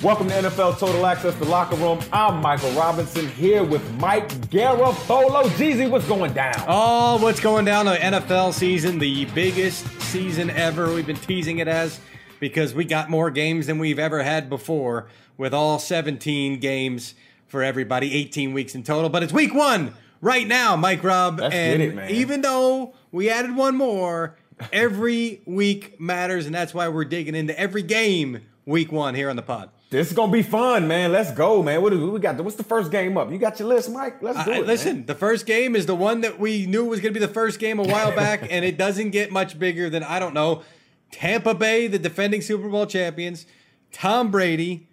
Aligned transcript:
Welcome 0.00 0.28
to 0.28 0.34
NFL 0.34 0.78
Total 0.78 1.04
Access, 1.06 1.34
the 1.34 1.44
locker 1.46 1.74
room. 1.74 1.98
I'm 2.12 2.40
Michael 2.40 2.70
Robinson 2.70 3.26
here 3.30 3.64
with 3.64 3.82
Mike 3.94 4.28
Garafolo. 4.42 5.42
Jeezy, 5.56 5.90
what's 5.90 6.06
going 6.06 6.32
down? 6.32 6.54
Oh, 6.68 7.20
what's 7.20 7.40
going 7.40 7.64
down? 7.64 7.86
The 7.86 7.96
NFL 7.96 8.52
season, 8.52 9.00
the 9.00 9.24
biggest 9.24 9.84
season 10.02 10.50
ever. 10.50 10.94
We've 10.94 11.04
been 11.04 11.16
teasing 11.16 11.58
it 11.58 11.66
as 11.66 11.98
because 12.38 12.74
we 12.74 12.84
got 12.84 13.10
more 13.10 13.28
games 13.32 13.66
than 13.66 13.80
we've 13.80 13.98
ever 13.98 14.22
had 14.22 14.48
before 14.48 15.08
with 15.36 15.52
all 15.52 15.80
17 15.80 16.60
games 16.60 17.16
for 17.48 17.64
everybody, 17.64 18.14
18 18.14 18.52
weeks 18.52 18.76
in 18.76 18.84
total. 18.84 19.10
But 19.10 19.24
it's 19.24 19.32
week 19.32 19.52
one 19.52 19.94
right 20.20 20.46
now, 20.46 20.76
Mike 20.76 21.02
Rob. 21.02 21.40
Let's 21.40 21.56
and 21.56 21.82
it, 21.82 21.94
man. 21.96 22.10
even 22.12 22.42
though 22.42 22.94
we 23.10 23.30
added 23.30 23.56
one 23.56 23.74
more, 23.74 24.36
every 24.72 25.42
week 25.44 26.00
matters, 26.00 26.46
and 26.46 26.54
that's 26.54 26.72
why 26.72 26.86
we're 26.86 27.04
digging 27.04 27.34
into 27.34 27.58
every 27.58 27.82
game 27.82 28.42
week 28.64 28.92
one 28.92 29.16
here 29.16 29.28
on 29.28 29.34
the 29.34 29.42
pod. 29.42 29.70
This 29.90 30.08
is 30.08 30.12
gonna 30.12 30.30
be 30.30 30.42
fun, 30.42 30.86
man. 30.86 31.12
Let's 31.12 31.32
go, 31.32 31.62
man. 31.62 31.80
What 31.80 31.90
do 31.92 32.10
we 32.10 32.20
got? 32.20 32.36
What's 32.42 32.56
the 32.56 32.62
first 32.62 32.90
game 32.90 33.16
up? 33.16 33.30
You 33.30 33.38
got 33.38 33.58
your 33.58 33.68
list, 33.68 33.90
Mike? 33.90 34.22
Let's 34.22 34.44
do 34.44 34.52
I- 34.52 34.56
it. 34.58 34.66
listen, 34.66 34.96
man. 34.98 35.06
the 35.06 35.14
first 35.14 35.46
game 35.46 35.74
is 35.74 35.86
the 35.86 35.94
one 35.94 36.20
that 36.20 36.38
we 36.38 36.66
knew 36.66 36.84
was 36.84 37.00
going 37.00 37.14
to 37.14 37.18
be 37.18 37.24
the 37.24 37.32
first 37.32 37.58
game 37.58 37.78
a 37.78 37.82
while 37.84 38.14
back, 38.16 38.46
and 38.50 38.64
it 38.66 38.76
doesn't 38.76 39.10
get 39.10 39.32
much 39.32 39.58
bigger 39.58 39.88
than 39.88 40.02
I 40.02 40.18
don't 40.18 40.34
know. 40.34 40.62
Tampa 41.10 41.54
Bay, 41.54 41.86
the 41.86 41.98
defending 41.98 42.42
Super 42.42 42.68
Bowl 42.68 42.84
champions, 42.84 43.46
Tom 43.90 44.30
Brady, 44.30 44.88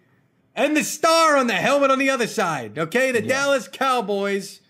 and 0.56 0.78
the 0.78 0.84
star 0.84 1.36
on 1.36 1.48
the 1.48 1.54
helmet 1.54 1.92
on 1.92 2.00
the 2.00 2.10
other 2.10 2.28
side. 2.28 2.78
Okay, 2.80 3.12
the 3.12 3.22
Dallas 3.22 3.68
Cowboys. 3.68 4.62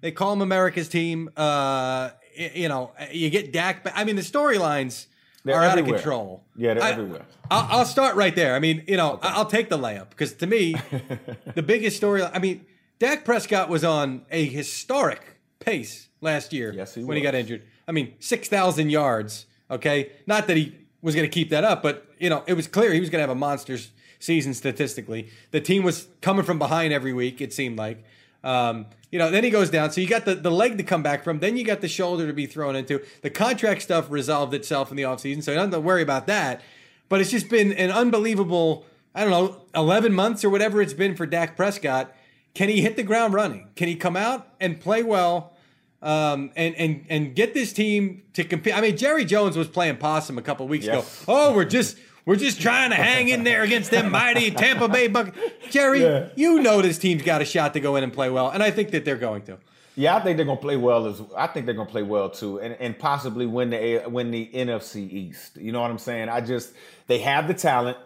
They 0.00 0.10
call 0.10 0.30
them 0.30 0.42
America's 0.42 0.88
team. 0.88 1.30
Uh, 1.36 2.10
you 2.36 2.68
know, 2.68 2.90
you 3.12 3.30
get 3.30 3.52
Dak. 3.52 3.84
Back. 3.84 3.92
I 3.96 4.02
mean, 4.02 4.16
the 4.16 4.22
storylines 4.22 5.06
They're 5.44 5.56
are 5.56 5.64
out 5.64 5.78
of 5.78 5.84
control. 5.86 6.44
Yeah, 6.56 6.74
they're 6.74 6.82
I- 6.82 6.90
everywhere. 6.92 7.26
I'll, 7.50 7.80
I'll 7.80 7.84
start 7.84 8.16
right 8.16 8.34
there. 8.34 8.54
I 8.54 8.58
mean, 8.58 8.82
you 8.88 8.96
know, 8.96 9.18
I- 9.22 9.34
I'll 9.34 9.46
take 9.46 9.68
the 9.68 9.78
layup 9.78 10.10
because 10.10 10.32
to 10.34 10.46
me, 10.46 10.74
the 11.54 11.62
biggest 11.62 11.96
story. 11.96 12.22
I 12.22 12.38
mean, 12.38 12.64
Dak 12.98 13.24
Prescott 13.24 13.68
was 13.68 13.84
on 13.84 14.24
a 14.30 14.46
historic 14.46 15.20
pace 15.60 16.08
last 16.20 16.52
year. 16.52 16.72
Yes, 16.72 16.94
he 16.94 17.04
when 17.04 17.16
he 17.16 17.22
got 17.22 17.34
injured. 17.34 17.62
I 17.86 17.92
mean, 17.92 18.14
six 18.18 18.48
thousand 18.48 18.90
yards. 18.90 19.46
Okay, 19.70 20.12
not 20.26 20.46
that 20.46 20.56
he 20.56 20.74
was 21.02 21.14
going 21.14 21.28
to 21.28 21.32
keep 21.32 21.50
that 21.50 21.64
up, 21.64 21.82
but 21.82 22.06
you 22.18 22.30
know, 22.30 22.42
it 22.46 22.54
was 22.54 22.66
clear 22.66 22.92
he 22.92 23.00
was 23.00 23.10
going 23.10 23.18
to 23.18 23.28
have 23.28 23.36
a 23.36 23.38
monster 23.38 23.76
season 24.18 24.54
statistically. 24.54 25.28
The 25.50 25.60
team 25.60 25.82
was 25.82 26.08
coming 26.22 26.44
from 26.44 26.58
behind 26.58 26.92
every 26.92 27.12
week. 27.12 27.40
It 27.40 27.52
seemed 27.52 27.78
like. 27.78 28.04
Um, 28.44 28.86
you 29.10 29.18
know, 29.18 29.30
then 29.30 29.42
he 29.42 29.50
goes 29.50 29.70
down. 29.70 29.90
So 29.90 30.00
you 30.00 30.06
got 30.06 30.24
the, 30.24 30.34
the 30.34 30.50
leg 30.50 30.76
to 30.78 30.84
come 30.84 31.02
back 31.02 31.24
from. 31.24 31.40
Then 31.40 31.56
you 31.56 31.64
got 31.64 31.80
the 31.80 31.88
shoulder 31.88 32.26
to 32.26 32.32
be 32.32 32.46
thrown 32.46 32.76
into. 32.76 33.02
The 33.22 33.30
contract 33.30 33.82
stuff 33.82 34.10
resolved 34.10 34.54
itself 34.54 34.90
in 34.90 34.96
the 34.96 35.04
offseason, 35.04 35.42
so 35.42 35.50
you 35.50 35.56
don't 35.56 35.72
have 35.72 35.72
to 35.72 35.80
worry 35.80 36.02
about 36.02 36.26
that. 36.26 36.60
But 37.08 37.20
it's 37.20 37.30
just 37.30 37.48
been 37.48 37.72
an 37.72 37.90
unbelievable, 37.90 38.84
I 39.14 39.22
don't 39.22 39.30
know, 39.30 39.62
11 39.74 40.12
months 40.12 40.44
or 40.44 40.50
whatever 40.50 40.82
it's 40.82 40.92
been 40.92 41.16
for 41.16 41.26
Dak 41.26 41.56
Prescott. 41.56 42.14
Can 42.54 42.68
he 42.68 42.82
hit 42.82 42.96
the 42.96 43.02
ground 43.02 43.34
running? 43.34 43.68
Can 43.76 43.88
he 43.88 43.96
come 43.96 44.16
out 44.16 44.48
and 44.60 44.80
play 44.80 45.02
well 45.02 45.54
um, 46.02 46.50
and, 46.54 46.74
and, 46.76 47.04
and 47.08 47.34
get 47.34 47.54
this 47.54 47.72
team 47.72 48.22
to 48.34 48.44
compete? 48.44 48.76
I 48.76 48.80
mean, 48.80 48.96
Jerry 48.96 49.24
Jones 49.24 49.56
was 49.56 49.68
playing 49.68 49.96
possum 49.96 50.38
a 50.38 50.42
couple 50.42 50.66
weeks 50.68 50.86
ago. 50.86 51.04
Oh, 51.28 51.54
we're 51.54 51.64
just. 51.64 51.98
We're 52.26 52.36
just 52.36 52.60
trying 52.60 52.90
to 52.90 52.96
hang 52.96 53.28
in 53.28 53.44
there 53.44 53.62
against 53.62 53.90
them 53.90 54.10
mighty 54.10 54.50
Tampa 54.50 54.88
Bay 54.88 55.08
Buck. 55.08 55.34
Jerry, 55.70 56.02
Yeah. 56.02 56.28
you 56.36 56.60
know 56.62 56.80
this 56.80 56.96
team's 56.98 57.22
got 57.22 57.42
a 57.42 57.44
shot 57.44 57.74
to 57.74 57.80
go 57.80 57.96
in 57.96 58.04
and 58.04 58.12
play 58.12 58.30
well, 58.30 58.48
and 58.50 58.62
I 58.62 58.70
think 58.70 58.90
that 58.92 59.04
they're 59.04 59.16
going 59.16 59.42
to. 59.42 59.58
Yeah, 59.96 60.16
I 60.16 60.20
think 60.20 60.36
they're 60.38 60.46
gonna 60.46 60.60
play 60.60 60.76
well 60.76 61.06
as 61.06 61.22
I 61.36 61.46
think 61.46 61.66
they're 61.66 61.74
gonna 61.74 61.88
play 61.90 62.02
well 62.02 62.28
too, 62.30 62.58
and, 62.60 62.74
and 62.80 62.98
possibly 62.98 63.46
win 63.46 63.70
the 63.70 64.02
win 64.08 64.30
the 64.32 64.50
NFC 64.52 65.08
East. 65.08 65.56
You 65.56 65.70
know 65.70 65.80
what 65.80 65.90
I'm 65.90 65.98
saying? 65.98 66.28
I 66.28 66.40
just 66.40 66.72
they 67.06 67.18
have 67.18 67.46
the 67.46 67.54
talent. 67.54 67.98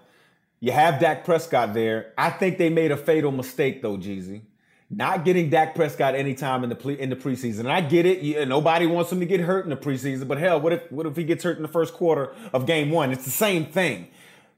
You 0.60 0.72
have 0.72 1.00
Dak 1.00 1.24
Prescott 1.24 1.72
there. 1.72 2.12
I 2.18 2.28
think 2.30 2.58
they 2.58 2.68
made 2.68 2.90
a 2.90 2.96
fatal 2.96 3.30
mistake 3.32 3.80
though, 3.80 3.96
Jeezy. 3.96 4.42
Not 4.90 5.26
getting 5.26 5.50
Dak 5.50 5.74
Prescott 5.74 6.14
anytime 6.14 6.62
in 6.64 6.70
the 6.70 6.74
ple- 6.74 6.96
in 6.96 7.10
the 7.10 7.16
preseason. 7.16 7.60
And 7.60 7.72
I 7.72 7.82
get 7.82 8.06
it. 8.06 8.20
You, 8.20 8.46
nobody 8.46 8.86
wants 8.86 9.12
him 9.12 9.20
to 9.20 9.26
get 9.26 9.40
hurt 9.40 9.64
in 9.64 9.70
the 9.70 9.76
preseason, 9.76 10.26
but 10.26 10.38
hell, 10.38 10.60
what 10.60 10.72
if 10.72 10.90
what 10.90 11.04
if 11.04 11.14
he 11.14 11.24
gets 11.24 11.44
hurt 11.44 11.56
in 11.56 11.62
the 11.62 11.68
first 11.68 11.92
quarter 11.92 12.32
of 12.54 12.64
game 12.64 12.90
one? 12.90 13.10
It's 13.10 13.24
the 13.24 13.30
same 13.30 13.66
thing. 13.66 14.08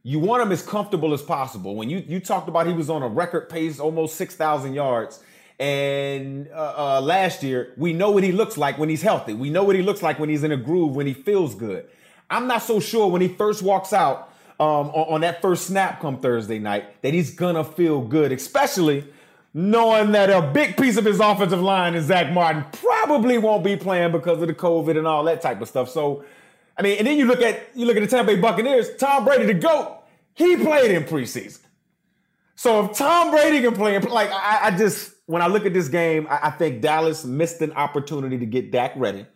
You 0.05 0.21
want 0.21 0.43
him 0.43 0.53
as 0.53 0.63
comfortable 0.63 1.13
as 1.13 1.21
possible. 1.21 1.75
When 1.75 1.91
you 1.91 2.05
you 2.07 2.21
talked 2.21 2.49
about 2.49 2.69
he 2.69 2.73
was 2.73 2.89
on 2.89 3.03
a 3.03 3.09
record 3.09 3.49
pace, 3.49 3.81
almost 3.81 4.15
six 4.15 4.37
thousand 4.37 4.75
yards, 4.75 5.21
and 5.59 6.49
uh, 6.55 6.75
uh, 6.77 7.01
last 7.01 7.43
year 7.43 7.75
we 7.77 7.93
know 7.93 8.13
what 8.13 8.23
he 8.23 8.31
looks 8.31 8.57
like 8.57 8.79
when 8.79 8.89
he's 8.89 9.03
healthy. 9.03 9.35
We 9.35 9.51
know 9.51 9.65
what 9.65 9.75
he 9.75 9.83
looks 9.83 10.01
like 10.01 10.21
when 10.21 10.29
he's 10.29 10.45
in 10.45 10.53
a 10.53 10.57
groove, 10.57 10.95
when 10.95 11.09
he 11.09 11.13
feels 11.13 11.57
good. 11.57 11.87
I'm 12.31 12.47
not 12.47 12.63
so 12.63 12.79
sure 12.79 13.09
when 13.09 13.21
he 13.21 13.27
first 13.27 13.63
walks 13.63 13.93
out 13.93 14.33
um, 14.61 14.91
on, 14.91 15.15
on 15.15 15.21
that 15.23 15.43
first 15.43 15.67
snap 15.67 16.01
come 16.01 16.21
Thursday 16.21 16.61
night 16.61 17.03
that 17.03 17.13
he's 17.15 17.35
gonna 17.35 17.65
feel 17.65 18.01
good, 18.01 18.31
especially 18.31 19.05
knowing 19.53 20.13
that 20.13 20.31
a 20.31 20.43
big 20.53 20.77
piece 20.77 20.97
of 20.97 21.05
his 21.05 21.21
offensive 21.21 21.61
line 21.61 21.95
is 21.95 22.07
Zack 22.07 22.33
Martin 22.33 22.65
probably 22.73 23.39
won't 23.39 23.65
be 23.65 23.77
playing 23.77 24.13
because 24.13 24.41
of 24.41 24.49
the 24.49 24.55
COVID 24.55 24.97
and 24.97 25.07
all 25.07 25.25
that 25.25 25.41
type 25.41 25.61
of 25.61 25.69
stuff. 25.69 25.91
So, 25.91 26.25
I 26.79 26.83
mean, 26.83 26.99
and 26.99 27.07
then 27.07 27.19
you 27.19 27.27
look 27.27 27.41
at 27.41 27.61
you 27.75 27.87
look 27.87 27.97
at 27.97 28.01
the 28.01 28.07
Tampa 28.07 28.35
Bay 28.35 28.41
Buccaneers. 28.41 28.97
Tom 28.97 29.25
Brady, 29.25 29.47
the 29.47 29.55
goat, 29.55 30.03
he 30.35 30.57
played 30.57 30.91
in 30.91 31.05
preseason. 31.05 31.61
So 32.55 32.85
if 32.85 32.97
Tom 32.97 33.31
Brady 33.31 33.63
can 33.63 33.75
play, 33.75 33.99
like 33.99 34.31
I, 34.31 34.61
I 34.65 34.71
just 34.77 35.15
when 35.27 35.43
I 35.43 35.47
look 35.47 35.67
at 35.67 35.73
this 35.73 35.89
game, 35.89 36.27
I, 36.29 36.49
I 36.49 36.51
think 36.51 36.81
Dallas 36.81 37.25
missed 37.25 37.61
an 37.63 37.73
opportunity 37.73 38.39
to 38.39 38.47
get 38.47 38.71
Dak 38.71 38.93
ready. 38.97 39.27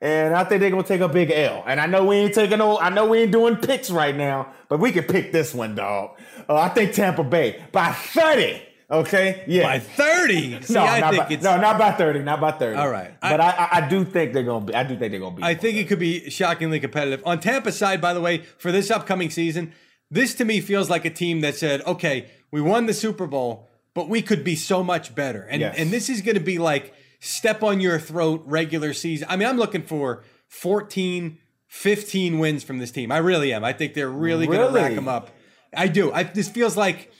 And 0.00 0.34
I 0.34 0.44
think 0.44 0.60
they're 0.60 0.70
gonna 0.70 0.82
take 0.82 1.00
a 1.00 1.08
big 1.08 1.30
L. 1.30 1.64
And 1.66 1.80
I 1.80 1.86
know 1.86 2.04
we 2.04 2.16
ain't 2.16 2.34
taking 2.34 2.58
no, 2.58 2.78
I 2.78 2.90
know 2.90 3.06
we 3.06 3.20
ain't 3.20 3.32
doing 3.32 3.56
picks 3.56 3.90
right 3.90 4.14
now, 4.14 4.52
but 4.68 4.78
we 4.78 4.92
can 4.92 5.04
pick 5.04 5.32
this 5.32 5.54
one, 5.54 5.74
dog. 5.74 6.18
Uh, 6.48 6.56
I 6.56 6.68
think 6.68 6.92
Tampa 6.92 7.24
Bay 7.24 7.64
by 7.72 7.92
30. 7.92 8.60
Okay? 8.90 9.44
Yeah. 9.46 9.62
By 9.62 9.78
30. 9.78 10.60
See, 10.62 10.74
no, 10.74 10.80
I 10.80 11.00
not 11.00 11.10
think 11.12 11.28
by, 11.28 11.34
it's 11.34 11.44
no, 11.44 11.56
not 11.56 11.78
by 11.78 11.92
30, 11.92 12.20
not 12.20 12.40
by 12.40 12.52
30. 12.52 12.76
All 12.78 12.90
right. 12.90 13.18
But 13.20 13.40
I, 13.40 13.50
I, 13.50 13.68
I 13.84 13.88
do 13.88 14.04
think 14.04 14.32
they're 14.32 14.42
gonna 14.42 14.66
be 14.66 14.74
I 14.74 14.82
do 14.82 14.96
think 14.96 15.10
they're 15.10 15.20
gonna 15.20 15.36
be 15.36 15.42
I 15.42 15.54
think 15.54 15.76
it 15.76 15.88
could 15.88 15.98
be 15.98 16.28
shockingly 16.30 16.80
competitive. 16.80 17.22
On 17.26 17.40
Tampa's 17.40 17.76
side, 17.78 18.00
by 18.00 18.14
the 18.14 18.20
way, 18.20 18.38
for 18.58 18.70
this 18.70 18.90
upcoming 18.90 19.30
season, 19.30 19.72
this 20.10 20.34
to 20.34 20.44
me 20.44 20.60
feels 20.60 20.90
like 20.90 21.04
a 21.04 21.10
team 21.10 21.40
that 21.40 21.56
said, 21.56 21.82
okay, 21.86 22.30
we 22.50 22.60
won 22.60 22.86
the 22.86 22.94
Super 22.94 23.26
Bowl, 23.26 23.68
but 23.94 24.08
we 24.08 24.22
could 24.22 24.44
be 24.44 24.54
so 24.54 24.84
much 24.84 25.14
better. 25.14 25.42
And 25.42 25.60
Yes. 25.60 25.74
and 25.78 25.90
this 25.90 26.08
is 26.08 26.20
going 26.20 26.36
to 26.36 26.40
be 26.44 26.58
like 26.58 26.94
step 27.20 27.62
on 27.62 27.80
your 27.80 27.98
throat 27.98 28.42
regular 28.44 28.92
season. 28.92 29.26
I 29.30 29.36
mean, 29.36 29.48
I'm 29.48 29.56
looking 29.56 29.82
for 29.82 30.22
14, 30.48 31.38
15 31.66 32.38
wins 32.38 32.62
from 32.62 32.78
this 32.78 32.90
team. 32.90 33.10
I 33.10 33.18
really 33.18 33.52
am. 33.52 33.64
I 33.64 33.72
think 33.72 33.94
they're 33.94 34.10
really, 34.10 34.46
going 34.46 34.60
to 34.60 34.72
rack 34.72 34.94
them 34.94 35.08
up. 35.08 35.30
I 35.76 35.88
do. 35.88 36.12
I, 36.12 36.22
this 36.22 36.48
feels 36.48 36.76
like 36.76 37.10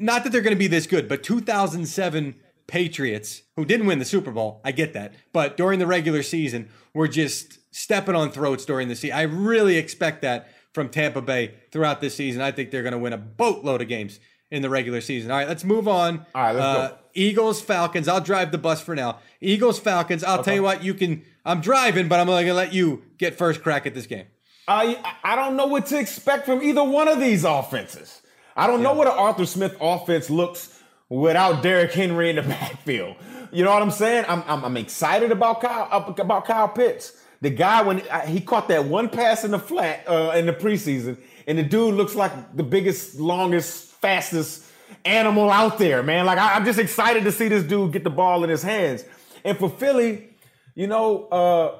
not 0.00 0.24
that 0.24 0.30
they're 0.30 0.40
going 0.40 0.54
to 0.54 0.58
be 0.58 0.66
this 0.66 0.86
good, 0.86 1.08
but 1.08 1.22
2007 1.22 2.34
Patriots, 2.66 3.42
who 3.56 3.64
didn't 3.64 3.86
win 3.86 3.98
the 3.98 4.04
Super 4.04 4.30
Bowl, 4.30 4.60
I 4.64 4.72
get 4.72 4.92
that, 4.92 5.14
but 5.32 5.56
during 5.56 5.78
the 5.78 5.86
regular 5.86 6.22
season, 6.22 6.68
were 6.94 7.08
just 7.08 7.58
stepping 7.74 8.14
on 8.14 8.30
throats 8.30 8.64
during 8.64 8.88
the 8.88 8.96
season. 8.96 9.16
I 9.16 9.22
really 9.22 9.76
expect 9.76 10.22
that 10.22 10.48
from 10.72 10.88
Tampa 10.88 11.20
Bay 11.20 11.54
throughout 11.72 12.00
this 12.00 12.14
season. 12.14 12.42
I 12.42 12.52
think 12.52 12.70
they're 12.70 12.82
going 12.82 12.92
to 12.92 12.98
win 12.98 13.12
a 13.12 13.18
boatload 13.18 13.82
of 13.82 13.88
games 13.88 14.20
in 14.50 14.62
the 14.62 14.70
regular 14.70 15.00
season. 15.00 15.30
All 15.30 15.38
right, 15.38 15.48
let's 15.48 15.64
move 15.64 15.88
on. 15.88 16.26
All 16.34 16.42
right, 16.42 16.52
let's 16.52 16.64
uh, 16.64 16.88
go. 16.88 16.98
Eagles, 17.14 17.60
Falcons. 17.60 18.08
I'll 18.08 18.20
drive 18.20 18.52
the 18.52 18.58
bus 18.58 18.80
for 18.80 18.94
now. 18.94 19.18
Eagles, 19.40 19.78
Falcons. 19.78 20.22
I'll 20.22 20.42
tell 20.42 20.54
you 20.54 20.62
what, 20.62 20.82
you 20.82 20.94
can. 20.94 21.24
I'm 21.44 21.60
driving, 21.60 22.08
but 22.08 22.20
I'm 22.20 22.26
going 22.26 22.46
to 22.46 22.54
let 22.54 22.72
you 22.72 23.02
get 23.18 23.36
first 23.36 23.62
crack 23.62 23.86
at 23.86 23.94
this 23.94 24.06
game. 24.06 24.26
I 24.68 25.16
I 25.24 25.34
don't 25.34 25.56
know 25.56 25.66
what 25.66 25.86
to 25.86 25.98
expect 25.98 26.46
from 26.46 26.62
either 26.62 26.84
one 26.84 27.08
of 27.08 27.18
these 27.18 27.44
offenses. 27.44 28.22
I 28.56 28.66
don't 28.66 28.82
know 28.82 28.94
what 28.94 29.06
an 29.06 29.14
Arthur 29.14 29.46
Smith 29.46 29.76
offense 29.80 30.30
looks 30.30 30.80
without 31.08 31.62
Derrick 31.62 31.92
Henry 31.92 32.30
in 32.30 32.36
the 32.36 32.42
backfield. 32.58 33.16
You 33.52 33.64
know 33.64 33.72
what 33.72 33.82
I'm 33.82 33.90
saying? 33.90 34.24
I'm 34.28 34.42
I'm, 34.46 34.64
I'm 34.64 34.76
excited 34.76 35.32
about 35.32 35.60
Kyle 35.60 36.14
about 36.18 36.44
Kyle 36.44 36.68
Pitts. 36.68 37.16
The 37.40 37.50
guy 37.50 37.82
when 37.82 38.02
he 38.26 38.40
caught 38.40 38.68
that 38.68 38.84
one 38.84 39.08
pass 39.08 39.44
in 39.44 39.50
the 39.50 39.58
flat 39.58 40.06
uh, 40.06 40.32
in 40.36 40.46
the 40.46 40.52
preseason, 40.52 41.16
and 41.46 41.58
the 41.58 41.62
dude 41.62 41.94
looks 41.94 42.14
like 42.14 42.32
the 42.56 42.62
biggest, 42.62 43.18
longest, 43.18 43.86
fastest 43.92 44.66
animal 45.04 45.50
out 45.50 45.78
there, 45.78 46.02
man. 46.02 46.26
Like 46.26 46.38
I, 46.38 46.54
I'm 46.54 46.64
just 46.64 46.78
excited 46.78 47.24
to 47.24 47.32
see 47.32 47.48
this 47.48 47.64
dude 47.64 47.92
get 47.92 48.04
the 48.04 48.10
ball 48.10 48.44
in 48.44 48.50
his 48.50 48.62
hands. 48.62 49.04
And 49.44 49.56
for 49.56 49.70
Philly, 49.70 50.28
you 50.74 50.86
know, 50.86 51.24
uh, 51.28 51.78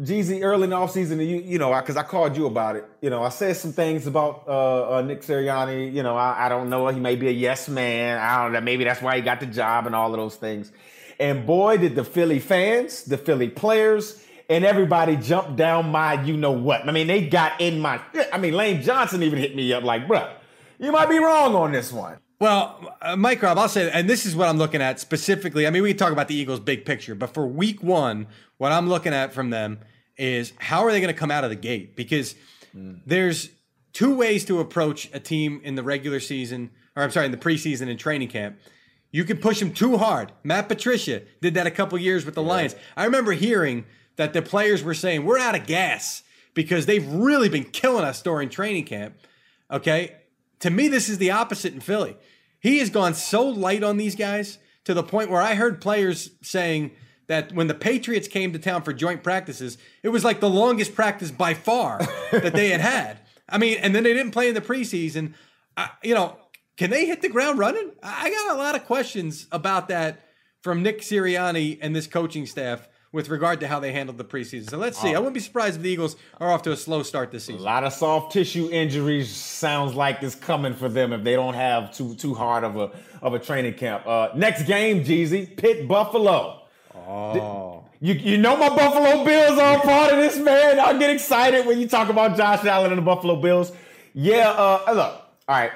Jeezy, 0.00 0.44
early 0.44 0.64
in 0.64 0.70
the 0.70 0.76
offseason, 0.76 1.18
you, 1.18 1.38
you 1.38 1.58
know, 1.58 1.74
because 1.74 1.96
I, 1.96 2.02
I, 2.02 2.04
called 2.04 2.36
you 2.36 2.46
about 2.46 2.76
it. 2.76 2.88
You 3.00 3.10
know, 3.10 3.24
I 3.24 3.30
said 3.30 3.56
some 3.56 3.72
things 3.72 4.06
about 4.06 4.44
uh, 4.46 4.96
uh, 4.96 5.02
Nick 5.02 5.22
Sirianni. 5.22 5.92
You 5.92 6.04
know, 6.04 6.16
I, 6.16 6.46
I, 6.46 6.48
don't 6.48 6.70
know. 6.70 6.86
He 6.86 7.00
may 7.00 7.16
be 7.16 7.26
a 7.26 7.32
yes 7.32 7.68
man. 7.68 8.16
I 8.16 8.44
don't 8.44 8.52
know. 8.52 8.60
Maybe 8.60 8.84
that's 8.84 9.02
why 9.02 9.16
he 9.16 9.22
got 9.22 9.40
the 9.40 9.46
job 9.46 9.86
and 9.86 9.96
all 9.96 10.14
of 10.14 10.20
those 10.20 10.36
things. 10.36 10.70
And 11.18 11.44
boy, 11.44 11.78
did 11.78 11.96
the 11.96 12.04
Philly 12.04 12.38
fans, 12.38 13.02
the 13.02 13.18
Philly 13.18 13.48
players, 13.48 14.24
and 14.48 14.64
everybody 14.64 15.16
jump 15.16 15.56
down 15.56 15.90
my 15.90 16.22
you 16.22 16.36
know 16.36 16.52
what. 16.52 16.88
I 16.88 16.92
mean, 16.92 17.08
they 17.08 17.26
got 17.26 17.60
in 17.60 17.80
my. 17.80 18.00
I 18.32 18.38
mean, 18.38 18.54
Lane 18.54 18.82
Johnson 18.82 19.24
even 19.24 19.40
hit 19.40 19.56
me 19.56 19.72
up 19.72 19.82
like, 19.82 20.06
bruh, 20.06 20.32
you 20.78 20.92
might 20.92 21.08
be 21.08 21.18
wrong 21.18 21.56
on 21.56 21.72
this 21.72 21.92
one. 21.92 22.18
Well, 22.40 22.96
uh, 23.02 23.16
Mike 23.16 23.42
Rob, 23.42 23.58
I'll 23.58 23.68
say, 23.68 23.90
and 23.90 24.08
this 24.08 24.24
is 24.24 24.36
what 24.36 24.48
I'm 24.48 24.58
looking 24.58 24.80
at 24.80 25.00
specifically. 25.00 25.66
I 25.66 25.70
mean, 25.70 25.82
we 25.82 25.90
can 25.90 25.98
talk 25.98 26.12
about 26.12 26.28
the 26.28 26.36
Eagles' 26.36 26.60
big 26.60 26.84
picture, 26.84 27.16
but 27.16 27.34
for 27.34 27.46
week 27.46 27.82
one, 27.82 28.28
what 28.58 28.70
I'm 28.70 28.88
looking 28.88 29.12
at 29.12 29.32
from 29.32 29.50
them 29.50 29.80
is 30.16 30.52
how 30.58 30.84
are 30.84 30.92
they 30.92 31.00
going 31.00 31.12
to 31.12 31.18
come 31.18 31.32
out 31.32 31.42
of 31.42 31.50
the 31.50 31.56
gate? 31.56 31.96
Because 31.96 32.36
mm. 32.76 33.00
there's 33.04 33.50
two 33.92 34.14
ways 34.14 34.44
to 34.44 34.60
approach 34.60 35.10
a 35.12 35.18
team 35.18 35.60
in 35.64 35.74
the 35.74 35.82
regular 35.82 36.20
season, 36.20 36.70
or 36.94 37.02
I'm 37.02 37.10
sorry, 37.10 37.26
in 37.26 37.32
the 37.32 37.38
preseason 37.38 37.88
and 37.88 37.98
training 37.98 38.28
camp. 38.28 38.58
You 39.10 39.24
can 39.24 39.38
push 39.38 39.58
them 39.58 39.72
too 39.72 39.96
hard. 39.96 40.32
Matt 40.44 40.68
Patricia 40.68 41.22
did 41.40 41.54
that 41.54 41.66
a 41.66 41.70
couple 41.70 41.98
years 41.98 42.24
with 42.24 42.34
the 42.34 42.42
yeah. 42.42 42.48
Lions. 42.48 42.76
I 42.96 43.04
remember 43.04 43.32
hearing 43.32 43.84
that 44.16 44.32
the 44.32 44.42
players 44.42 44.84
were 44.84 44.94
saying, 44.94 45.24
We're 45.24 45.38
out 45.38 45.56
of 45.56 45.66
gas 45.66 46.22
because 46.54 46.86
they've 46.86 47.06
really 47.06 47.48
been 47.48 47.64
killing 47.64 48.04
us 48.04 48.20
during 48.22 48.48
training 48.48 48.84
camp. 48.84 49.14
Okay. 49.70 50.17
To 50.60 50.70
me, 50.70 50.88
this 50.88 51.08
is 51.08 51.18
the 51.18 51.30
opposite 51.30 51.72
in 51.72 51.80
Philly. 51.80 52.16
He 52.60 52.78
has 52.78 52.90
gone 52.90 53.14
so 53.14 53.46
light 53.48 53.82
on 53.82 53.96
these 53.96 54.16
guys 54.16 54.58
to 54.84 54.94
the 54.94 55.02
point 55.02 55.30
where 55.30 55.40
I 55.40 55.54
heard 55.54 55.80
players 55.80 56.30
saying 56.42 56.92
that 57.28 57.52
when 57.52 57.66
the 57.66 57.74
Patriots 57.74 58.26
came 58.26 58.52
to 58.52 58.58
town 58.58 58.82
for 58.82 58.92
joint 58.92 59.22
practices, 59.22 59.78
it 60.02 60.08
was 60.08 60.24
like 60.24 60.40
the 60.40 60.50
longest 60.50 60.94
practice 60.94 61.30
by 61.30 61.54
far 61.54 61.98
that 62.32 62.54
they 62.54 62.70
had 62.70 62.80
had. 62.80 63.20
I 63.48 63.58
mean, 63.58 63.78
and 63.80 63.94
then 63.94 64.02
they 64.02 64.14
didn't 64.14 64.32
play 64.32 64.48
in 64.48 64.54
the 64.54 64.60
preseason. 64.60 65.34
I, 65.76 65.90
you 66.02 66.14
know, 66.14 66.36
can 66.76 66.90
they 66.90 67.06
hit 67.06 67.22
the 67.22 67.28
ground 67.28 67.58
running? 67.58 67.92
I 68.02 68.30
got 68.30 68.56
a 68.56 68.58
lot 68.58 68.74
of 68.74 68.84
questions 68.86 69.46
about 69.52 69.88
that 69.88 70.20
from 70.62 70.82
Nick 70.82 71.00
Sirianni 71.00 71.78
and 71.80 71.94
this 71.94 72.06
coaching 72.06 72.46
staff 72.46 72.88
with 73.12 73.28
regard 73.28 73.60
to 73.60 73.68
how 73.68 73.80
they 73.80 73.92
handled 73.92 74.18
the 74.18 74.24
preseason. 74.24 74.68
So 74.68 74.76
let's 74.76 75.00
see. 75.00 75.14
I 75.14 75.18
wouldn't 75.18 75.34
be 75.34 75.40
surprised 75.40 75.76
if 75.76 75.82
the 75.82 75.90
Eagles 75.90 76.16
are 76.40 76.50
off 76.50 76.62
to 76.62 76.72
a 76.72 76.76
slow 76.76 77.02
start 77.02 77.30
this 77.30 77.44
season. 77.44 77.62
A 77.62 77.64
lot 77.64 77.84
of 77.84 77.92
soft 77.92 78.32
tissue 78.32 78.68
injuries 78.70 79.30
sounds 79.34 79.94
like 79.94 80.22
it's 80.22 80.34
coming 80.34 80.74
for 80.74 80.88
them 80.88 81.12
if 81.12 81.24
they 81.24 81.34
don't 81.34 81.54
have 81.54 81.94
too 81.94 82.14
too 82.16 82.34
hard 82.34 82.64
of 82.64 82.76
a 82.76 82.90
of 83.22 83.34
a 83.34 83.38
training 83.38 83.74
camp. 83.74 84.06
Uh, 84.06 84.28
next 84.34 84.64
game, 84.64 85.04
Jeezy, 85.04 85.56
Pitt 85.56 85.88
Buffalo. 85.88 86.62
Oh. 86.94 87.84
You, 88.00 88.14
you 88.14 88.38
know 88.38 88.56
my 88.56 88.68
Buffalo 88.68 89.24
Bills 89.24 89.58
are 89.58 89.78
a 89.78 89.80
part 89.80 90.12
of 90.12 90.18
this, 90.18 90.38
man. 90.38 90.78
I 90.78 90.96
get 90.98 91.10
excited 91.10 91.66
when 91.66 91.80
you 91.80 91.88
talk 91.88 92.10
about 92.10 92.36
Josh 92.36 92.64
Allen 92.64 92.92
and 92.92 92.98
the 92.98 93.02
Buffalo 93.02 93.36
Bills. 93.36 93.72
Yeah, 94.14 94.50
uh, 94.50 94.84
look, 94.88 94.96
all 94.96 95.24
right. 95.48 95.72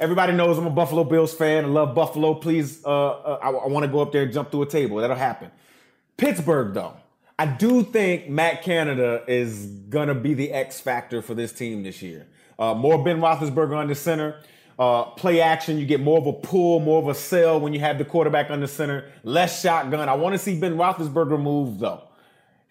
Everybody 0.00 0.32
knows 0.32 0.58
I'm 0.58 0.66
a 0.66 0.70
Buffalo 0.70 1.04
Bills 1.04 1.32
fan. 1.32 1.66
I 1.66 1.68
love 1.68 1.94
Buffalo. 1.94 2.34
Please, 2.34 2.84
uh, 2.84 2.88
uh, 2.88 3.38
I, 3.42 3.50
I 3.50 3.66
want 3.68 3.84
to 3.84 3.92
go 3.92 4.00
up 4.00 4.10
there 4.10 4.22
and 4.22 4.32
jump 4.32 4.50
through 4.50 4.62
a 4.62 4.66
table. 4.66 4.96
That'll 4.96 5.14
happen. 5.14 5.50
Pittsburgh, 6.16 6.74
though, 6.74 6.96
I 7.38 7.46
do 7.46 7.82
think 7.82 8.28
Matt 8.28 8.62
Canada 8.62 9.24
is 9.26 9.66
gonna 9.66 10.14
be 10.14 10.34
the 10.34 10.52
X 10.52 10.80
factor 10.80 11.22
for 11.22 11.34
this 11.34 11.52
team 11.52 11.82
this 11.82 12.02
year. 12.02 12.26
Uh, 12.58 12.74
more 12.74 13.02
Ben 13.02 13.18
Roethlisberger 13.20 13.88
the 13.88 13.94
center. 13.94 14.36
Uh, 14.78 15.04
play 15.04 15.40
action, 15.40 15.78
you 15.78 15.86
get 15.86 16.00
more 16.00 16.18
of 16.18 16.26
a 16.26 16.32
pull, 16.32 16.80
more 16.80 17.00
of 17.00 17.08
a 17.08 17.14
sell 17.14 17.60
when 17.60 17.72
you 17.72 17.80
have 17.80 17.98
the 17.98 18.04
quarterback 18.04 18.50
under 18.50 18.66
center. 18.66 19.10
Less 19.22 19.60
shotgun. 19.60 20.08
I 20.08 20.14
want 20.14 20.34
to 20.34 20.38
see 20.38 20.58
Ben 20.58 20.76
Roethlisberger 20.76 21.40
move 21.40 21.78
though. 21.78 22.02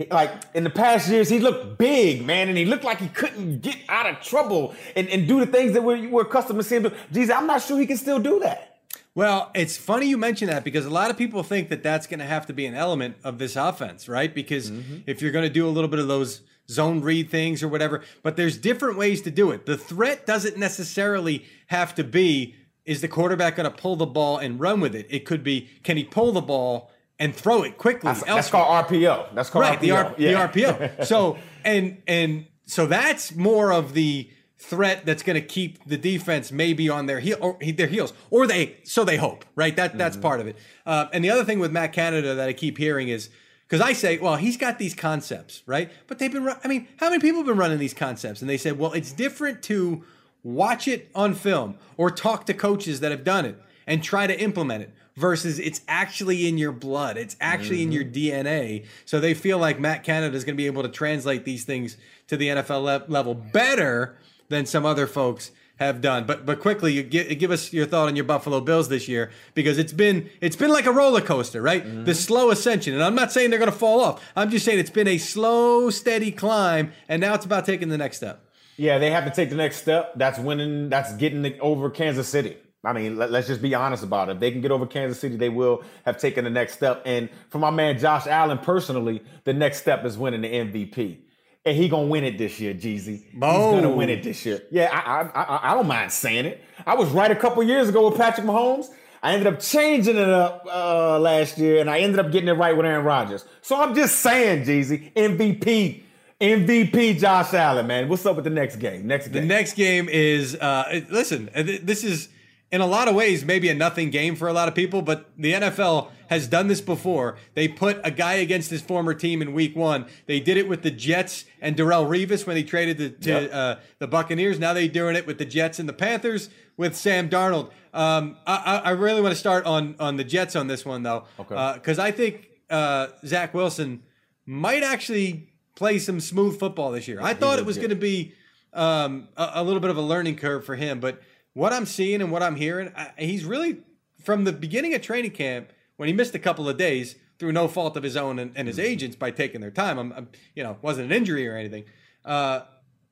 Like 0.09 0.31
in 0.55 0.63
the 0.63 0.69
past 0.69 1.09
years, 1.09 1.29
he 1.29 1.39
looked 1.39 1.77
big, 1.77 2.25
man, 2.25 2.49
and 2.49 2.57
he 2.57 2.65
looked 2.65 2.83
like 2.83 2.99
he 2.99 3.07
couldn't 3.07 3.61
get 3.61 3.77
out 3.87 4.07
of 4.07 4.21
trouble 4.21 4.73
and, 4.95 5.07
and 5.09 5.27
do 5.27 5.39
the 5.39 5.45
things 5.45 5.73
that 5.73 5.83
we're, 5.83 6.09
we're 6.09 6.23
accustomed 6.23 6.59
to 6.59 6.63
seeing. 6.63 6.91
Geez, 7.11 7.29
I'm 7.29 7.45
not 7.45 7.61
sure 7.61 7.79
he 7.79 7.85
can 7.85 7.97
still 7.97 8.19
do 8.19 8.39
that. 8.39 8.70
Well, 9.13 9.51
it's 9.53 9.75
funny 9.75 10.07
you 10.07 10.17
mention 10.17 10.47
that 10.47 10.63
because 10.63 10.85
a 10.85 10.89
lot 10.89 11.11
of 11.11 11.17
people 11.17 11.43
think 11.43 11.69
that 11.69 11.83
that's 11.83 12.07
going 12.07 12.19
to 12.19 12.25
have 12.25 12.45
to 12.45 12.53
be 12.53 12.65
an 12.65 12.73
element 12.73 13.17
of 13.23 13.39
this 13.39 13.55
offense, 13.55 14.07
right? 14.07 14.33
Because 14.33 14.71
mm-hmm. 14.71 14.99
if 15.05 15.21
you're 15.21 15.31
going 15.31 15.43
to 15.43 15.53
do 15.53 15.67
a 15.67 15.69
little 15.69 15.89
bit 15.89 15.99
of 15.99 16.07
those 16.07 16.41
zone 16.69 17.01
read 17.01 17.29
things 17.29 17.61
or 17.61 17.67
whatever, 17.67 18.03
but 18.23 18.37
there's 18.37 18.57
different 18.57 18.97
ways 18.97 19.21
to 19.23 19.31
do 19.31 19.51
it. 19.51 19.65
The 19.65 19.77
threat 19.77 20.25
doesn't 20.25 20.57
necessarily 20.57 21.45
have 21.67 21.93
to 21.95 22.03
be 22.03 22.55
is 22.85 23.01
the 23.01 23.07
quarterback 23.07 23.55
going 23.55 23.69
to 23.69 23.75
pull 23.75 23.95
the 23.95 24.05
ball 24.05 24.37
and 24.37 24.59
run 24.59 24.79
with 24.79 24.95
it? 24.95 25.07
It 25.09 25.25
could 25.25 25.43
be 25.43 25.69
can 25.83 25.97
he 25.97 26.03
pull 26.03 26.31
the 26.31 26.41
ball 26.41 26.89
and 27.19 27.35
throw 27.35 27.63
it 27.63 27.77
quickly? 27.77 28.11
That's, 28.11 28.23
that's 28.23 28.49
called 28.49 28.87
RPO. 28.87 29.35
That's 29.35 29.49
called 29.49 29.63
right, 29.63 29.77
RPO. 29.77 29.81
The, 29.81 29.91
R- 29.91 30.15
yeah. 30.17 30.47
the 30.47 30.61
RPO. 30.61 31.05
so 31.05 31.37
and 31.63 32.01
and 32.07 32.47
so 32.65 32.87
that's 32.87 33.35
more 33.35 33.71
of 33.71 33.93
the 33.93 34.29
threat 34.61 35.05
that's 35.05 35.23
going 35.23 35.41
to 35.41 35.45
keep 35.45 35.83
the 35.85 35.97
defense 35.97 36.51
maybe 36.51 36.87
on 36.87 37.07
their 37.07 37.19
heel 37.19 37.37
or 37.41 37.57
their 37.73 37.87
heels 37.87 38.13
or 38.29 38.45
they 38.45 38.77
so 38.83 39.03
they 39.03 39.17
hope 39.17 39.43
right 39.55 39.75
that 39.75 39.97
that's 39.97 40.15
mm-hmm. 40.15 40.21
part 40.21 40.39
of 40.39 40.47
it 40.47 40.55
uh, 40.85 41.07
and 41.11 41.23
the 41.23 41.29
other 41.29 41.43
thing 41.43 41.59
with 41.59 41.71
Matt 41.71 41.93
Canada 41.93 42.35
that 42.35 42.47
I 42.47 42.53
keep 42.53 42.77
hearing 42.77 43.09
is 43.09 43.29
because 43.71 43.87
I 43.87 43.93
say, 43.93 44.17
well, 44.17 44.35
he's 44.35 44.57
got 44.57 44.79
these 44.79 44.93
concepts, 44.93 45.63
right? 45.65 45.89
But 46.07 46.19
they've 46.19 46.31
been, 46.31 46.45
I 46.61 46.67
mean, 46.67 46.89
how 46.97 47.09
many 47.09 47.21
people 47.21 47.37
have 47.37 47.47
been 47.47 47.55
running 47.55 47.79
these 47.79 47.93
concepts? 47.93 48.41
And 48.41 48.49
they 48.49 48.57
said, 48.57 48.77
well, 48.77 48.91
it's 48.91 49.13
different 49.13 49.63
to 49.63 50.03
watch 50.43 50.89
it 50.89 51.09
on 51.15 51.33
film 51.33 51.77
or 51.95 52.11
talk 52.11 52.45
to 52.47 52.53
coaches 52.53 52.99
that 52.99 53.11
have 53.11 53.23
done 53.23 53.45
it 53.45 53.57
and 53.87 54.03
try 54.03 54.27
to 54.27 54.37
implement 54.37 54.83
it 54.83 54.93
versus 55.15 55.57
it's 55.57 55.79
actually 55.87 56.49
in 56.49 56.57
your 56.57 56.73
blood. 56.73 57.15
It's 57.15 57.37
actually 57.39 57.77
mm-hmm. 57.77 57.83
in 57.83 57.91
your 57.93 58.03
mm-hmm. 58.03 58.47
DNA. 58.47 58.85
So 59.05 59.21
they 59.21 59.33
feel 59.33 59.57
like 59.57 59.79
Matt 59.79 60.03
Canada 60.03 60.35
is 60.35 60.43
going 60.43 60.55
to 60.55 60.61
be 60.61 60.65
able 60.65 60.83
to 60.83 60.89
translate 60.89 61.45
these 61.45 61.63
things 61.63 61.95
to 62.27 62.35
the 62.35 62.49
NFL 62.49 62.83
le- 62.83 63.05
level 63.07 63.33
better 63.33 64.17
than 64.51 64.67
some 64.67 64.85
other 64.85 65.07
folks 65.07 65.51
have 65.81 65.99
done. 65.99 66.25
But 66.25 66.45
but 66.45 66.59
quickly, 66.59 66.93
you 66.93 67.03
give, 67.03 67.37
give 67.39 67.51
us 67.51 67.73
your 67.73 67.87
thought 67.87 68.07
on 68.07 68.15
your 68.15 68.25
Buffalo 68.25 68.61
Bills 68.61 68.87
this 68.87 69.07
year 69.07 69.31
because 69.55 69.79
it's 69.79 69.93
been 69.93 70.29
it's 70.39 70.55
been 70.55 70.71
like 70.71 70.85
a 70.85 70.91
roller 70.91 71.21
coaster, 71.21 71.61
right? 71.61 71.83
Mm-hmm. 71.83 72.03
The 72.03 72.13
slow 72.13 72.51
ascension, 72.51 72.93
and 72.93 73.03
I'm 73.03 73.15
not 73.15 73.31
saying 73.31 73.49
they're 73.49 73.59
going 73.59 73.71
to 73.71 73.77
fall 73.77 73.99
off. 73.99 74.23
I'm 74.35 74.51
just 74.51 74.63
saying 74.63 74.77
it's 74.77 74.91
been 74.91 75.07
a 75.07 75.17
slow, 75.17 75.89
steady 75.89 76.31
climb, 76.31 76.93
and 77.09 77.19
now 77.19 77.33
it's 77.33 77.45
about 77.45 77.65
taking 77.65 77.89
the 77.89 77.97
next 77.97 78.17
step. 78.17 78.45
Yeah, 78.77 78.99
they 78.99 79.09
have 79.09 79.25
to 79.25 79.31
take 79.31 79.49
the 79.49 79.55
next 79.55 79.77
step. 79.77 80.13
That's 80.15 80.39
winning. 80.39 80.89
That's 80.89 81.13
getting 81.15 81.59
over 81.59 81.89
Kansas 81.89 82.27
City. 82.27 82.57
I 82.83 82.93
mean, 82.93 83.15
let, 83.15 83.31
us 83.31 83.45
just 83.45 83.61
be 83.61 83.75
honest 83.75 84.03
about 84.03 84.29
it. 84.29 84.33
If 84.33 84.39
they 84.39 84.51
can 84.51 84.61
get 84.61 84.71
over 84.71 84.87
Kansas 84.87 85.19
City, 85.19 85.35
they 85.35 85.49
will 85.49 85.83
have 86.03 86.17
taken 86.17 86.45
the 86.45 86.49
next 86.49 86.73
step. 86.73 87.03
And 87.05 87.29
for 87.49 87.59
my 87.59 87.69
man 87.69 87.99
Josh 87.99 88.25
Allen 88.25 88.57
personally, 88.57 89.21
the 89.43 89.53
next 89.53 89.81
step 89.81 90.03
is 90.03 90.17
winning 90.17 90.41
the 90.41 90.49
MVP 90.49 91.19
and 91.65 91.77
he 91.77 91.89
gonna 91.89 92.07
win 92.07 92.23
it 92.23 92.37
this 92.37 92.59
year, 92.59 92.73
Jeezy. 92.73 93.23
He's 93.23 93.39
gonna 93.39 93.91
win 93.91 94.09
it 94.09 94.23
this 94.23 94.45
year. 94.45 94.61
Yeah, 94.71 94.89
I, 94.91 95.21
I, 95.21 95.43
I, 95.43 95.71
I 95.71 95.73
don't 95.75 95.87
mind 95.87 96.11
saying 96.11 96.45
it. 96.45 96.63
I 96.85 96.95
was 96.95 97.09
right 97.09 97.29
a 97.29 97.35
couple 97.35 97.61
years 97.63 97.89
ago 97.89 98.09
with 98.09 98.17
Patrick 98.17 98.45
Mahomes. 98.45 98.87
I 99.23 99.33
ended 99.33 99.53
up 99.53 99.59
changing 99.59 100.17
it 100.17 100.29
up 100.29 100.65
uh, 100.65 101.19
last 101.19 101.59
year, 101.59 101.79
and 101.79 101.89
I 101.89 101.99
ended 101.99 102.19
up 102.19 102.31
getting 102.31 102.49
it 102.49 102.53
right 102.53 102.75
with 102.75 102.85
Aaron 102.85 103.05
Rodgers. 103.05 103.45
So 103.61 103.79
I'm 103.79 103.93
just 103.93 104.19
saying, 104.19 104.65
Jeezy, 104.65 105.13
MVP, 105.13 106.01
MVP, 106.39 107.19
Josh 107.19 107.53
Allen, 107.53 107.85
man. 107.85 108.09
What's 108.09 108.25
up 108.25 108.35
with 108.35 108.45
the 108.45 108.49
next 108.49 108.77
game? 108.77 109.05
Next 109.05 109.27
game. 109.27 109.33
The 109.33 109.47
next 109.47 109.73
game 109.73 110.09
is 110.09 110.55
uh, 110.55 111.01
listen. 111.11 111.51
This 111.53 112.03
is 112.03 112.29
in 112.71 112.81
a 112.81 112.87
lot 112.87 113.07
of 113.07 113.15
ways, 113.15 113.45
maybe 113.45 113.69
a 113.69 113.75
nothing 113.75 114.09
game 114.09 114.35
for 114.35 114.47
a 114.47 114.53
lot 114.53 114.67
of 114.67 114.73
people, 114.73 115.03
but 115.03 115.29
the 115.37 115.53
NFL 115.53 116.09
has 116.31 116.47
done 116.47 116.67
this 116.67 116.81
before. 116.81 117.37
They 117.53 117.67
put 117.67 118.01
a 118.03 118.09
guy 118.09 118.33
against 118.33 118.71
his 118.71 118.81
former 118.81 119.13
team 119.13 119.41
in 119.43 119.53
week 119.53 119.75
one. 119.75 120.07
They 120.25 120.39
did 120.39 120.57
it 120.57 120.67
with 120.67 120.81
the 120.81 120.89
Jets 120.89 121.45
and 121.61 121.75
Darrelle 121.75 122.07
Revis 122.07 122.47
when 122.47 122.57
he 122.57 122.63
traded 122.63 122.97
the, 122.97 123.09
to 123.09 123.29
yep. 123.29 123.53
uh, 123.53 123.75
the 123.99 124.07
Buccaneers. 124.07 124.57
Now 124.57 124.73
they're 124.73 124.87
doing 124.87 125.15
it 125.15 125.27
with 125.27 125.37
the 125.37 125.45
Jets 125.45 125.77
and 125.77 125.87
the 125.87 125.93
Panthers 125.93 126.49
with 126.75 126.95
Sam 126.95 127.29
Darnold. 127.29 127.69
Um, 127.93 128.37
I, 128.47 128.81
I, 128.85 128.89
really 128.91 129.21
want 129.21 129.33
to 129.33 129.39
start 129.39 129.65
on, 129.65 129.95
on 129.99 130.15
the 130.17 130.23
Jets 130.23 130.55
on 130.55 130.67
this 130.67 130.85
one, 130.85 131.03
though, 131.03 131.25
because 131.37 131.99
uh, 131.99 132.03
I 132.03 132.11
think 132.11 132.49
uh, 132.69 133.07
Zach 133.25 133.53
Wilson 133.53 134.01
might 134.45 134.81
actually 134.81 135.49
play 135.75 135.99
some 135.99 136.19
smooth 136.19 136.57
football 136.57 136.91
this 136.91 137.07
year. 137.07 137.19
I 137.21 137.33
thought 137.33 137.59
it 137.59 137.65
was 137.65 137.77
going 137.77 137.89
to 137.89 137.95
be 137.97 138.33
um, 138.71 139.27
a, 139.35 139.51
a 139.55 139.63
little 139.63 139.81
bit 139.81 139.89
of 139.89 139.97
a 139.97 140.01
learning 140.01 140.37
curve 140.37 140.65
for 140.65 140.75
him, 140.75 140.99
but– 140.99 141.21
what 141.53 141.73
I'm 141.73 141.85
seeing 141.85 142.21
and 142.21 142.31
what 142.31 142.43
I'm 142.43 142.55
hearing, 142.55 142.91
I, 142.95 143.11
he's 143.17 143.45
really 143.45 143.79
from 144.23 144.43
the 144.43 144.53
beginning 144.53 144.93
of 144.93 145.01
training 145.01 145.31
camp 145.31 145.71
when 146.01 146.07
he 146.07 146.13
missed 146.13 146.33
a 146.33 146.39
couple 146.39 146.67
of 146.67 146.77
days 146.77 147.13
through 147.37 147.51
no 147.51 147.67
fault 147.67 147.95
of 147.95 148.01
his 148.01 148.17
own 148.17 148.39
and, 148.39 148.53
and 148.55 148.67
his 148.67 148.77
mm-hmm. 148.77 148.87
agents 148.87 149.15
by 149.15 149.29
taking 149.29 149.61
their 149.61 149.69
time. 149.69 149.99
I'm, 149.99 150.11
I'm, 150.13 150.29
you 150.55 150.63
know, 150.63 150.77
wasn't 150.81 151.11
an 151.11 151.15
injury 151.15 151.47
or 151.47 151.55
anything. 151.55 151.83
Uh, 152.25 152.61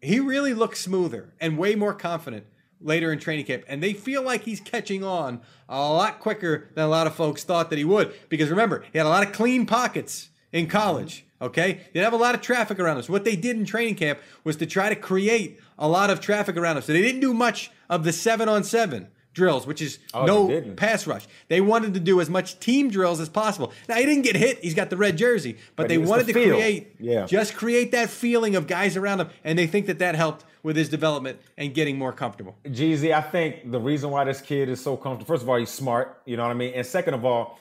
he 0.02 0.20
really 0.20 0.56
looks 0.56 0.80
smoother 0.80 1.32
and 1.40 1.56
way 1.56 1.76
more 1.76 1.94
confident 1.94 2.48
later 2.82 3.14
in 3.14 3.20
training 3.20 3.46
camp, 3.46 3.64
and 3.68 3.84
they 3.84 3.94
feel 3.94 4.24
like 4.24 4.42
he's 4.42 4.60
catching 4.60 5.04
on 5.04 5.40
a 5.68 5.78
lot 5.78 6.20
quicker 6.20 6.70
than 6.74 6.84
a 6.84 6.88
lot 6.88 7.06
of 7.06 7.14
folks 7.14 7.44
thought 7.44 7.70
that 7.70 7.78
he 7.78 7.86
would. 7.86 8.12
Because 8.28 8.50
remember, 8.50 8.84
he 8.92 8.98
had 8.98 9.06
a 9.06 9.10
lot 9.10 9.22
of 9.22 9.34
clean 9.34 9.68
pockets 9.68 10.30
in 10.52 10.66
college. 10.66 11.26
Okay, 11.40 11.74
they 11.74 11.92
didn't 11.94 12.06
have 12.06 12.14
a 12.14 12.18
lot 12.18 12.34
of 12.34 12.42
traffic 12.42 12.80
around 12.80 12.98
us. 12.98 13.08
What 13.08 13.24
they 13.24 13.36
did 13.36 13.56
in 13.56 13.66
training 13.66 13.98
camp 13.98 14.18
was 14.44 14.56
to 14.56 14.66
try 14.66 14.90
to 14.90 14.96
create 14.96 15.60
a 15.78 15.88
lot 15.88 16.10
of 16.10 16.22
traffic 16.22 16.58
around 16.58 16.78
us. 16.78 16.88
So 16.88 16.94
they 16.94 17.04
didn't 17.04 17.22
do 17.22 17.36
much 17.36 17.70
of 17.88 18.04
the 18.04 18.12
seven 18.12 18.50
on 18.50 18.64
seven 18.64 19.10
drills, 19.40 19.66
which 19.66 19.82
is 19.82 19.98
Oh, 20.14 20.26
no 20.26 20.62
pass 20.76 21.08
rush. 21.08 21.26
They 21.48 21.62
wanted 21.62 21.94
to 21.96 22.00
do 22.00 22.20
as 22.22 22.30
much 22.30 22.60
team 22.60 22.90
drills 22.92 23.20
as 23.20 23.30
possible. 23.30 23.72
Now 23.88 23.96
he 23.96 24.06
didn't 24.06 24.24
get 24.24 24.36
hit; 24.36 24.60
he's 24.62 24.76
got 24.76 24.90
the 24.90 24.98
red 24.98 25.18
jersey, 25.18 25.54
but, 25.54 25.84
But 25.84 25.88
they 25.88 25.98
wanted 25.98 26.28
the 26.28 26.34
to 26.34 26.40
feel. 26.44 26.56
create 26.56 26.96
Yeah. 27.00 27.26
just 27.26 27.56
create 27.56 27.92
that 27.94 28.10
feeling 28.10 28.56
of 28.56 28.68
guys 28.68 28.96
around 28.98 29.22
him, 29.22 29.30
and 29.44 29.58
they 29.58 29.66
think 29.68 29.88
that 29.88 30.00
that 30.00 30.16
helped 30.16 30.46
with 30.62 30.76
his 30.76 30.90
development 30.90 31.40
and 31.58 31.74
getting 31.74 31.98
more 31.98 32.12
comfortable. 32.14 32.54
Jeezy, 32.66 33.14
I 33.14 33.22
think 33.22 33.72
the 33.72 33.80
reason 33.80 34.10
why 34.12 34.26
this 34.26 34.42
kid 34.42 34.68
is 34.70 34.82
so 34.82 34.98
comfortable, 34.98 35.26
first 35.34 35.44
of 35.44 35.50
all, 35.50 35.58
he's 35.58 35.70
smart, 35.70 36.22
you 36.26 36.36
know 36.38 36.44
what 36.44 36.52
I 36.52 36.56
mean? 36.56 36.74
And 36.76 36.86
second 36.86 37.14
of 37.14 37.24
all, 37.24 37.58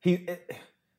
he 0.00 0.26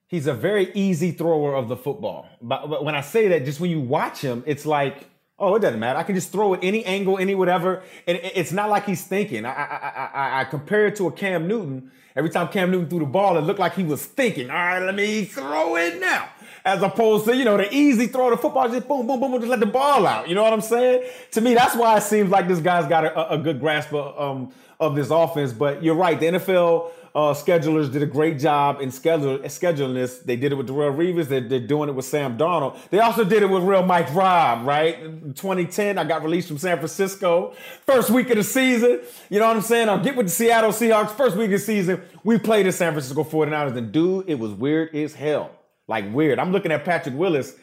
he's 0.08 0.28
a 0.28 0.34
very 0.34 0.72
easy 0.74 1.12
thrower 1.12 1.54
of 1.56 1.68
the 1.68 1.76
football. 1.76 2.28
But, 2.42 2.68
but 2.70 2.86
when 2.86 2.96
I 2.96 3.02
say 3.02 3.28
that, 3.30 3.44
just 3.44 3.60
when 3.60 3.70
you 3.70 3.82
watch 3.82 4.22
him, 4.22 4.44
it's 4.46 4.66
like, 4.66 5.10
oh, 5.38 5.56
it 5.56 5.60
doesn't 5.60 5.80
matter. 5.80 6.00
I 6.00 6.04
can 6.04 6.16
just 6.16 6.32
throw 6.32 6.54
it 6.54 6.62
any 6.64 6.86
angle, 6.86 7.18
any 7.18 7.36
whatever. 7.36 7.84
And 8.08 8.20
it's 8.24 8.52
not 8.52 8.70
like 8.70 8.86
he's 8.86 9.04
thinking. 9.04 9.46
I, 9.46 9.52
I, 9.52 10.10
I, 10.14 10.42
I, 10.42 10.44
compare 10.46 10.88
it 10.88 10.96
to 10.98 11.08
a 11.08 11.12
Cam 11.12 11.48
Newton. 11.48 11.92
Every 12.16 12.30
time 12.30 12.48
Cam 12.48 12.72
Newton 12.72 12.90
threw 12.90 13.00
the 13.00 13.06
ball, 13.06 13.38
it 13.38 13.42
looked 13.42 13.60
like 13.60 13.76
he 13.76 13.84
was 13.84 14.06
thinking, 14.06 14.50
all 14.50 14.56
right, 14.56 14.80
let 14.80 14.96
me 14.96 15.26
throw 15.26 15.76
it 15.76 16.00
now. 16.00 16.30
As 16.64 16.82
opposed 16.82 17.26
to, 17.26 17.36
you 17.36 17.44
know, 17.44 17.58
the 17.58 17.72
easy 17.74 18.08
throw 18.08 18.32
of 18.32 18.32
the 18.32 18.38
football, 18.38 18.70
just 18.70 18.88
boom, 18.88 19.06
boom, 19.06 19.20
boom, 19.20 19.32
boom, 19.32 19.42
just 19.42 19.50
let 19.50 19.60
the 19.60 19.66
ball 19.66 20.08
out. 20.08 20.30
You 20.30 20.36
know 20.36 20.44
what 20.44 20.54
I'm 20.54 20.62
saying? 20.62 21.10
To 21.32 21.42
me, 21.42 21.54
that's 21.54 21.76
why 21.76 21.98
it 21.98 22.04
seems 22.04 22.30
like 22.30 22.48
this 22.48 22.60
guy's 22.60 22.88
got 22.88 23.04
a, 23.04 23.34
a 23.34 23.38
good 23.38 23.60
grasp 23.60 23.94
of, 23.94 24.20
um, 24.20 24.54
of 24.80 24.96
this 24.96 25.10
offense. 25.10 25.52
But 25.52 25.84
you're 25.84 25.96
right, 25.96 26.18
the 26.18 26.28
NFL 26.28 26.92
uh, 27.16 27.34
schedulers 27.34 27.90
did 27.90 28.04
a 28.04 28.06
great 28.06 28.38
job 28.38 28.82
in 28.82 28.92
schedule, 28.92 29.40
scheduling 29.40 29.94
this. 29.94 30.20
They 30.20 30.36
did 30.36 30.52
it 30.52 30.56
with 30.56 30.68
Darrelle 30.68 30.94
Revis. 30.94 31.30
They, 31.30 31.40
they're 31.40 31.62
doing 31.62 31.88
it 31.88 31.94
with 31.94 32.04
Sam 32.04 32.38
Darnold. 32.38 32.78
They 32.90 33.00
also 33.00 33.24
did 33.24 33.42
it 33.42 33.46
with 33.46 33.64
real 33.64 33.84
Mike 33.84 34.14
Rob, 34.14 34.68
right? 34.68 35.00
In 35.02 35.34
2010, 35.34 35.98
I 35.98 36.04
got 36.04 36.24
released 36.24 36.50
from 36.50 36.58
San 36.58 36.76
Francisco. 36.78 37.54
First 37.86 38.10
week 38.10 38.30
of 38.32 38.36
the 38.36 38.44
season, 38.44 39.00
you 39.30 39.40
know 39.40 39.48
what 39.48 39.56
I'm 39.56 39.62
saying? 39.62 39.88
I'll 39.88 40.04
get 40.04 40.18
with 40.18 40.26
the 40.26 40.32
Seattle 40.32 40.72
Seahawks. 40.72 41.12
First 41.12 41.38
week 41.38 41.46
of 41.46 41.52
the 41.52 41.60
season, 41.60 42.02
we 42.26 42.38
played 42.38 42.66
the 42.66 42.74
San 42.74 42.92
Francisco 42.92 43.24
49ers. 43.24 43.78
And 43.78 43.94
dude, 43.94 44.30
it 44.30 44.38
was 44.38 44.52
weird 44.52 44.94
as 44.94 45.14
hell. 45.14 45.52
Like 45.88 46.14
weird. 46.14 46.38
I'm 46.38 46.52
looking 46.52 46.74
at 46.74 46.84
Patrick 46.84 47.16
Willis 47.16 47.56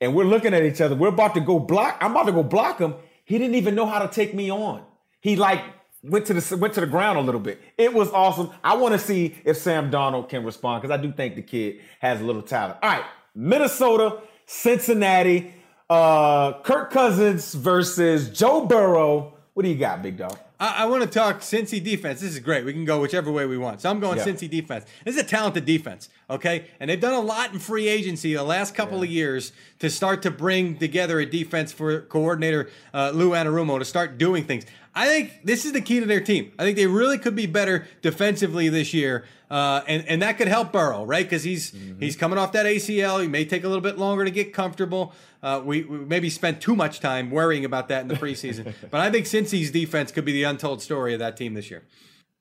and 0.00 0.14
we're 0.14 0.24
looking 0.24 0.54
at 0.54 0.62
each 0.62 0.80
other. 0.80 0.94
We're 0.94 1.08
about 1.08 1.34
to 1.34 1.40
go 1.40 1.58
block. 1.58 1.98
I'm 2.00 2.12
about 2.12 2.26
to 2.26 2.32
go 2.32 2.44
block 2.44 2.78
him. 2.78 2.94
He 3.24 3.38
didn't 3.38 3.56
even 3.56 3.74
know 3.74 3.86
how 3.86 3.98
to 3.98 4.08
take 4.08 4.34
me 4.34 4.52
on. 4.52 4.84
He 5.20 5.34
like 5.34 5.62
went 6.02 6.26
to 6.26 6.34
the 6.34 6.56
went 6.56 6.74
to 6.74 6.80
the 6.80 6.86
ground 6.86 7.18
a 7.18 7.20
little 7.20 7.40
bit. 7.40 7.60
It 7.76 7.92
was 7.92 8.10
awesome. 8.10 8.50
I 8.64 8.76
want 8.76 8.92
to 8.92 8.98
see 8.98 9.36
if 9.44 9.56
Sam 9.56 9.90
Darnold 9.90 10.28
can 10.28 10.44
respond 10.44 10.82
because 10.82 10.96
I 10.96 11.00
do 11.00 11.12
think 11.12 11.34
the 11.34 11.42
kid 11.42 11.80
has 12.00 12.20
a 12.20 12.24
little 12.24 12.42
talent. 12.42 12.78
All 12.82 12.90
right, 12.90 13.04
Minnesota, 13.34 14.20
Cincinnati, 14.46 15.54
uh, 15.88 16.60
Kirk 16.62 16.90
Cousins 16.90 17.54
versus 17.54 18.30
Joe 18.30 18.66
Burrow. 18.66 19.34
What 19.54 19.64
do 19.64 19.68
you 19.68 19.76
got, 19.78 20.02
big 20.02 20.16
dog? 20.16 20.38
I, 20.60 20.82
I 20.82 20.86
want 20.86 21.02
to 21.02 21.08
talk 21.08 21.40
Cincy 21.40 21.82
defense. 21.82 22.20
This 22.20 22.32
is 22.32 22.38
great. 22.38 22.64
We 22.64 22.72
can 22.72 22.84
go 22.84 23.00
whichever 23.00 23.32
way 23.32 23.46
we 23.46 23.56
want. 23.56 23.80
So 23.80 23.90
I'm 23.90 23.98
going 23.98 24.18
Yeah. 24.18 24.24
Cincy 24.24 24.48
defense. 24.48 24.84
This 25.04 25.16
is 25.16 25.22
a 25.22 25.24
talented 25.24 25.64
defense, 25.64 26.08
okay? 26.28 26.66
And 26.78 26.90
they've 26.90 27.00
done 27.00 27.14
a 27.14 27.20
lot 27.20 27.52
in 27.52 27.58
free 27.58 27.88
agency 27.88 28.34
the 28.34 28.44
last 28.44 28.74
couple 28.74 29.02
of 29.02 29.08
years 29.08 29.52
to 29.78 29.88
start 29.90 30.22
to 30.22 30.30
bring 30.30 30.76
together 30.76 31.18
a 31.18 31.26
defense 31.26 31.72
for 31.72 32.02
coordinator 32.02 32.70
uh, 32.92 33.10
Lou 33.14 33.30
Anarumo 33.30 33.78
to 33.78 33.84
start 33.84 34.18
doing 34.18 34.44
things. 34.44 34.66
I 34.94 35.06
think 35.06 35.40
this 35.44 35.64
is 35.64 35.72
the 35.72 35.80
key 35.80 36.00
to 36.00 36.06
their 36.06 36.20
team. 36.20 36.52
I 36.58 36.64
think 36.64 36.76
they 36.76 36.86
really 36.86 37.18
could 37.18 37.36
be 37.36 37.46
better 37.46 37.86
defensively 38.02 38.68
this 38.68 38.92
year, 38.92 39.24
uh, 39.50 39.82
and 39.86 40.04
and 40.08 40.22
that 40.22 40.36
could 40.36 40.48
help 40.48 40.72
Burrow, 40.72 41.04
right? 41.04 41.24
Because 41.24 41.44
he's 41.44 41.72
he's 42.00 42.16
coming 42.16 42.38
off 42.38 42.52
that 42.52 42.66
ACL. 42.66 43.22
He 43.22 43.28
may 43.28 43.44
take 43.44 43.62
a 43.62 43.68
little 43.68 43.82
bit 43.82 43.98
longer 43.98 44.24
to 44.24 44.30
get 44.30 44.52
comfortable. 44.52 45.12
Uh, 45.42 45.62
we, 45.64 45.84
we 45.84 45.98
maybe 45.98 46.28
spent 46.28 46.60
too 46.60 46.74
much 46.74 47.00
time 47.00 47.30
worrying 47.30 47.64
about 47.64 47.88
that 47.88 48.02
in 48.02 48.08
the 48.08 48.14
preseason, 48.14 48.74
but 48.90 49.00
I 49.00 49.10
think 49.10 49.26
Cincy's 49.26 49.70
defense 49.70 50.10
could 50.10 50.24
be 50.24 50.32
the 50.32 50.42
untold 50.42 50.82
story 50.82 51.12
of 51.14 51.20
that 51.20 51.36
team 51.36 51.54
this 51.54 51.70
year. 51.70 51.84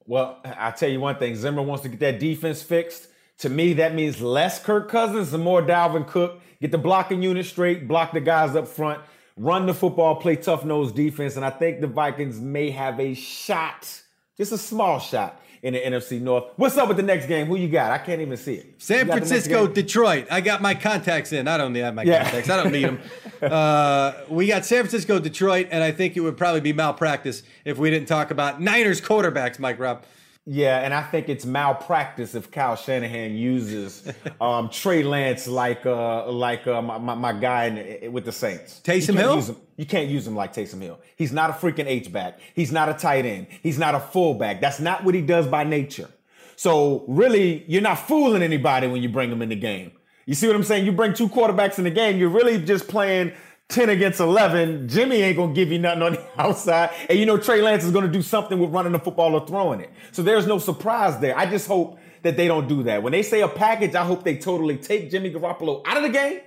Well, 0.06 0.40
I 0.44 0.72
tell 0.72 0.90
you 0.90 1.00
one 1.00 1.18
thing. 1.18 1.36
Zimmer 1.36 1.62
wants 1.62 1.84
to 1.84 1.90
get 1.90 2.00
that 2.00 2.20
defense 2.20 2.64
fixed. 2.64 3.10
To 3.40 3.50
me, 3.50 3.74
that 3.74 3.94
means 3.94 4.20
less 4.20 4.62
Kirk 4.62 4.90
Cousins 4.90 5.34
and 5.34 5.44
more 5.44 5.62
Dalvin 5.62 6.08
Cook. 6.08 6.42
Get 6.60 6.72
the 6.72 6.78
blocking 6.78 7.22
unit 7.22 7.46
straight, 7.46 7.88
block 7.88 8.12
the 8.12 8.20
guys 8.20 8.56
up 8.56 8.68
front, 8.68 9.02
run 9.40 9.66
the 9.66 9.74
football, 9.74 10.18
play 10.18 10.36
tough 10.36 10.66
nose 10.66 10.92
defense. 10.92 11.36
And 11.38 11.46
I 11.46 11.50
think 11.50 11.82
the 11.82 11.88
Vikings 11.88 12.40
may 12.40 12.70
have 12.72 13.00
a 13.00 13.14
shot, 13.16 14.02
just 14.38 14.52
a 14.52 14.58
small 14.58 15.00
shot 15.00 15.42
in 15.62 15.74
the 15.74 15.80
NFC 15.80 16.22
North. 16.22 16.46
What's 16.58 16.78
up 16.78 16.88
with 16.88 16.98
the 16.98 17.04
next 17.04 17.26
game? 17.26 17.48
Who 17.48 17.56
you 17.56 17.68
got? 17.70 17.92
I 17.92 17.98
can't 17.98 18.22
even 18.22 18.38
see 18.38 18.56
it. 18.56 18.76
San 18.78 19.00
You 19.00 19.06
got 19.06 19.14
the 19.16 19.20
next 19.22 19.30
Francisco. 19.30 19.68
Detroit. 19.68 20.28
I 20.30 20.42
got 20.42 20.62
my 20.62 20.74
contacts 20.74 21.34
in. 21.34 21.48
I 21.48 21.58
don't 21.58 21.74
need 21.74 21.90
my 21.92 22.04
Yeah. 22.04 22.24
contacts. 22.24 22.50
I 22.50 22.62
don't 22.64 22.72
need 22.72 22.86
them. 22.86 23.00
uh, 23.42 24.14
we 24.30 24.48
got 24.48 24.66
San 24.66 24.80
Francisco, 24.84 25.20
Detroit, 25.20 25.68
and 25.72 25.84
I 25.84 25.92
think 25.92 26.16
it 26.16 26.22
would 26.22 26.38
probably 26.38 26.62
be 26.62 26.74
malpractice 26.74 27.44
if 27.66 27.78
we 27.78 27.90
didn't 27.90 28.08
talk 28.08 28.32
about 28.32 28.62
Niners 28.62 29.02
quarterbacks, 29.02 29.60
Mike 29.60 29.80
Rob. 29.80 30.04
Yeah, 30.46 30.80
and 30.80 30.94
I 30.94 31.04
think 31.04 31.30
it's 31.30 31.46
malpractice 31.46 32.34
if 32.34 32.50
Kyle 32.50 32.76
Shanahan 32.76 33.36
uses 33.36 34.12
um, 34.42 34.70
Trey 34.70 35.04
Lance 35.04 35.48
like 35.48 35.86
uh, 35.86 36.32
like 36.32 36.66
uh, 36.66 36.82
my, 36.82 36.98
my, 36.98 37.14
my 37.14 37.34
guy 37.34 37.66
in, 37.66 38.12
with 38.12 38.26
the 38.26 38.32
Saints. 38.32 38.82
Taysom 38.84 39.16
Hill? 39.16 39.36
Use 39.36 39.50
him, 39.50 39.58
you 39.78 39.86
can't 39.86 40.10
use 40.10 40.26
him 40.26 40.36
like 40.36 40.54
Taysom 40.54 40.82
Hill. 40.82 41.00
He's 41.16 41.32
not 41.32 41.50
a 41.50 41.54
freaking 41.54 41.86
H 41.86 42.12
back. 42.12 42.40
He's 42.56 42.72
not 42.72 42.90
a 42.90 42.94
tight 42.94 43.26
end. 43.26 43.48
He's 43.62 43.78
not 43.78 43.96
a 43.96 44.00
fullback. 44.00 44.60
That's 44.60 44.80
not 44.80 45.04
what 45.04 45.14
he 45.14 45.22
does 45.22 45.46
by 45.46 45.64
nature. 45.66 46.10
So 46.56 47.06
really, 47.08 47.64
you're 47.68 47.82
not 47.82 48.00
fooling 48.00 48.42
anybody 48.42 48.88
when 48.88 49.02
you 49.04 49.10
bring 49.10 49.32
him 49.32 49.42
in 49.42 49.50
the 49.50 49.56
game. 49.56 49.92
You 50.26 50.36
see 50.36 50.46
what 50.46 50.56
I'm 50.56 50.64
saying? 50.64 50.86
You 50.86 50.92
bring 50.92 51.14
two 51.14 51.30
quarterbacks 51.30 51.78
in 51.78 51.86
the 51.86 51.90
game, 51.90 52.18
you're 52.18 52.30
really 52.30 52.62
just 52.62 52.88
playing 52.88 53.34
10 53.70 53.90
against 53.90 54.20
11. 54.20 54.88
Jimmy 54.90 55.18
ain't 55.22 55.38
going 55.38 55.54
to 55.54 55.56
give 55.56 55.72
you 55.72 55.78
nothing 55.80 56.02
on 56.02 56.14
the 56.14 56.26
outside. 56.42 56.90
And 57.08 57.18
you 57.20 57.26
know, 57.26 57.38
Trey 57.38 57.62
Lance 57.62 57.84
is 57.84 57.92
going 57.92 58.06
to 58.06 58.12
do 58.12 58.22
something 58.22 58.60
with 58.60 58.72
running 58.72 58.92
the 58.92 59.00
football 59.00 59.34
or 59.36 59.46
throwing 59.46 59.80
it. 59.80 59.92
So 60.12 60.22
there's 60.24 60.48
no 60.48 60.58
surprise 60.58 61.20
there. 61.20 61.38
I 61.38 61.46
just 61.46 61.68
hope 61.68 62.00
that 62.24 62.36
they 62.36 62.48
don't 62.48 62.68
do 62.68 62.84
that. 62.84 63.02
When 63.04 63.12
they 63.12 63.22
say 63.22 63.42
a 63.42 63.48
package, 63.48 63.96
I 63.96 64.04
hope 64.04 64.24
they 64.24 64.38
totally 64.38 64.78
take 64.78 65.10
Jimmy 65.12 65.32
Garoppolo 65.32 65.84
out 65.86 65.98
of 65.98 66.04
the 66.04 66.10
game 66.10 66.42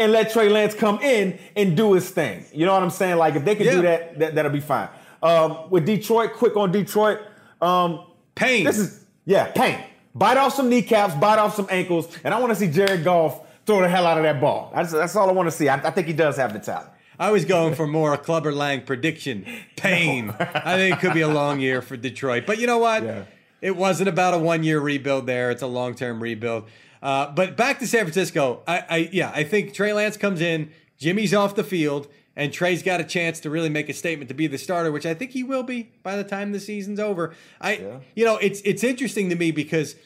and 0.00 0.10
let 0.10 0.32
Trey 0.32 0.48
Lance 0.48 0.74
come 0.74 0.98
in 1.00 1.38
and 1.56 1.76
do 1.76 1.92
his 1.92 2.10
thing. 2.10 2.44
You 2.52 2.66
know 2.66 2.72
what 2.74 2.82
I'm 2.82 2.90
saying? 2.90 3.16
Like 3.18 3.36
if 3.36 3.44
they 3.44 3.54
can 3.54 3.66
Yeah. 3.66 3.72
do 3.72 3.82
that, 3.82 4.18
that, 4.18 4.34
that'll 4.34 4.50
be 4.52 4.60
fine. 4.60 4.88
Um, 5.22 5.70
with 5.70 5.86
Detroit, 5.86 6.32
quick 6.34 6.56
on 6.56 6.72
Detroit. 6.72 7.20
Um, 7.62 8.04
Pain. 8.34 8.64
this 8.64 8.78
is 8.78 9.04
yeah, 9.26 9.46
pain. 9.52 9.78
Bite 10.14 10.36
off 10.36 10.54
some 10.54 10.68
kneecaps, 10.68 11.14
bite 11.14 11.38
off 11.38 11.54
some 11.54 11.66
ankles, 11.70 12.08
and 12.24 12.34
I 12.34 12.40
want 12.40 12.50
to 12.50 12.56
see 12.56 12.66
Jared 12.68 13.04
Goff 13.04 13.40
throw 13.66 13.80
the 13.80 13.88
hell 13.88 14.06
out 14.06 14.16
of 14.16 14.24
that 14.24 14.40
ball. 14.40 14.70
That's, 14.74 14.92
that's 14.92 15.16
all 15.16 15.28
I 15.28 15.32
want 15.32 15.46
to 15.48 15.50
see. 15.50 15.68
I, 15.68 15.76
I 15.76 15.90
think 15.90 16.06
he 16.06 16.12
does 16.12 16.36
have 16.36 16.52
the 16.52 16.58
talent. 16.58 16.90
I 17.18 17.30
was 17.30 17.44
going 17.44 17.74
for 17.74 17.86
more 17.86 18.12
a 18.12 18.18
Clubber 18.18 18.52
Lang 18.52 18.82
prediction. 18.82 19.46
Pain. 19.76 20.34
I 20.38 20.76
think 20.76 20.96
it 20.96 21.00
could 21.00 21.14
be 21.14 21.20
a 21.20 21.28
long 21.28 21.60
year 21.60 21.80
for 21.80 21.96
Detroit. 21.96 22.44
But 22.46 22.58
you 22.58 22.66
know 22.66 22.78
what? 22.78 23.04
Yeah. 23.04 23.24
It 23.60 23.76
wasn't 23.76 24.08
about 24.08 24.34
a 24.34 24.38
one 24.38 24.62
year 24.64 24.80
rebuild 24.80 25.26
there. 25.26 25.50
It's 25.50 25.62
a 25.62 25.66
long 25.66 25.94
term 25.94 26.22
rebuild. 26.22 26.68
Uh, 27.02 27.30
but 27.30 27.56
back 27.56 27.78
to 27.78 27.86
San 27.86 28.00
Francisco. 28.00 28.62
I, 28.66 28.84
I 28.88 28.96
yeah, 29.12 29.30
I 29.34 29.44
think 29.44 29.74
Trey 29.74 29.92
Lance 29.92 30.16
comes 30.16 30.40
in, 30.40 30.70
Jimmy's 30.98 31.32
off 31.32 31.54
the 31.54 31.64
field, 31.64 32.08
and 32.34 32.52
Trey's 32.52 32.82
got 32.82 33.00
a 33.00 33.04
chance 33.04 33.40
to 33.40 33.50
really 33.50 33.68
make 33.68 33.88
a 33.88 33.92
statement 33.92 34.28
to 34.28 34.34
be 34.34 34.46
the 34.46 34.58
starter, 34.58 34.90
which 34.90 35.06
I 35.06 35.14
think 35.14 35.30
he 35.30 35.42
will 35.42 35.62
be 35.62 35.92
by 36.02 36.16
the 36.16 36.24
time 36.24 36.52
the 36.52 36.60
season's 36.60 36.98
over. 36.98 37.34
I 37.60 38.00
you 38.14 38.24
know, 38.24 38.38
it's 38.38 38.60
it's 38.62 38.82
interesting 38.82 39.28
to 39.30 39.36
me 39.36 39.50
because 39.50 39.96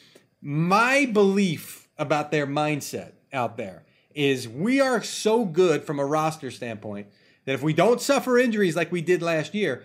my 0.41 1.05
belief 1.05 1.87
about 1.97 2.31
their 2.31 2.47
mindset 2.47 3.13
out 3.33 3.57
there 3.57 3.83
is 4.13 4.47
we 4.47 4.81
are 4.81 5.01
so 5.01 5.45
good 5.45 5.83
from 5.83 5.99
a 5.99 6.05
roster 6.05 6.51
standpoint 6.51 7.07
that 7.45 7.53
if 7.53 7.63
we 7.63 7.73
don't 7.73 8.01
suffer 8.01 8.37
injuries 8.37 8.75
like 8.75 8.91
we 8.91 9.01
did 9.01 9.21
last 9.21 9.53
year, 9.53 9.83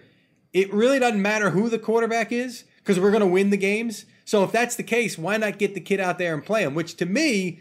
it 0.52 0.72
really 0.72 0.98
doesn't 0.98 1.20
matter 1.20 1.50
who 1.50 1.68
the 1.68 1.78
quarterback 1.78 2.32
is 2.32 2.64
because 2.78 2.98
we're 2.98 3.10
going 3.10 3.20
to 3.20 3.26
win 3.26 3.50
the 3.50 3.56
games. 3.56 4.06
So 4.24 4.44
if 4.44 4.52
that's 4.52 4.76
the 4.76 4.82
case, 4.82 5.18
why 5.18 5.36
not 5.36 5.58
get 5.58 5.74
the 5.74 5.80
kid 5.80 6.00
out 6.00 6.18
there 6.18 6.34
and 6.34 6.44
play 6.44 6.62
him? 6.62 6.74
Which 6.74 6.96
to 6.96 7.06
me, 7.06 7.60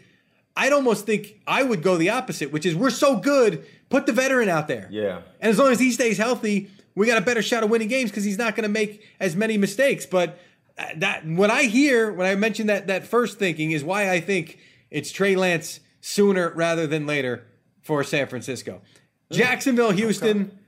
I'd 0.56 0.72
almost 0.72 1.06
think 1.06 1.40
I 1.46 1.62
would 1.62 1.82
go 1.82 1.96
the 1.96 2.10
opposite, 2.10 2.52
which 2.52 2.64
is 2.64 2.74
we're 2.74 2.90
so 2.90 3.16
good, 3.16 3.66
put 3.88 4.06
the 4.06 4.12
veteran 4.12 4.48
out 4.48 4.68
there. 4.68 4.88
Yeah. 4.90 5.22
And 5.40 5.50
as 5.50 5.58
long 5.58 5.72
as 5.72 5.80
he 5.80 5.90
stays 5.90 6.16
healthy, 6.16 6.70
we 6.94 7.06
got 7.06 7.18
a 7.18 7.24
better 7.24 7.42
shot 7.42 7.64
of 7.64 7.70
winning 7.70 7.88
games 7.88 8.10
because 8.10 8.24
he's 8.24 8.38
not 8.38 8.54
going 8.54 8.62
to 8.62 8.72
make 8.72 9.02
as 9.18 9.34
many 9.34 9.58
mistakes. 9.58 10.06
But 10.06 10.38
uh, 10.78 10.84
that 10.96 11.26
when 11.26 11.50
I 11.50 11.64
hear 11.64 12.12
when 12.12 12.26
I 12.26 12.34
mentioned 12.34 12.68
that 12.68 12.86
that 12.86 13.06
first 13.06 13.38
thinking 13.38 13.72
is 13.72 13.82
why 13.82 14.10
I 14.10 14.20
think 14.20 14.58
it's 14.94 15.10
Trey 15.12 15.36
Lance 15.36 15.80
sooner 16.00 16.50
rather 16.54 16.86
than 16.86 17.06
later 17.06 17.46
for 17.82 18.02
San 18.04 18.26
Francisco. 18.26 18.80
Jacksonville, 19.30 19.90
Houston. 19.90 20.58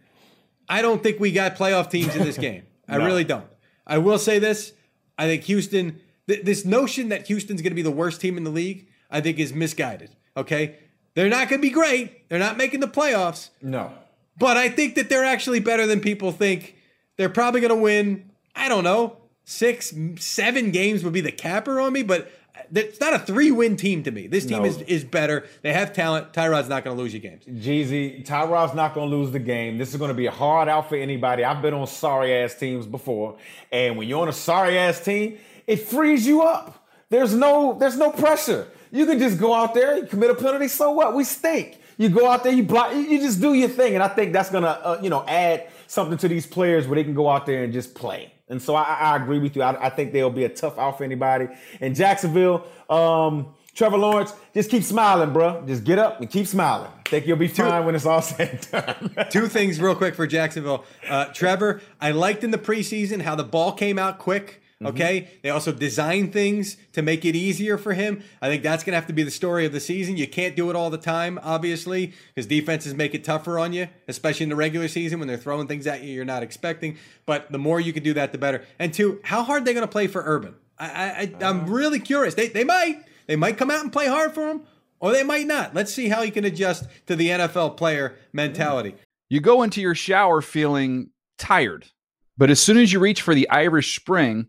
I 0.68 0.82
don't 0.82 1.02
think 1.02 1.20
we 1.20 1.30
got 1.32 1.56
playoff 1.56 1.90
teams 1.90 2.14
in 2.16 2.24
this 2.24 2.36
game. 2.48 2.64
I 2.88 2.98
No. 2.98 3.04
really 3.06 3.24
don't. 3.24 3.46
I 3.86 3.98
will 3.98 4.18
say 4.18 4.38
this: 4.38 4.72
I 5.18 5.26
think 5.26 5.44
Houston. 5.44 6.00
Th- 6.28 6.42
this 6.42 6.64
notion 6.64 7.08
that 7.10 7.28
Houston's 7.28 7.62
going 7.62 7.70
to 7.70 7.76
be 7.76 7.82
the 7.82 7.90
worst 7.92 8.20
team 8.20 8.36
in 8.36 8.42
the 8.42 8.50
league, 8.50 8.88
I 9.10 9.20
think, 9.20 9.38
is 9.38 9.52
misguided. 9.54 10.10
Okay, 10.36 10.76
they're 11.14 11.28
not 11.28 11.48
going 11.48 11.60
to 11.62 11.66
be 11.68 11.70
great. 11.72 12.28
They're 12.28 12.40
not 12.40 12.56
making 12.56 12.80
the 12.80 12.88
playoffs. 12.88 13.50
No. 13.62 13.92
But 14.38 14.56
I 14.56 14.68
think 14.68 14.96
that 14.96 15.08
they're 15.08 15.24
actually 15.24 15.60
better 15.60 15.86
than 15.86 16.00
people 16.00 16.32
think. 16.32 16.74
They're 17.16 17.28
probably 17.30 17.60
going 17.60 17.70
to 17.74 17.80
win, 17.80 18.30
I 18.54 18.68
don't 18.68 18.84
know, 18.84 19.16
six, 19.44 19.94
seven 20.18 20.70
games 20.72 21.02
would 21.04 21.14
be 21.14 21.22
the 21.22 21.32
capper 21.32 21.80
on 21.80 21.92
me, 21.94 22.02
but 22.02 22.30
it's 22.74 23.00
not 23.00 23.14
a 23.14 23.18
three 23.18 23.50
win 23.50 23.76
team 23.76 24.02
to 24.04 24.10
me. 24.10 24.26
This 24.26 24.46
team 24.46 24.58
No. 24.58 24.64
is 24.64 24.80
is 24.82 25.04
better. 25.04 25.44
They 25.62 25.72
have 25.72 25.92
talent. 25.92 26.32
Tyrod's 26.32 26.68
not 26.68 26.84
going 26.84 26.96
to 26.96 27.02
lose 27.02 27.14
you 27.14 27.20
games. 27.20 27.44
Jeezy, 27.44 28.24
Tyrod's 28.26 28.74
not 28.74 28.94
going 28.94 29.10
to 29.10 29.16
lose 29.16 29.30
the 29.30 29.38
game. 29.38 29.78
This 29.78 29.90
is 29.90 29.96
going 29.96 30.08
to 30.10 30.14
be 30.14 30.26
a 30.26 30.30
hard 30.30 30.68
out 30.68 30.88
for 30.88 30.96
anybody. 30.96 31.44
I've 31.44 31.62
been 31.62 31.74
on 31.74 31.86
sorry 31.86 32.32
ass 32.34 32.54
teams 32.54 32.86
before, 32.86 33.36
and 33.70 33.96
when 33.96 34.08
you're 34.08 34.20
on 34.22 34.28
a 34.28 34.32
sorry 34.32 34.78
ass 34.78 35.00
team, 35.00 35.38
it 35.66 35.76
frees 35.80 36.26
you 36.26 36.42
up. 36.42 36.86
There's 37.10 37.34
no 37.34 37.76
there's 37.78 37.96
no 37.96 38.10
pressure. 38.10 38.68
You 38.92 39.06
can 39.06 39.18
just 39.18 39.38
go 39.38 39.52
out 39.52 39.74
there, 39.74 39.98
you 39.98 40.06
commit 40.06 40.30
a 40.30 40.34
penalty. 40.34 40.68
So 40.68 40.92
what? 40.92 41.14
We 41.14 41.24
stink. 41.24 41.80
You 41.98 42.08
go 42.10 42.28
out 42.28 42.44
there, 42.44 42.52
you 42.52 42.62
block, 42.62 42.92
you, 42.92 43.00
you 43.00 43.20
just 43.20 43.40
do 43.40 43.54
your 43.54 43.68
thing, 43.70 43.94
and 43.94 44.02
I 44.02 44.08
think 44.08 44.32
that's 44.32 44.50
going 44.50 44.64
to 44.64 44.68
uh, 44.86 45.00
you 45.02 45.10
know 45.10 45.24
add 45.26 45.68
something 45.86 46.18
to 46.18 46.28
these 46.28 46.46
players 46.46 46.86
where 46.86 46.96
they 46.96 47.04
can 47.04 47.14
go 47.14 47.28
out 47.28 47.46
there 47.46 47.64
and 47.64 47.72
just 47.72 47.94
play. 47.94 48.32
And 48.48 48.62
so 48.62 48.74
I, 48.74 48.82
I 48.82 49.16
agree 49.16 49.38
with 49.38 49.56
you. 49.56 49.62
I, 49.62 49.86
I 49.86 49.90
think 49.90 50.12
they'll 50.12 50.30
be 50.30 50.44
a 50.44 50.48
tough 50.48 50.78
out 50.78 50.98
for 50.98 51.04
anybody. 51.04 51.48
In 51.80 51.94
Jacksonville, 51.94 52.64
um, 52.88 53.54
Trevor 53.74 53.98
Lawrence, 53.98 54.32
just 54.54 54.70
keep 54.70 54.82
smiling, 54.82 55.32
bro. 55.32 55.62
Just 55.66 55.84
get 55.84 55.98
up 55.98 56.20
and 56.20 56.30
keep 56.30 56.46
smiling. 56.46 56.90
I 57.04 57.08
think 57.08 57.26
you'll 57.26 57.36
be 57.36 57.48
fine 57.48 57.84
when 57.84 57.94
it's 57.94 58.06
all 58.06 58.22
said 58.22 58.66
and 58.72 59.10
done. 59.14 59.26
Two 59.30 59.48
things 59.48 59.80
real 59.80 59.94
quick 59.94 60.14
for 60.14 60.26
Jacksonville. 60.26 60.84
Uh, 61.06 61.26
Trevor, 61.26 61.82
I 62.00 62.12
liked 62.12 62.42
in 62.42 62.52
the 62.52 62.58
preseason 62.58 63.20
how 63.20 63.34
the 63.34 63.44
ball 63.44 63.72
came 63.72 63.98
out 63.98 64.18
quick. 64.18 64.62
Mm-hmm. 64.82 64.94
Okay. 64.94 65.30
They 65.42 65.48
also 65.48 65.72
design 65.72 66.30
things 66.30 66.76
to 66.92 67.00
make 67.00 67.24
it 67.24 67.34
easier 67.34 67.78
for 67.78 67.94
him. 67.94 68.22
I 68.42 68.48
think 68.48 68.62
that's 68.62 68.84
going 68.84 68.92
to 68.92 68.96
have 68.96 69.06
to 69.06 69.14
be 69.14 69.22
the 69.22 69.30
story 69.30 69.64
of 69.64 69.72
the 69.72 69.80
season. 69.80 70.18
You 70.18 70.28
can't 70.28 70.54
do 70.54 70.68
it 70.68 70.76
all 70.76 70.90
the 70.90 70.98
time, 70.98 71.40
obviously, 71.42 72.12
because 72.34 72.46
defenses 72.46 72.94
make 72.94 73.14
it 73.14 73.24
tougher 73.24 73.58
on 73.58 73.72
you, 73.72 73.88
especially 74.06 74.44
in 74.44 74.50
the 74.50 74.56
regular 74.56 74.88
season 74.88 75.18
when 75.18 75.28
they're 75.28 75.38
throwing 75.38 75.66
things 75.66 75.86
at 75.86 76.02
you 76.02 76.12
you're 76.12 76.26
not 76.26 76.42
expecting. 76.42 76.98
But 77.24 77.50
the 77.50 77.58
more 77.58 77.80
you 77.80 77.94
can 77.94 78.02
do 78.02 78.12
that, 78.14 78.32
the 78.32 78.38
better. 78.38 78.64
And 78.78 78.92
two, 78.92 79.20
how 79.24 79.44
hard 79.44 79.64
they 79.64 79.72
going 79.72 79.86
to 79.86 79.90
play 79.90 80.08
for 80.08 80.22
Urban? 80.24 80.54
I, 80.78 80.86
I, 80.86 81.08
I, 81.08 81.48
I'm 81.48 81.60
oh. 81.60 81.72
really 81.72 81.98
curious. 81.98 82.34
They, 82.34 82.48
they 82.48 82.64
might. 82.64 83.02
They 83.26 83.36
might 83.36 83.56
come 83.56 83.70
out 83.70 83.82
and 83.82 83.92
play 83.92 84.06
hard 84.08 84.34
for 84.34 84.48
him, 84.48 84.62
or 85.00 85.12
they 85.12 85.24
might 85.24 85.46
not. 85.46 85.74
Let's 85.74 85.92
see 85.92 86.08
how 86.08 86.22
he 86.22 86.30
can 86.30 86.44
adjust 86.44 86.84
to 87.06 87.16
the 87.16 87.30
NFL 87.30 87.76
player 87.76 88.16
mentality. 88.32 88.90
Mm. 88.90 88.98
You 89.30 89.40
go 89.40 89.62
into 89.62 89.80
your 89.80 89.94
shower 89.94 90.42
feeling 90.42 91.10
tired, 91.38 91.86
but 92.36 92.50
as 92.50 92.60
soon 92.60 92.76
as 92.76 92.92
you 92.92 93.00
reach 93.00 93.22
for 93.22 93.34
the 93.34 93.48
Irish 93.48 93.96
Spring, 93.98 94.48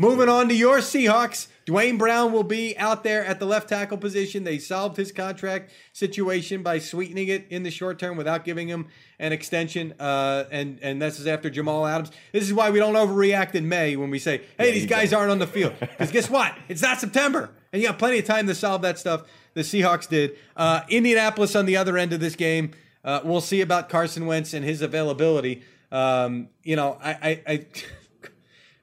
Moving 0.00 0.28
on 0.28 0.48
to 0.48 0.54
your 0.54 0.78
Seahawks, 0.78 1.48
Duane 1.64 1.98
Brown 1.98 2.30
will 2.30 2.44
be 2.44 2.78
out 2.78 3.02
there 3.02 3.24
at 3.24 3.40
the 3.40 3.46
left 3.46 3.68
tackle 3.68 3.98
position. 3.98 4.44
They 4.44 4.60
solved 4.60 4.96
his 4.96 5.10
contract 5.10 5.72
situation 5.92 6.62
by 6.62 6.78
sweetening 6.78 7.26
it 7.26 7.46
in 7.50 7.64
the 7.64 7.72
short 7.72 7.98
term 7.98 8.16
without 8.16 8.44
giving 8.44 8.68
him 8.68 8.86
an 9.18 9.32
extension, 9.32 9.94
uh, 9.98 10.44
and 10.52 10.78
and 10.82 11.02
this 11.02 11.18
is 11.18 11.26
after 11.26 11.50
Jamal 11.50 11.84
Adams. 11.84 12.12
This 12.30 12.44
is 12.44 12.54
why 12.54 12.70
we 12.70 12.78
don't 12.78 12.94
overreact 12.94 13.56
in 13.56 13.68
May 13.68 13.96
when 13.96 14.08
we 14.08 14.20
say, 14.20 14.42
"Hey, 14.56 14.70
these 14.70 14.86
guys 14.86 15.12
aren't 15.12 15.32
on 15.32 15.40
the 15.40 15.48
field," 15.48 15.74
because 15.80 16.12
guess 16.12 16.30
what? 16.30 16.56
It's 16.68 16.80
not 16.80 17.00
September, 17.00 17.50
and 17.72 17.82
you 17.82 17.88
got 17.88 17.98
plenty 17.98 18.20
of 18.20 18.24
time 18.24 18.46
to 18.46 18.54
solve 18.54 18.82
that 18.82 19.00
stuff. 19.00 19.24
The 19.54 19.62
Seahawks 19.62 20.08
did. 20.08 20.38
Uh, 20.56 20.82
Indianapolis 20.88 21.56
on 21.56 21.66
the 21.66 21.76
other 21.76 21.98
end 21.98 22.12
of 22.12 22.20
this 22.20 22.36
game. 22.36 22.70
Uh, 23.02 23.18
we'll 23.24 23.40
see 23.40 23.62
about 23.62 23.88
Carson 23.88 24.26
Wentz 24.26 24.54
and 24.54 24.64
his 24.64 24.80
availability. 24.80 25.64
Um, 25.90 26.50
you 26.62 26.76
know, 26.76 26.98
I, 27.02 27.10
I, 27.10 27.42
I 27.48 27.66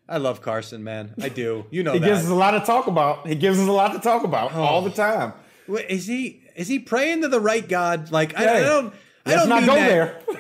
I 0.07 0.17
love 0.17 0.41
Carson, 0.41 0.83
man. 0.83 1.13
I 1.21 1.29
do. 1.29 1.65
You 1.71 1.83
know 1.83 1.93
He 1.93 2.00
that. 2.00 2.05
gives 2.05 2.24
us 2.25 2.29
a 2.29 2.35
lot 2.35 2.51
to 2.51 2.59
talk 2.59 2.88
about. 2.88 3.27
He 3.27 3.35
gives 3.35 3.59
us 3.59 3.67
a 3.67 3.71
lot 3.71 3.93
to 3.93 4.00
talk 4.00 4.24
about 4.24 4.53
all 4.53 4.81
the 4.81 4.91
time. 4.91 5.33
Wait, 5.67 5.89
is 5.89 6.05
he 6.05 6.41
is 6.55 6.67
he 6.67 6.79
praying 6.79 7.21
to 7.21 7.27
the 7.27 7.39
right 7.39 7.67
God? 7.67 8.12
Like 8.12 8.38
I, 8.38 8.57
I 8.57 8.59
don't. 8.62 8.93
I 9.25 9.29
Let's 9.31 9.41
don't 9.41 9.50
not 9.50 9.65
go 9.65 9.75
that. 9.75 9.88
there. 9.89 10.21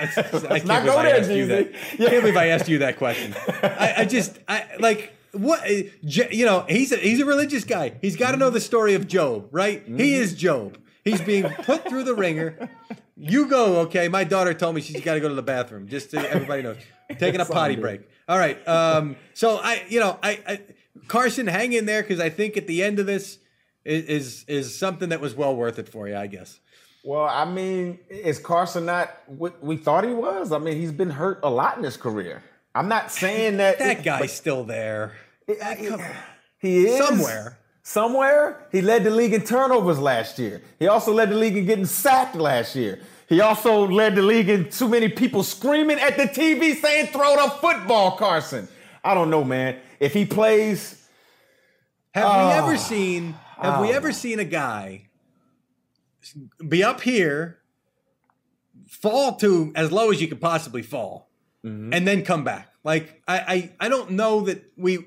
I 0.00 0.06
can't 0.58 0.64
not 0.66 0.84
go 0.84 1.00
there, 1.00 1.20
asked 1.20 1.30
you 1.30 1.46
that. 1.46 1.72
Jeezy. 1.72 2.06
I 2.06 2.10
can't 2.10 2.22
believe 2.22 2.36
I 2.36 2.46
asked 2.48 2.68
you 2.68 2.78
that 2.78 2.98
question. 2.98 3.34
I, 3.62 3.94
I 3.98 4.04
just, 4.04 4.36
I 4.48 4.66
like 4.80 5.12
what 5.30 5.62
you 5.70 6.44
know. 6.44 6.64
He's 6.68 6.90
a, 6.90 6.96
he's 6.96 7.20
a 7.20 7.24
religious 7.24 7.62
guy. 7.62 7.92
He's 8.00 8.16
got 8.16 8.32
to 8.32 8.36
know 8.36 8.50
the 8.50 8.60
story 8.60 8.94
of 8.94 9.06
Job, 9.06 9.48
right? 9.52 9.84
Mm-hmm. 9.84 9.98
He 9.98 10.14
is 10.14 10.34
Job. 10.34 10.76
He's 11.04 11.20
being 11.20 11.44
put 11.44 11.88
through 11.88 12.02
the 12.04 12.14
wringer. 12.14 12.68
You 13.16 13.46
go, 13.46 13.80
okay. 13.82 14.08
My 14.08 14.24
daughter 14.24 14.54
told 14.54 14.74
me 14.74 14.80
she's 14.80 15.00
got 15.00 15.14
to 15.14 15.20
go 15.20 15.28
to 15.28 15.34
the 15.34 15.42
bathroom. 15.42 15.86
Just 15.86 16.10
so 16.10 16.18
everybody 16.18 16.62
knows, 16.62 16.78
taking 17.18 17.40
a 17.40 17.44
potty 17.44 17.76
break. 17.76 18.00
All 18.28 18.38
right. 18.38 18.66
Um, 18.66 19.16
so 19.34 19.56
I, 19.56 19.84
you 19.88 20.00
know, 20.00 20.18
I, 20.22 20.38
I 20.46 20.60
Carson, 21.08 21.46
hang 21.46 21.72
in 21.72 21.86
there 21.86 22.02
because 22.02 22.20
I 22.20 22.28
think 22.30 22.56
at 22.56 22.66
the 22.66 22.82
end 22.82 22.98
of 22.98 23.06
this 23.06 23.38
is, 23.84 24.04
is 24.04 24.44
is 24.48 24.78
something 24.78 25.08
that 25.10 25.20
was 25.20 25.34
well 25.34 25.54
worth 25.56 25.78
it 25.78 25.88
for 25.88 26.08
you. 26.08 26.16
I 26.16 26.26
guess. 26.26 26.60
Well, 27.04 27.24
I 27.24 27.44
mean, 27.44 27.98
is 28.08 28.38
Carson 28.38 28.86
not 28.86 29.10
what 29.26 29.62
we 29.62 29.76
thought 29.76 30.04
he 30.04 30.12
was? 30.12 30.52
I 30.52 30.58
mean, 30.58 30.76
he's 30.76 30.92
been 30.92 31.10
hurt 31.10 31.40
a 31.42 31.50
lot 31.50 31.76
in 31.76 31.82
his 31.82 31.96
career. 31.96 32.44
I'm 32.74 32.88
not 32.88 33.10
saying 33.10 33.56
that 33.56 33.78
That 33.80 34.02
guy's 34.04 34.32
still 34.32 34.64
there. 34.64 35.12
he 36.58 36.86
is 36.86 37.04
Somewhere. 37.04 37.58
Somewhere, 37.82 38.68
he 38.70 38.80
led 38.80 39.02
the 39.02 39.10
league 39.10 39.34
in 39.34 39.42
turnovers 39.42 39.98
last 39.98 40.38
year. 40.38 40.62
He 40.78 40.86
also 40.86 41.12
led 41.12 41.30
the 41.30 41.34
league 41.34 41.56
in 41.56 41.66
getting 41.66 41.84
sacked 41.84 42.36
last 42.36 42.76
year. 42.76 43.00
He 43.32 43.40
also 43.40 43.88
led 43.88 44.14
the 44.14 44.20
league 44.20 44.50
in 44.50 44.68
too 44.68 44.90
many 44.90 45.08
people 45.08 45.42
screaming 45.42 45.98
at 45.98 46.18
the 46.18 46.24
TV 46.24 46.74
saying, 46.74 47.06
"Throw 47.06 47.34
the 47.36 47.48
football, 47.48 48.18
Carson." 48.18 48.68
I 49.02 49.14
don't 49.14 49.30
know, 49.30 49.42
man. 49.42 49.78
If 50.00 50.12
he 50.12 50.26
plays, 50.26 50.98
Have 52.14 52.24
we 52.24 52.30
Oh. 52.42 52.50
ever 52.50 52.76
seen? 52.76 53.34
Have 53.56 53.80
we 53.80 53.90
ever 53.90 54.12
seen 54.12 54.38
a 54.38 54.44
guy 54.44 55.08
be 56.68 56.84
up 56.84 57.00
here, 57.00 57.62
fall 58.86 59.36
to 59.36 59.72
as 59.74 59.90
low 59.90 60.10
as 60.10 60.20
you 60.20 60.28
could 60.28 60.40
possibly 60.42 60.82
fall, 60.82 61.30
Mm-hmm. 61.64 61.94
and 61.94 62.06
then 62.06 62.22
come 62.26 62.44
back? 62.44 62.68
Like 62.84 63.22
I, 63.26 63.38
I, 63.80 63.86
I 63.86 63.88
don't 63.88 64.10
know 64.10 64.42
that 64.42 64.62
we, 64.76 65.06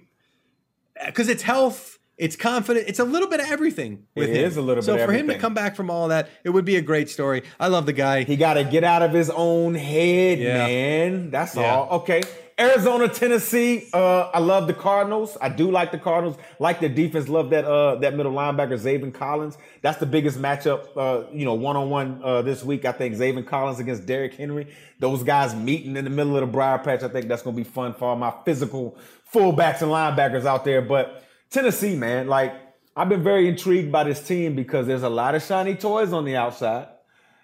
because 1.06 1.30
it's 1.30 1.44
health, 1.44 2.00
it's 2.18 2.36
confident, 2.36 2.88
it's 2.88 3.00
a 3.00 3.04
little 3.04 3.28
bit 3.30 3.40
of 3.42 3.52
everything 3.52 4.06
with 4.16 4.30
It 4.30 4.36
him. 4.38 4.46
is 4.46 4.58
a 4.58 4.62
little 4.62 4.82
so 4.84 4.94
bit 4.94 5.02
So 5.02 5.06
for 5.08 5.14
him 5.14 5.28
to 5.28 5.38
come 5.38 5.54
back 5.54 5.76
from 5.76 5.90
all 5.90 6.08
that, 6.10 6.30
it 6.44 6.50
would 6.50 6.66
be 6.66 6.78
a 6.78 6.82
great 6.82 7.10
story. 7.10 7.44
I 7.60 7.68
love 7.68 7.86
the 7.86 7.94
guy. 7.94 8.24
he 8.24 8.36
got 8.38 8.54
to 8.56 8.64
get 8.64 8.84
out 8.84 9.02
of 9.02 9.12
his 9.12 9.30
own 9.30 9.76
head, 9.76 10.40
Yeah. 10.40 10.66
man. 10.66 11.30
That's 11.32 11.56
Yeah. 11.56 11.76
all. 11.76 11.90
Okay. 12.00 12.22
Arizona, 12.58 13.10
Tennessee. 13.10 13.90
Uh, 13.94 14.30
I 14.34 14.40
love 14.40 14.68
the 14.68 14.74
Cardinals. 14.74 15.38
I 15.42 15.50
do 15.50 15.70
like 15.70 15.92
the 15.92 15.98
Cardinals. 15.98 16.38
Like 16.58 16.80
the 16.80 16.88
defense. 16.88 17.28
Love 17.28 17.50
that 17.50 17.66
uh, 17.66 17.96
that 17.96 18.16
middle 18.16 18.32
linebacker, 18.32 18.80
Zaven 18.80 19.14
Collins. 19.14 19.58
That's 19.82 19.98
the 19.98 20.06
biggest 20.06 20.42
matchup. 20.42 20.88
Uh, 20.96 21.26
you 21.34 21.44
know, 21.44 21.54
one 21.54 21.76
on 21.76 21.90
one 21.90 22.22
this 22.46 22.64
week. 22.64 22.86
I 22.86 22.94
think 22.94 23.16
Zaven 23.16 23.46
Collins 23.46 23.80
against 23.82 24.06
Derrick 24.06 24.36
Henry. 24.36 24.68
Those 25.00 25.22
guys 25.22 25.54
meeting 25.54 25.98
in 25.98 26.06
the 26.06 26.10
middle 26.10 26.36
of 26.38 26.42
the 26.42 26.48
briar 26.48 26.78
patch. 26.80 27.04
I 27.04 27.10
think 27.10 27.28
that's 27.28 27.42
going 27.42 27.58
to 27.58 27.62
be 27.62 27.70
fun 27.70 27.94
for 27.94 28.06
all 28.08 28.16
my 28.16 28.34
physical 28.46 28.98
fullbacks 29.34 29.82
and 29.82 29.92
linebackers 29.92 30.46
out 30.46 30.64
there. 30.64 30.82
But 30.82 31.24
Tennessee, 31.50 31.96
man, 31.96 32.28
like 32.28 32.54
I've 32.96 33.10
been 33.10 33.24
very 33.24 33.48
intrigued 33.48 33.92
by 33.92 34.06
this 34.06 34.26
team 34.26 34.56
because 34.56 34.88
there's 34.88 35.04
a 35.04 35.10
lot 35.10 35.36
of 35.36 35.44
shiny 35.44 35.76
toys 35.76 36.14
on 36.14 36.26
the 36.26 36.36
outside. 36.36 36.88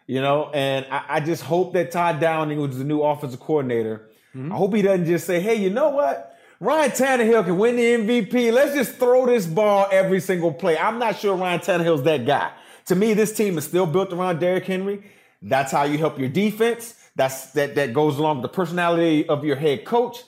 You 0.07 0.21
know, 0.21 0.49
and 0.53 0.85
I, 0.91 1.03
I 1.07 1.19
just 1.19 1.43
hope 1.43 1.73
that 1.73 1.91
Todd 1.91 2.19
Downing, 2.19 2.57
who's 2.57 2.77
the 2.77 2.83
new 2.83 3.01
offensive 3.01 3.39
coordinator, 3.39 4.09
mm-hmm. 4.35 4.51
I 4.51 4.55
hope 4.55 4.73
he 4.75 4.81
doesn't 4.81 5.05
just 5.05 5.25
say, 5.25 5.39
hey, 5.39 5.55
you 5.55 5.69
know 5.69 5.89
what? 5.89 6.35
Ryan 6.59 6.91
Tannehill 6.91 7.45
can 7.45 7.57
win 7.57 7.75
the 7.75 7.83
MVP. 7.83 8.51
Let's 8.51 8.75
just 8.75 8.97
throw 8.97 9.25
this 9.25 9.45
ball 9.47 9.87
every 9.91 10.19
single 10.19 10.53
play. 10.53 10.77
I'm 10.77 10.99
not 10.99 11.17
sure 11.17 11.35
Ryan 11.35 11.59
Tannehill's 11.59 12.03
that 12.03 12.25
guy. 12.25 12.51
To 12.85 12.95
me, 12.95 13.13
this 13.13 13.33
team 13.33 13.57
is 13.57 13.63
still 13.63 13.85
built 13.85 14.13
around 14.13 14.39
Derrick 14.39 14.65
Henry. 14.65 15.03
That's 15.41 15.71
how 15.71 15.83
you 15.83 15.97
help 15.97 16.19
your 16.19 16.29
defense. 16.29 16.95
That's 17.15 17.51
that 17.53 17.75
that 17.75 17.93
goes 17.93 18.19
along 18.19 18.37
with 18.37 18.51
the 18.51 18.55
personality 18.55 19.27
of 19.27 19.43
your 19.43 19.55
head 19.55 19.85
coach. 19.85 20.23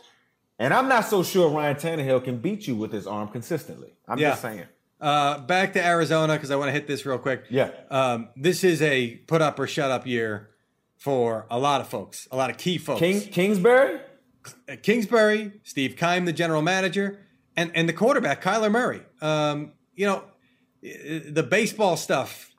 And 0.64 0.74
I'm 0.74 0.88
not 0.88 1.06
so 1.06 1.24
sure 1.24 1.50
Ryan 1.50 1.76
Tannehill 1.76 2.24
can 2.24 2.38
beat 2.38 2.68
you 2.68 2.76
with 2.78 2.94
his 2.94 3.06
arm 3.06 3.28
consistently. 3.28 3.96
I'm 4.08 4.18
Yeah. 4.18 4.30
just 4.30 4.42
saying. 4.44 4.64
Uh, 5.02 5.40
back 5.40 5.74
to 5.74 5.86
Arizona 5.86 6.34
because 6.36 6.52
I 6.52 6.56
want 6.56 6.70
to 6.70 6.72
hit 6.72 6.88
this 6.88 7.06
real 7.06 7.18
quick. 7.18 7.44
Yeah. 7.50 7.72
Um, 7.92 8.30
this 8.38 8.64
is 8.64 8.82
a 8.82 9.18
put 9.28 9.42
up 9.42 9.60
or 9.60 9.68
shut 9.68 9.92
up 9.92 10.08
year 10.08 10.52
for 10.98 11.46
a 11.52 11.60
lot 11.60 11.82
of 11.82 11.90
folks, 11.90 12.30
a 12.32 12.38
lot 12.38 12.50
of 12.50 12.58
key 12.58 12.78
folks. 12.78 13.00
King 13.00 13.20
Kingsbury? 13.20 14.00
Kingsbury, 14.82 15.52
Steve 15.64 15.98
Keim, 15.98 16.24
the 16.24 16.32
general 16.32 16.62
manager, 16.62 17.20
and, 17.58 17.70
and 17.76 17.90
the 17.90 17.94
quarterback, 17.94 18.42
Kyler 18.42 18.72
Murray. 18.72 19.02
Um, 19.22 19.74
you 19.96 20.06
know, 20.06 20.24
the 20.82 21.44
baseball 21.44 21.98
stuff 21.98 22.52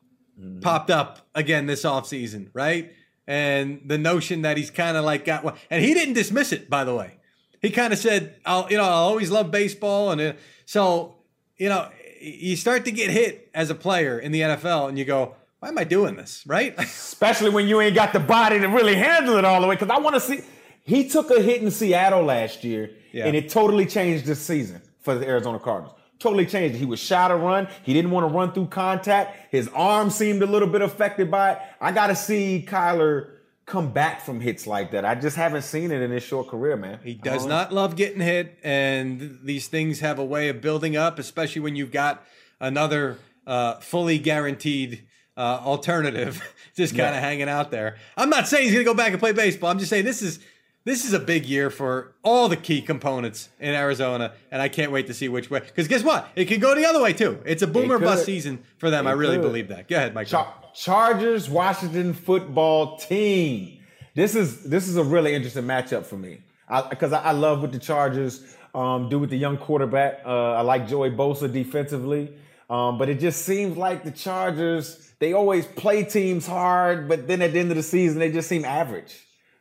popped 0.61 0.91
up 0.91 1.27
again 1.35 1.65
this 1.65 1.85
offseason, 1.85 2.51
right? 2.53 2.93
And 3.27 3.81
the 3.87 3.97
notion 3.97 4.43
that 4.43 4.59
he's 4.59 4.71
kind 4.71 4.99
of 4.99 5.07
like 5.07 5.25
got 5.25 5.43
one, 5.45 5.55
and 5.71 5.83
he 5.83 5.95
didn't 5.95 6.15
dismiss 6.15 6.53
it, 6.53 6.69
by 6.69 6.85
the 6.85 6.95
way. 6.95 7.19
He 7.65 7.71
kind 7.71 7.93
of 7.93 7.99
said, 7.99 8.37
"I'll, 8.45 8.67
you 8.71 8.77
know, 8.77 8.85
I'll 8.85 8.91
always 9.09 9.31
love 9.31 9.51
baseball," 9.51 10.11
and 10.13 10.21
uh, 10.21 10.33
so, 10.67 11.17
you 11.57 11.69
know, 11.69 11.89
you 12.21 12.57
start 12.57 12.85
to 12.87 12.91
get 12.93 13.11
hit 13.11 13.51
as 13.55 13.71
a 13.71 13.75
player 13.75 14.19
in 14.19 14.33
the 14.33 14.41
NFL, 14.41 14.89
and 14.89 14.99
you 14.99 15.05
go, 15.05 15.35
why 15.61 15.69
am 15.69 15.79
I 15.79 15.85
doing 15.85 16.15
this? 16.17 16.43
Right? 16.47 16.75
Especially 16.79 17.49
when 17.51 17.67
you 17.67 17.81
ain't 17.81 17.95
got 17.95 18.13
the 18.13 18.21
body 18.21 18.59
to 18.59 18.67
really 18.67 18.95
handle 18.95 19.37
it 19.39 19.45
all 19.47 19.61
the 19.63 19.67
way. 19.67 19.77
Because 19.77 19.89
I 19.91 19.99
want 19.99 20.15
to 20.15 20.21
see. 20.21 20.41
He 20.83 21.09
took 21.09 21.31
a 21.31 21.41
hit 21.41 21.63
in 21.63 21.71
Seattle 21.71 22.23
last 22.23 22.65
year, 22.65 22.91
Yeah. 23.13 23.25
and 23.25 23.35
it 23.35 23.49
totally 23.49 23.87
changed 23.87 24.27
this 24.27 24.41
season 24.41 24.83
for 25.01 25.15
the 25.15 25.27
Arizona 25.27 25.59
Cardinals. 25.59 25.97
Totally 26.19 26.45
changed. 26.45 26.77
He 26.77 26.85
was 26.85 27.01
shy 27.01 27.29
to 27.29 27.37
run. 27.37 27.69
He 27.83 27.95
didn't 27.95 28.11
want 28.11 28.29
to 28.29 28.35
run 28.35 28.53
through 28.53 28.67
contact. 28.67 29.51
His 29.51 29.69
arm 29.69 30.11
seemed 30.11 30.43
a 30.43 30.47
little 30.47 30.69
bit 30.69 30.83
affected 30.83 31.31
by 31.31 31.53
it. 31.53 31.59
I 31.81 31.93
got 31.93 32.09
to 32.09 32.15
see 32.17 32.67
Kyler 32.69 33.31
come 33.67 33.93
back 33.93 34.21
from 34.21 34.41
hits 34.41 34.67
like 34.67 34.91
that. 34.91 35.05
I 35.05 35.15
just 35.15 35.37
haven't 35.37 35.63
seen 35.63 35.91
it 35.91 36.03
in 36.03 36.11
his 36.11 36.23
short 36.23 36.49
career, 36.49 36.77
man. 36.77 36.99
He 37.03 37.15
does 37.15 37.47
not 37.47 37.73
love 37.73 37.97
getting 37.97 38.21
hit, 38.21 38.59
and 38.63 39.39
these 39.43 39.69
things 39.69 40.01
have 40.01 40.19
a 40.19 40.25
way 40.25 40.49
of 40.49 40.61
building 40.61 40.97
up, 40.97 41.19
especially 41.19 41.63
when 41.63 41.75
you've 41.77 41.93
got 41.93 42.25
another 42.61 43.19
uh, 43.47 43.75
fully 43.77 44.19
guaranteed 44.19 45.05
uh, 45.37 45.61
alternative 45.65 46.43
just 46.77 46.95
kind 46.97 47.09
of 47.09 47.15
Yeah. 47.17 47.21
hanging 47.21 47.49
out 47.49 47.71
there. 47.71 47.97
I'm 48.17 48.31
not 48.31 48.47
saying 48.49 48.65
he's 48.65 48.73
going 48.75 48.85
to 48.85 48.91
go 48.91 48.95
back 48.95 49.11
and 49.13 49.19
play 49.19 49.33
baseball. 49.33 49.71
I'm 49.71 49.79
just 49.79 49.91
saying 49.91 50.05
this 50.05 50.23
is 50.23 50.39
this 50.85 51.07
is 51.07 51.15
a 51.15 51.19
big 51.19 51.47
year 51.47 51.71
for 51.71 52.13
all 52.23 52.49
the 52.49 52.57
key 52.57 52.83
components 52.83 53.49
in 53.59 53.75
Arizona, 53.75 54.35
and 54.51 54.61
I 54.61 54.69
can't 54.69 54.93
wait 54.93 55.07
to 55.07 55.15
see 55.15 55.29
which 55.29 55.51
way. 55.51 55.61
Because 55.61 55.89
guess 55.89 56.03
what? 56.03 56.29
It 56.37 56.45
could 56.45 56.61
go 56.61 56.75
the 56.75 56.85
other 56.85 57.01
way 57.01 57.15
too. 57.15 57.39
It's 57.47 57.63
a 57.63 57.67
boomer 57.67 57.99
bust 57.99 58.27
season 58.27 58.63
for 58.77 58.91
them. 58.91 59.07
I 59.07 59.13
really 59.13 59.37
could. 59.37 59.43
believe 59.43 59.69
that. 59.69 59.89
Go 59.89 59.97
ahead, 59.97 60.15
Mike. 60.15 60.27
Char- 60.27 60.53
Chargers 60.75 61.49
Washington 61.49 62.13
football 62.13 62.99
team. 62.99 63.79
This 64.15 64.35
is 64.35 64.63
this 64.65 64.87
is 64.87 64.97
a 64.97 65.03
really 65.03 65.35
interesting 65.35 65.65
matchup 65.65 66.05
for 66.05 66.17
me 66.17 66.43
because 66.91 67.13
I, 67.13 67.23
I, 67.23 67.33
love 67.33 67.63
what 67.63 67.73
the 67.73 67.79
Chargers 67.79 68.57
um, 68.75 69.09
do 69.09 69.19
with 69.19 69.31
the 69.31 69.39
young 69.39 69.57
quarterback. 69.57 70.21
Uh, 70.25 70.53
I 70.53 70.61
like 70.61 70.87
Joey 70.87 71.11
Bosa 71.11 71.51
defensively, 71.53 72.35
um, 72.69 72.99
but 72.99 73.09
it 73.09 73.21
just 73.21 73.45
seems 73.45 73.77
like 73.77 74.05
the 74.05 74.11
Chargers 74.11 75.13
they 75.19 75.33
always 75.33 75.67
play 75.67 76.05
teams 76.05 76.47
hard, 76.47 77.09
but 77.09 77.27
then 77.27 77.41
at 77.41 77.55
the 77.55 77.59
end 77.61 77.71
of 77.71 77.77
the 77.77 77.83
season 77.83 78.19
they 78.19 78.31
just 78.31 78.49
seem 78.49 78.65
average. 78.65 79.17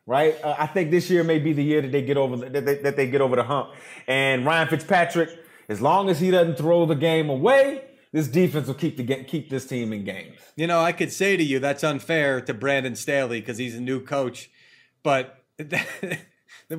Right, 0.05 0.35
uh, 0.43 0.55
I 0.59 0.67
think 0.67 0.91
this 0.91 1.09
year 1.09 1.23
may 1.23 1.39
be 1.39 1.53
the 1.53 1.63
year 1.63 1.81
that 1.81 1.93
they 1.93 2.01
get 2.01 2.17
over 2.17 2.35
the, 2.35 2.49
that, 2.49 2.65
they, 2.65 2.75
that 2.79 2.95
they 2.97 3.07
get 3.07 3.21
over 3.21 3.37
the 3.37 3.43
hump. 3.43 3.69
And 4.05 4.45
Ryan 4.45 4.67
Fitzpatrick, 4.67 5.29
as 5.69 5.79
long 5.79 6.09
as 6.09 6.19
he 6.19 6.29
doesn't 6.29 6.57
throw 6.57 6.85
the 6.85 6.95
game 6.95 7.29
away, 7.29 7.85
this 8.11 8.27
defense 8.27 8.67
will 8.67 8.73
keep 8.73 8.97
the 8.97 9.23
keep 9.23 9.49
this 9.49 9.65
team 9.65 9.93
in 9.93 10.03
games. 10.03 10.39
You 10.57 10.67
know, 10.67 10.81
I 10.81 10.91
could 10.91 11.11
say 11.11 11.37
to 11.37 11.43
you 11.43 11.59
that's 11.59 11.83
unfair 11.85 12.41
to 12.41 12.53
Brandon 12.53 12.95
Staley 12.95 13.39
because 13.39 13.57
he's 13.57 13.75
a 13.75 13.81
new 13.81 14.03
coach, 14.03 14.51
but 15.03 15.43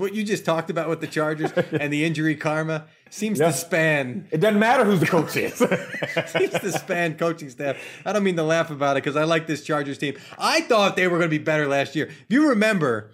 what 0.01 0.15
you 0.15 0.25
just 0.25 0.45
talked 0.45 0.71
about 0.71 0.89
with 0.89 1.01
the 1.01 1.07
Chargers 1.07 1.53
and 1.73 1.93
the 1.93 2.05
injury 2.05 2.37
karma 2.37 2.87
seems 3.11 3.39
Yeah. 3.39 3.47
to 3.49 3.53
span 3.53 4.29
It 4.31 4.39
doesn't 4.41 4.59
matter 4.59 4.85
who 4.85 4.97
the 4.97 5.07
coach 5.07 5.37
is. 5.37 5.55
seems 6.33 6.53
to 6.61 6.73
span 6.73 7.17
coaching 7.17 7.51
staff. 7.51 7.77
I 8.05 8.13
don't 8.13 8.25
mean 8.25 8.37
to 8.37 8.43
laugh 8.43 8.71
about 8.71 8.97
it 8.97 9.05
because 9.05 9.17
I 9.17 9.25
like 9.25 9.47
this 9.47 9.65
Chargers 9.65 9.99
team. 9.99 10.17
I 10.39 10.63
thought 10.63 10.97
they 10.97 11.07
were 11.09 11.19
going 11.19 11.31
to 11.31 11.39
be 11.39 11.43
better 11.45 11.67
last 11.69 11.95
year. 11.97 12.07
If 12.07 12.27
you 12.29 12.49
remember, 12.51 13.11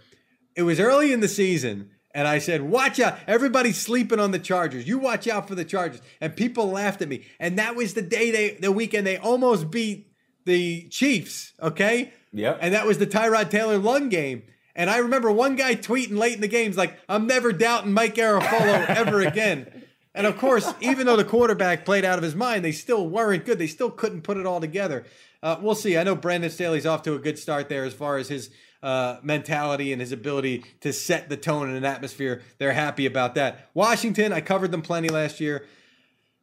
it 0.56 0.62
was 0.62 0.80
early 0.80 1.12
in 1.12 1.20
the 1.20 1.28
season. 1.28 1.90
And 2.12 2.26
I 2.26 2.38
said, 2.40 2.62
watch 2.62 2.98
out. 2.98 3.18
Everybody's 3.28 3.78
sleeping 3.78 4.18
on 4.18 4.32
the 4.32 4.40
Chargers. 4.40 4.88
You 4.88 4.98
watch 4.98 5.28
out 5.28 5.46
for 5.46 5.54
the 5.54 5.64
Chargers. 5.64 6.00
And 6.20 6.34
people 6.34 6.68
laughed 6.68 7.02
at 7.02 7.08
me. 7.08 7.24
And 7.38 7.56
that 7.60 7.76
was 7.76 7.94
the 7.94 8.02
day 8.02 8.32
they, 8.32 8.50
the 8.54 8.72
weekend 8.72 9.06
they 9.06 9.16
almost 9.16 9.70
beat 9.70 10.10
the 10.44 10.88
Chiefs. 10.88 11.52
Okay. 11.62 12.12
Yep. 12.32 12.58
And 12.62 12.74
that 12.74 12.84
was 12.84 12.98
the 12.98 13.06
Tyrod 13.06 13.50
Taylor 13.50 13.78
lung 13.78 14.08
game. 14.08 14.42
And 14.74 14.88
I 14.88 14.98
remember 14.98 15.30
one 15.32 15.56
guy 15.56 15.74
tweeting 15.74 16.16
late 16.16 16.34
in 16.34 16.40
the 16.40 16.48
games 16.48 16.76
like, 16.76 16.98
I'm 17.08 17.26
never 17.26 17.52
doubting 17.52 17.92
Mike 17.92 18.14
Garafolo 18.14 18.86
ever 18.88 19.20
again. 19.20 19.84
And 20.14 20.26
of 20.26 20.38
course, 20.38 20.72
even 20.80 21.06
though 21.06 21.16
the 21.16 21.24
quarterback 21.24 21.84
played 21.84 22.04
out 22.04 22.18
of 22.18 22.24
his 22.24 22.34
mind, 22.34 22.64
they 22.64 22.72
still 22.72 23.08
weren't 23.08 23.44
good. 23.44 23.58
They 23.58 23.66
still 23.66 23.90
couldn't 23.90 24.22
put 24.22 24.36
it 24.36 24.46
all 24.46 24.60
together. 24.60 25.04
Uh, 25.42 25.56
we'll 25.60 25.74
see. 25.74 25.96
I 25.96 26.02
know 26.02 26.14
Brandon 26.14 26.50
Staley's 26.50 26.86
off 26.86 27.02
to 27.02 27.14
a 27.14 27.18
good 27.18 27.38
start 27.38 27.68
there 27.68 27.84
as 27.84 27.94
far 27.94 28.16
as 28.16 28.28
his 28.28 28.50
uh, 28.82 29.18
mentality 29.22 29.92
and 29.92 30.00
his 30.00 30.12
ability 30.12 30.64
to 30.80 30.92
set 30.92 31.28
the 31.28 31.36
tone 31.36 31.68
and 31.68 31.76
an 31.76 31.84
atmosphere. 31.84 32.42
They're 32.58 32.72
happy 32.72 33.06
about 33.06 33.34
that. 33.36 33.68
Washington, 33.74 34.32
I 34.32 34.40
covered 34.40 34.72
them 34.72 34.82
plenty 34.82 35.08
last 35.08 35.40
year. 35.40 35.66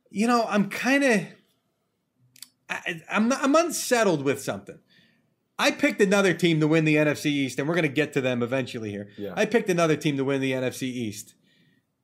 You 0.10 0.28
know, 0.28 0.46
I'm 0.48 0.70
kind 0.70 1.04
of, 1.04 1.26
I'm 3.10 3.28
not, 3.28 3.44
I'm 3.44 3.56
unsettled 3.56 4.24
with 4.24 4.42
something. 4.42 4.80
I 5.60 5.72
picked 5.72 6.02
another 6.02 6.34
team 6.34 6.60
to 6.60 6.68
win 6.68 6.86
the 6.86 6.96
NFC 6.96 7.26
East, 7.28 7.58
and 7.60 7.68
we're 7.68 7.74
going 7.76 7.84
to 7.84 7.90
get 7.90 8.14
to 8.14 8.22
them 8.22 8.44
eventually 8.44 8.92
here. 8.92 9.10
Yeah. 9.18 9.34
I 9.36 9.46
picked 9.46 9.70
another 9.70 9.96
team 9.96 10.18
to 10.18 10.24
win 10.24 10.40
the 10.42 10.52
NFC 10.52 10.84
East, 10.84 11.34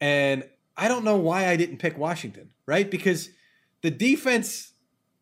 and 0.02 0.44
I 0.76 0.88
don't 0.88 1.04
know 1.06 1.18
why 1.18 1.48
I 1.48 1.56
didn't 1.56 1.78
pick 1.78 1.98
Washington, 1.98 2.50
right? 2.66 2.90
Because 2.90 3.30
the 3.82 3.92
defense 3.92 4.74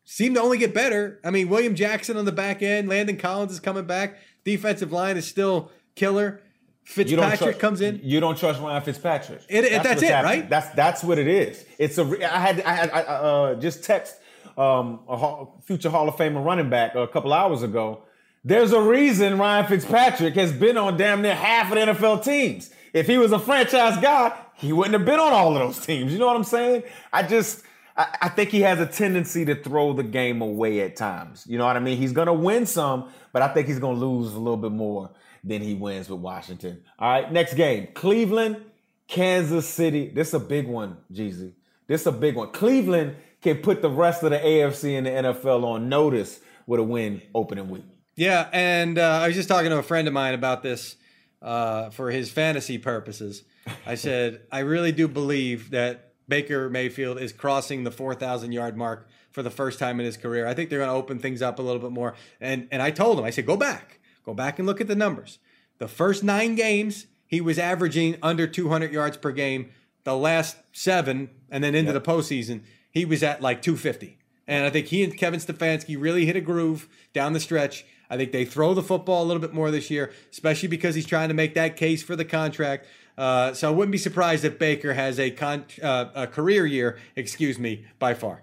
seemed 0.04 0.36
to 0.36 0.42
only 0.42 0.58
get 0.58 0.72
better. 0.72 1.20
I 1.24 1.30
mean, 1.30 1.48
William 1.48 1.74
Jackson 1.74 2.16
on 2.16 2.24
the 2.24 2.32
back 2.32 2.62
end, 2.62 2.88
Landon 2.88 3.16
Collins 3.18 3.52
is 3.52 3.60
coming 3.60 3.84
back. 3.84 4.16
Defensive 4.44 4.92
line 4.92 5.16
is 5.16 5.26
still 5.26 5.70
killer. 5.94 6.40
Fitzpatrick 6.84 7.38
trust- 7.38 7.58
comes 7.60 7.80
in. 7.80 8.00
You 8.02 8.18
don't 8.18 8.36
trust 8.36 8.60
Ryan 8.60 8.82
Fitzpatrick. 8.82 9.42
It- 9.48 9.64
it- 9.64 9.82
that's 9.84 10.02
it, 10.02 10.08
happening. 10.08 10.40
right? 10.40 10.50
That's 10.50 10.68
that's 10.70 11.04
what 11.04 11.18
it 11.18 11.28
is. 11.28 11.64
It's 11.78 11.96
a. 11.98 12.02
I 12.02 12.38
had 12.40 12.60
I 12.62 12.72
had 12.72 12.90
I, 12.90 13.00
uh, 13.02 13.54
just 13.54 13.84
text 13.84 14.16
um, 14.56 15.00
a 15.08 15.46
future 15.62 15.90
Hall 15.90 16.08
of 16.08 16.16
Famer 16.16 16.44
running 16.44 16.70
back 16.70 16.94
a 16.96 17.06
couple 17.06 17.32
hours 17.32 17.62
ago. 17.62 18.02
There's 18.44 18.72
a 18.72 18.80
reason 18.80 19.38
Ryan 19.38 19.66
Fitzpatrick 19.66 20.34
has 20.34 20.52
been 20.52 20.76
on 20.76 20.96
damn 20.96 21.22
near 21.22 21.34
half 21.34 21.70
of 21.70 21.78
the 21.78 21.92
NFL 21.92 22.24
teams. 22.24 22.70
If 22.92 23.06
he 23.06 23.16
was 23.16 23.30
a 23.30 23.38
franchise 23.38 24.00
guy, 24.02 24.36
he 24.54 24.72
wouldn't 24.72 24.94
have 24.94 25.04
been 25.04 25.20
on 25.20 25.32
all 25.32 25.56
of 25.56 25.60
those 25.60 25.84
teams. 25.84 26.12
You 26.12 26.18
know 26.18 26.26
what 26.26 26.36
I'm 26.36 26.44
saying? 26.44 26.82
I 27.12 27.22
just. 27.22 27.62
I 27.96 28.06
I 28.22 28.28
think 28.30 28.50
he 28.50 28.62
has 28.62 28.80
a 28.80 28.86
tendency 28.86 29.44
to 29.44 29.54
throw 29.54 29.92
the 29.92 30.02
game 30.02 30.40
away 30.40 30.80
at 30.80 30.96
times. 30.96 31.46
You 31.46 31.58
know 31.58 31.66
what 31.66 31.76
I 31.76 31.80
mean? 31.80 31.98
He's 31.98 32.12
going 32.12 32.26
to 32.26 32.32
win 32.32 32.66
some, 32.66 33.10
but 33.32 33.42
I 33.42 33.48
think 33.48 33.68
he's 33.68 33.78
going 33.78 33.98
to 33.98 34.06
lose 34.06 34.32
a 34.34 34.38
little 34.38 34.56
bit 34.56 34.72
more 34.72 35.10
than 35.44 35.62
he 35.62 35.74
wins 35.74 36.08
with 36.08 36.20
Washington. 36.20 36.82
All 36.98 37.10
right, 37.10 37.30
next 37.30 37.54
game 37.54 37.88
Cleveland, 37.94 38.56
Kansas 39.08 39.68
City. 39.68 40.08
This 40.08 40.28
is 40.28 40.34
a 40.34 40.40
big 40.40 40.66
one, 40.66 40.96
Jeezy. 41.12 41.52
This 41.86 42.02
is 42.02 42.06
a 42.06 42.12
big 42.12 42.34
one. 42.36 42.50
Cleveland 42.50 43.16
can 43.40 43.58
put 43.58 43.82
the 43.82 43.90
rest 43.90 44.22
of 44.22 44.30
the 44.30 44.38
AFC 44.38 44.96
and 44.96 45.06
the 45.06 45.10
NFL 45.10 45.64
on 45.64 45.88
notice 45.88 46.40
with 46.66 46.80
a 46.80 46.82
win 46.82 47.20
opening 47.34 47.68
week. 47.68 47.84
Yeah, 48.14 48.48
and 48.52 48.98
uh, 48.98 49.20
I 49.22 49.26
was 49.26 49.36
just 49.36 49.48
talking 49.48 49.70
to 49.70 49.78
a 49.78 49.82
friend 49.82 50.06
of 50.06 50.12
mine 50.12 50.34
about 50.34 50.62
this 50.62 50.96
uh, 51.40 51.90
for 51.90 52.10
his 52.10 52.30
fantasy 52.30 52.78
purposes. 52.78 53.42
I 53.86 53.94
said, 53.96 54.42
I 54.50 54.60
really 54.60 54.92
do 54.92 55.08
believe 55.08 55.70
that 55.70 56.12
Baker 56.28 56.68
Mayfield 56.68 57.18
is 57.18 57.32
crossing 57.32 57.84
the 57.84 57.90
4,000 57.90 58.52
yard 58.52 58.76
mark 58.76 59.08
for 59.30 59.42
the 59.42 59.50
first 59.50 59.78
time 59.78 59.98
in 59.98 60.06
his 60.06 60.16
career. 60.16 60.46
I 60.46 60.54
think 60.54 60.68
they're 60.68 60.78
going 60.78 60.90
to 60.90 60.94
open 60.94 61.18
things 61.18 61.42
up 61.42 61.58
a 61.58 61.62
little 61.62 61.80
bit 61.80 61.90
more. 61.90 62.14
And, 62.40 62.68
and 62.70 62.82
I 62.82 62.90
told 62.90 63.18
him, 63.18 63.24
I 63.24 63.30
said, 63.30 63.46
go 63.46 63.56
back, 63.56 63.98
go 64.24 64.34
back 64.34 64.58
and 64.58 64.66
look 64.66 64.80
at 64.80 64.88
the 64.88 64.94
numbers. 64.94 65.38
The 65.78 65.88
first 65.88 66.22
nine 66.22 66.54
games, 66.54 67.06
he 67.26 67.40
was 67.40 67.58
averaging 67.58 68.16
under 68.22 68.46
200 68.46 68.92
yards 68.92 69.16
per 69.16 69.32
game. 69.32 69.70
The 70.04 70.16
last 70.16 70.56
seven, 70.72 71.30
and 71.50 71.62
then 71.64 71.74
into 71.74 71.92
the 71.92 72.00
postseason, 72.00 72.62
he 72.90 73.04
was 73.04 73.22
at 73.22 73.40
like 73.40 73.62
250. 73.62 74.18
And 74.46 74.64
I 74.66 74.70
think 74.70 74.88
he 74.88 75.02
and 75.02 75.16
Kevin 75.16 75.40
Stefanski 75.40 75.96
really 75.98 76.26
hit 76.26 76.36
a 76.36 76.40
groove 76.40 76.88
down 77.12 77.32
the 77.32 77.40
stretch. 77.40 77.84
I 78.12 78.18
think 78.18 78.30
they 78.30 78.44
throw 78.44 78.74
the 78.74 78.82
football 78.82 79.22
a 79.22 79.26
little 79.26 79.40
bit 79.40 79.54
more 79.54 79.70
this 79.70 79.90
year, 79.90 80.12
especially 80.30 80.68
because 80.68 80.94
he's 80.94 81.06
trying 81.06 81.28
to 81.28 81.34
make 81.34 81.54
that 81.54 81.78
case 81.78 82.02
for 82.02 82.14
the 82.14 82.26
contract. 82.26 82.86
Uh, 83.16 83.54
so 83.54 83.68
I 83.68 83.70
wouldn't 83.70 83.90
be 83.90 83.96
surprised 83.96 84.44
if 84.44 84.58
Baker 84.58 84.92
has 84.92 85.18
a, 85.18 85.30
con- 85.30 85.64
uh, 85.82 86.10
a 86.14 86.26
career 86.26 86.66
year, 86.66 86.98
excuse 87.16 87.58
me, 87.58 87.86
by 87.98 88.12
far. 88.12 88.42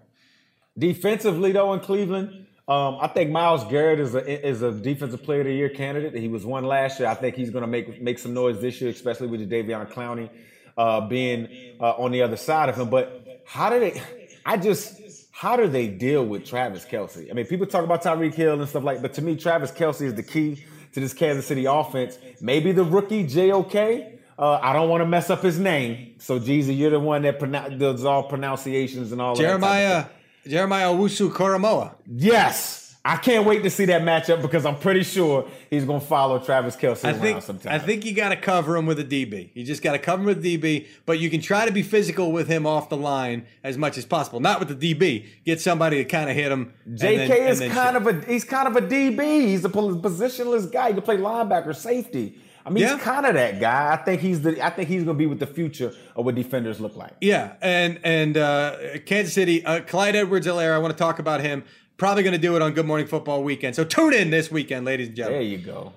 Defensively, 0.75 1.51
though, 1.51 1.71
in 1.73 1.82
Cleveland, 1.82 2.47
um, 2.67 2.97
I 2.99 3.10
think 3.10 3.29
Myles 3.29 3.63
Garrett 3.65 3.99
is 3.99 4.15
a 4.15 4.47
is 4.47 4.63
a 4.63 4.71
defensive 4.71 5.21
player 5.21 5.41
of 5.41 5.45
the 5.45 5.53
year 5.53 5.69
candidate. 5.69 6.19
He 6.19 6.27
was 6.27 6.45
one 6.47 6.63
last 6.63 6.99
year. 6.99 7.08
I 7.08 7.13
think 7.13 7.36
he's 7.36 7.51
going 7.51 7.63
to 7.63 7.67
make 7.67 8.01
make 8.01 8.17
some 8.17 8.34
noise 8.34 8.60
this 8.62 8.82
year, 8.82 8.89
especially 8.89 9.27
with 9.27 9.47
Jadeveon 9.47 9.91
Clowney 9.91 10.29
uh, 10.77 11.01
being 11.01 11.47
uh, 11.79 11.91
on 11.91 12.12
the 12.12 12.23
other 12.23 12.38
side 12.38 12.69
of 12.69 12.75
him. 12.75 12.89
But 12.89 13.43
how 13.45 13.69
did 13.69 13.84
it? 13.84 14.01
I 14.45 14.58
just 14.58 15.09
how 15.39 15.56
do 15.56 15.69
they 15.69 15.88
deal 15.88 16.25
with 16.25 16.43
Travis 16.43 16.84
Kelce? 16.84 17.32
I 17.32 17.34
mean, 17.34 17.45
people 17.45 17.65
talk 17.65 17.86
about 17.86 18.04
Tyreek 18.04 18.34
Hill 18.34 18.60
and 18.60 18.67
stuff 18.67 18.84
like, 18.84 19.02
but 19.02 19.13
to 19.13 19.21
me, 19.21 19.38
Travis 19.38 19.71
Kelce 19.71 20.02
is 20.02 20.13
the 20.13 20.21
key 20.21 20.65
to 20.91 20.99
this 20.99 21.13
Kansas 21.13 21.47
City 21.47 21.63
offense. 21.63 22.19
Maybe 22.41 22.73
the 22.73 22.84
rookie 22.84 23.25
JOK. 23.25 24.19
Uh, 24.38 24.60
I 24.62 24.73
don't 24.73 24.89
want 24.89 24.99
to 24.99 25.06
mess 25.06 25.30
up 25.30 25.41
his 25.41 25.58
name, 25.58 26.15
so 26.17 26.41
Jeezy, 26.41 26.78
you're 26.78 26.89
the 26.89 26.99
one 26.99 27.21
that 27.21 27.39
pronoun- 27.39 27.78
does 27.78 28.04
all 28.04 28.23
pronunciations 28.23 29.13
and 29.13 29.21
all. 29.21 29.34
That 29.34 29.43
Jeremiah. 29.43 30.08
Jeremiah 30.45 30.89
Owusu-Koramoah. 30.89 31.95
Yes. 32.06 32.88
I 33.05 33.15
can't 33.15 33.45
wait 33.45 33.63
to 33.63 33.69
see 33.69 33.85
that 33.85 34.01
matchup 34.01 34.41
because 34.41 34.65
I'm 34.65 34.77
pretty 34.77 35.03
sure 35.03 35.47
he's 35.69 35.85
going 35.85 36.01
to 36.01 36.05
follow 36.05 36.38
Travis 36.38 36.75
Kelce 36.75 37.05
I 37.05 37.12
around 37.12 37.21
think 37.21 37.41
sometime. 37.41 37.73
I 37.73 37.79
think 37.79 38.03
you 38.05 38.13
got 38.13 38.29
to 38.29 38.35
cover 38.35 38.75
him 38.75 38.85
with 38.85 38.99
a 38.99 39.05
DB. 39.05 39.51
You 39.53 39.63
just 39.63 39.81
got 39.81 39.93
to 39.93 39.99
cover 39.99 40.21
him 40.21 40.25
with 40.27 40.45
a 40.45 40.57
DB, 40.57 40.85
but 41.05 41.17
you 41.17 41.29
can 41.29 41.39
try 41.39 41.65
to 41.65 41.71
be 41.71 41.81
physical 41.81 42.31
with 42.33 42.49
him 42.49 42.67
off 42.67 42.89
the 42.89 42.97
line 42.97 43.45
as 43.63 43.77
much 43.77 43.97
as 43.97 44.05
possible. 44.05 44.41
Not 44.41 44.59
with 44.59 44.77
the 44.77 44.93
DB. 44.93 45.25
Get 45.45 45.62
somebody 45.62 45.97
to 45.97 46.05
kind 46.05 46.29
of 46.29 46.35
hit 46.35 46.51
him. 46.51 46.73
JK 46.89 47.27
then- 47.27 47.47
is 47.47 47.59
kind 47.62 47.95
shoot. 47.95 48.07
of 48.07 48.07
a 48.07 48.25
he's 48.31 48.43
kind 48.43 48.67
of 48.67 48.75
a 48.75 48.81
DB. 48.85 49.45
He's 49.47 49.63
a 49.63 49.69
positionless 49.69 50.69
guy. 50.71 50.88
He 50.89 50.93
can 50.95 51.01
play 51.03 51.17
linebacker, 51.17 51.75
safety. 51.75 52.38
I 52.65 52.71
mean, 52.71 52.83
Yeah. 52.83 52.95
he's 52.95 53.03
kind 53.03 53.25
of 53.25 53.33
that 53.35 53.59
guy. 53.59 53.93
I 53.93 53.95
think 53.95 54.21
he's 54.21 54.41
the. 54.41 54.63
I 54.63 54.69
think 54.69 54.89
he's 54.89 55.03
going 55.03 55.15
to 55.15 55.19
be 55.19 55.25
with 55.25 55.39
the 55.39 55.47
future 55.47 55.93
of 56.15 56.25
what 56.25 56.35
defenders 56.35 56.79
look 56.81 56.95
like. 56.97 57.13
Yeah, 57.21 57.53
and 57.62 57.99
and 58.03 58.38
uh, 58.38 58.75
Kansas 59.05 59.33
City, 59.33 59.65
uh, 59.65 59.79
Clyde 59.81 60.15
Edwards-Helaire. 60.17 60.73
I 60.73 60.77
want 60.77 60.91
to 60.95 60.97
talk 61.01 61.19
about 61.19 61.39
him. 61.41 61.63
Probably 61.99 62.23
going 62.23 62.31
to 62.33 62.39
do 62.39 62.55
it 62.55 62.62
on 62.62 62.71
Good 62.71 62.85
Morning 62.85 63.05
Football 63.07 63.43
weekend. 63.43 63.75
So 63.75 63.83
tune 63.83 64.13
in 64.13 64.29
this 64.29 64.49
weekend, 64.49 64.85
ladies 64.85 65.07
and 65.07 65.17
gentlemen. 65.17 65.41
There 65.41 65.49
you 65.51 65.57
go. 65.57 65.93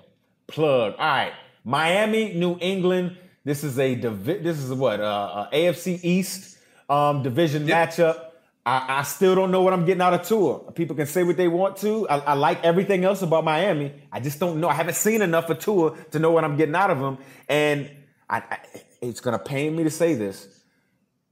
Plug. 0.47 0.93
All 0.99 1.05
right. 1.05 1.31
Miami, 1.63 2.33
New 2.33 2.57
England. 2.59 3.15
This 3.45 3.63
is 3.63 3.79
a 3.79 3.95
divi- 3.95 4.39
this 4.39 4.57
is 4.59 4.71
what 4.73 4.99
uh, 4.99 5.03
uh, 5.03 5.49
AFC 5.51 5.99
East 6.03 6.57
um, 6.89 7.23
division 7.23 7.65
Yep. 7.67 7.89
matchup. 7.89 8.25
I, 8.65 8.99
I 8.99 9.03
still 9.03 9.33
don't 9.35 9.49
know 9.51 9.61
what 9.61 9.71
I'm 9.73 9.85
getting 9.85 10.01
out 10.01 10.13
of 10.13 10.27
Tua. 10.27 10.71
People 10.73 10.95
can 10.95 11.05
say 11.05 11.23
what 11.23 11.37
they 11.37 11.47
want 11.47 11.77
to. 11.77 12.07
I, 12.09 12.17
I 12.19 12.33
like 12.33 12.63
everything 12.63 13.03
else 13.05 13.21
about 13.21 13.43
Miami. 13.45 13.93
I 14.11 14.19
just 14.19 14.39
don't 14.39 14.59
know. 14.59 14.67
I 14.69 14.73
haven't 14.73 14.95
seen 14.95 15.21
enough 15.21 15.49
of 15.49 15.59
Tua 15.59 15.95
to 16.11 16.19
know 16.19 16.31
what 16.31 16.43
I'm 16.43 16.55
getting 16.57 16.75
out 16.75 16.89
of 16.89 16.99
him. 16.99 17.17
And 17.49 17.89
I, 18.29 18.37
I, 18.39 18.57
it's 19.01 19.19
gonna 19.21 19.39
pain 19.39 19.73
me 19.75 19.83
to 19.83 19.89
say 19.89 20.15
this. 20.15 20.52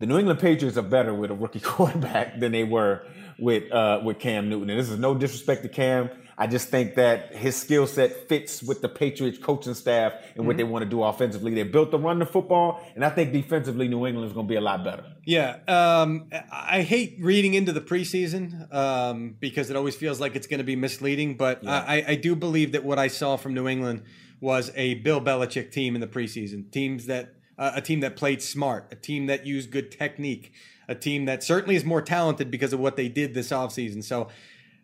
The 0.02 0.08
New 0.08 0.18
England 0.18 0.40
Patriots 0.40 0.80
are 0.80 0.82
better 0.82 1.14
with 1.14 1.30
a 1.30 1.36
rookie 1.36 1.60
quarterback 1.64 2.40
than 2.40 2.52
they 2.52 2.64
were 2.64 3.04
with 3.38 3.72
uh, 3.72 4.02
with 4.04 4.18
Cam 4.18 4.50
Newton. 4.50 4.72
And 4.72 4.80
this 4.80 4.90
is 4.90 4.98
no 4.98 5.14
disrespect 5.14 5.62
to 5.62 5.70
Cam. 5.70 6.10
I 6.40 6.48
just 6.48 6.70
think 6.70 6.96
that 6.96 7.36
his 7.36 7.56
skill 7.56 7.86
set 7.86 8.28
fits 8.28 8.64
with 8.64 8.82
the 8.82 8.90
Patriots 8.90 9.38
coaching 9.38 9.76
staff 9.76 10.14
and 10.36 10.48
what 10.48 10.58
they 10.58 10.64
want 10.64 10.82
to 10.82 10.90
do 10.90 11.04
offensively. 11.04 11.54
They're 11.54 11.66
built 11.66 11.92
to 11.92 12.00
run 12.00 12.18
the 12.18 12.26
football, 12.26 12.84
and 12.96 13.06
I 13.06 13.12
think 13.12 13.32
defensively, 13.32 13.88
New 13.88 14.08
England 14.08 14.28
is 14.28 14.34
going 14.34 14.48
to 14.48 14.50
be 14.50 14.56
a 14.56 14.62
lot 14.62 14.84
better. 14.84 15.04
Yeah, 15.24 15.58
um, 15.68 16.32
I 16.52 16.82
hate 16.82 17.18
reading 17.20 17.54
into 17.54 17.72
the 17.72 17.82
preseason 17.82 18.74
um, 18.74 19.36
because 19.40 19.70
it 19.70 19.76
always 19.76 19.96
feels 19.96 20.20
like 20.20 20.36
it's 20.36 20.48
going 20.48 20.58
to 20.58 20.64
be 20.64 20.76
misleading. 20.76 21.38
But 21.38 21.68
I, 21.68 22.04
I 22.08 22.16
do 22.16 22.36
believe 22.36 22.72
that 22.72 22.84
what 22.84 22.98
I 22.98 23.08
saw 23.08 23.38
from 23.38 23.54
New 23.54 23.68
England 23.68 24.02
was 24.40 24.72
a 24.74 24.96
Bill 24.96 25.22
Belichick 25.22 25.72
team 25.72 25.94
in 25.94 26.02
the 26.02 26.08
preseason. 26.08 26.72
Teams 26.72 27.06
that 27.06 27.36
uh, 27.62 27.74
a 27.76 27.82
team 27.82 28.00
that 28.00 28.16
played 28.16 28.42
smart, 28.42 28.88
a 28.92 28.96
team 28.96 29.28
that 29.28 29.46
used 29.46 29.70
good 29.70 29.92
technique, 29.92 30.52
a 30.88 30.96
team 30.96 31.26
that 31.26 31.44
certainly 31.44 31.76
is 31.76 31.86
more 31.86 32.02
talented 32.02 32.50
because 32.50 32.74
of 32.74 32.80
what 32.80 32.96
they 32.96 33.08
did 33.08 33.36
this 33.36 33.52
offseason. 33.52 34.04
So, 34.04 34.30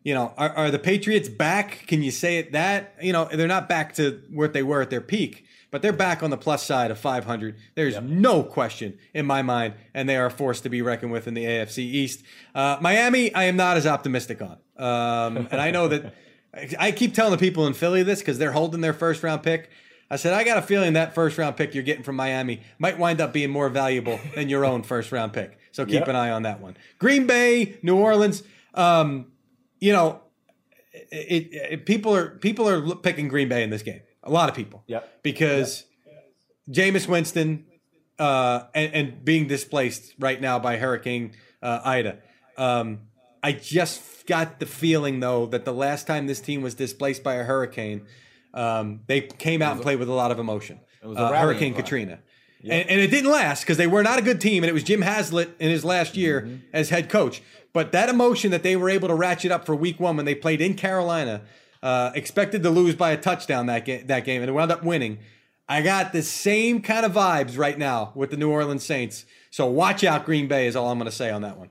you 0.03 0.13
know, 0.13 0.31
are, 0.37 0.51
are 0.51 0.69
the 0.69 0.77
Patriots 0.77 1.27
back? 1.27 1.87
Can 1.87 2.03
you 2.03 2.11
say 2.11 2.37
it 2.37 2.51
that? 2.51 2.93
You 3.01 3.13
know, 3.13 3.27
they're 3.33 3.47
not 3.47 3.67
back 3.67 3.95
to 3.95 4.21
where 4.31 4.47
they 4.47 4.61
were 4.61 4.83
at 4.83 4.91
their 4.91 5.01
peak, 5.01 5.47
but 5.71 5.81
they're 5.81 5.91
back 5.91 6.21
on 6.21 6.29
the 6.29 6.37
plus 6.37 6.63
side 6.63 6.91
of 6.91 6.99
500. 6.99 7.57
There's 7.73 7.99
no 7.99 8.43
question 8.43 8.99
in 9.11 9.25
my 9.25 9.41
mind, 9.41 9.73
and 9.95 10.07
they 10.07 10.15
are 10.15 10.29
forced 10.29 10.61
to 10.61 10.69
be 10.69 10.83
reckoned 10.83 11.11
with 11.11 11.27
in 11.27 11.33
the 11.33 11.45
AFC 11.45 11.79
East. 11.79 12.23
Uh, 12.53 12.77
Miami, 12.79 13.33
I 13.33 13.45
am 13.45 13.55
not 13.55 13.77
as 13.77 13.87
optimistic 13.87 14.39
on. 14.39 14.57
Um, 14.77 15.47
and 15.49 15.59
I 15.59 15.71
know 15.71 15.87
that 15.87 16.13
I 16.79 16.91
keep 16.91 17.15
telling 17.15 17.31
the 17.31 17.39
people 17.39 17.65
in 17.65 17.73
Philly 17.73 18.03
this 18.03 18.19
because 18.19 18.37
they're 18.37 18.51
holding 18.51 18.81
their 18.81 18.93
first 18.93 19.23
round 19.23 19.41
pick. 19.41 19.71
I 20.09 20.15
said, 20.15 20.33
I 20.33 20.43
got 20.43 20.57
a 20.57 20.61
feeling 20.61 20.93
that 20.93 21.13
first 21.13 21.37
round 21.37 21.57
pick 21.57 21.73
you're 21.73 21.83
getting 21.83 22.03
from 22.03 22.15
Miami 22.15 22.61
might 22.79 22.97
wind 22.97 23.19
up 23.19 23.33
being 23.33 23.49
more 23.49 23.67
valuable 23.69 24.19
than 24.35 24.47
your 24.49 24.63
own 24.65 24.83
first 24.83 25.11
round 25.11 25.33
pick. 25.33 25.57
So 25.71 25.85
keep 25.85 25.95
Yep. 25.95 26.07
an 26.07 26.15
eye 26.15 26.31
on 26.31 26.43
that 26.43 26.61
one. 26.61 26.77
Green 26.97 27.27
Bay, 27.27 27.77
New 27.83 27.97
Orleans. 27.97 28.43
Um, 28.73 29.27
you 29.79 29.91
know, 29.91 30.21
it, 30.93 31.49
it, 31.51 31.85
people 31.85 32.15
are 32.15 32.29
people 32.29 32.67
are 32.69 32.95
picking 32.95 33.27
Green 33.27 33.49
Bay 33.49 33.63
in 33.63 33.69
this 33.69 33.83
game. 33.83 34.01
A 34.23 34.31
lot 34.31 34.49
of 34.49 34.55
people. 34.55 34.83
Yep. 34.87 35.23
Because 35.23 35.85
Jameis 36.69 37.07
Winston 37.07 37.65
uh, 38.19 38.63
and, 38.73 38.93
and 38.93 39.25
being 39.25 39.47
displaced 39.47 40.13
right 40.19 40.39
now 40.41 40.57
by 40.57 40.77
Hurricane 40.77 41.33
uh, 41.61 41.81
Ida. 41.83 42.17
Um, 42.57 43.01
I 43.43 43.51
just 43.51 44.25
got 44.25 44.59
the 44.59 44.65
feeling 44.65 45.19
though 45.19 45.45
that 45.47 45.63
the 45.65 45.73
last 45.73 46.07
time 46.07 46.27
this 46.27 46.39
team 46.41 46.61
was 46.61 46.73
displaced 46.75 47.23
by 47.23 47.35
a 47.35 47.43
hurricane, 47.43 48.05
um, 48.57 49.01
they 49.07 49.21
came 49.21 49.61
out 49.61 49.73
and 49.73 49.81
played 49.81 49.99
with 49.99 50.09
a 50.09 50.13
lot 50.13 50.31
of 50.31 50.39
emotion. 50.39 50.79
It 51.01 51.07
was 51.07 51.17
a 51.17 51.21
Uh, 51.21 51.33
Hurricane 51.33 51.73
cry. 51.73 51.81
Katrina. 51.83 52.19
And, 52.63 52.89
and 52.89 52.99
it 52.99 53.11
didn't 53.11 53.31
last 53.31 53.61
because 53.61 53.77
they 53.77 53.87
were 53.87 54.03
not 54.03 54.17
a 54.19 54.21
good 54.21 54.41
team, 54.41 54.63
and 54.63 54.69
it 54.69 54.73
was 54.73 54.83
Jim 54.83 55.01
Haslett 55.03 55.49
in 55.59 55.69
his 55.69 55.85
last 55.85 56.17
year 56.17 56.41
Mm-hmm. 56.41 56.55
as 56.73 56.89
head 56.89 57.07
coach. 57.09 57.41
But 57.71 57.91
that 57.91 58.09
emotion 58.09 58.51
that 58.51 58.63
they 58.63 58.75
were 58.75 58.89
able 58.89 59.07
to 59.09 59.13
ratchet 59.13 59.51
up 59.51 59.65
for 59.65 59.75
Week 59.75 59.99
One 59.99 60.17
when 60.17 60.25
they 60.25 60.33
played 60.35 60.59
in 60.59 60.73
Carolina, 60.73 61.43
uh, 61.83 62.11
expected 62.15 62.63
to 62.63 62.69
lose 62.71 62.95
by 62.95 63.11
a 63.11 63.17
touchdown 63.17 63.67
that 63.67 63.85
game, 63.85 64.07
that 64.07 64.25
game, 64.25 64.41
and 64.41 64.49
it 64.49 64.53
wound 64.53 64.71
up 64.71 64.83
winning. 64.83 65.19
I 65.69 65.81
got 65.81 66.11
the 66.13 66.23
same 66.23 66.81
kind 66.81 67.05
of 67.05 67.11
vibes 67.13 67.57
right 67.57 67.77
now 67.77 68.11
with 68.15 68.31
the 68.31 68.37
New 68.37 68.49
Orleans 68.49 68.83
Saints. 68.83 69.25
So 69.51 69.65
watch 69.67 70.03
out, 70.03 70.25
Green 70.25 70.47
Bay 70.47 70.65
is 70.65 70.75
all 70.75 70.89
I'm 70.89 70.97
going 70.97 71.09
to 71.11 71.15
say 71.15 71.29
on 71.29 71.41
that 71.43 71.57
one. 71.57 71.69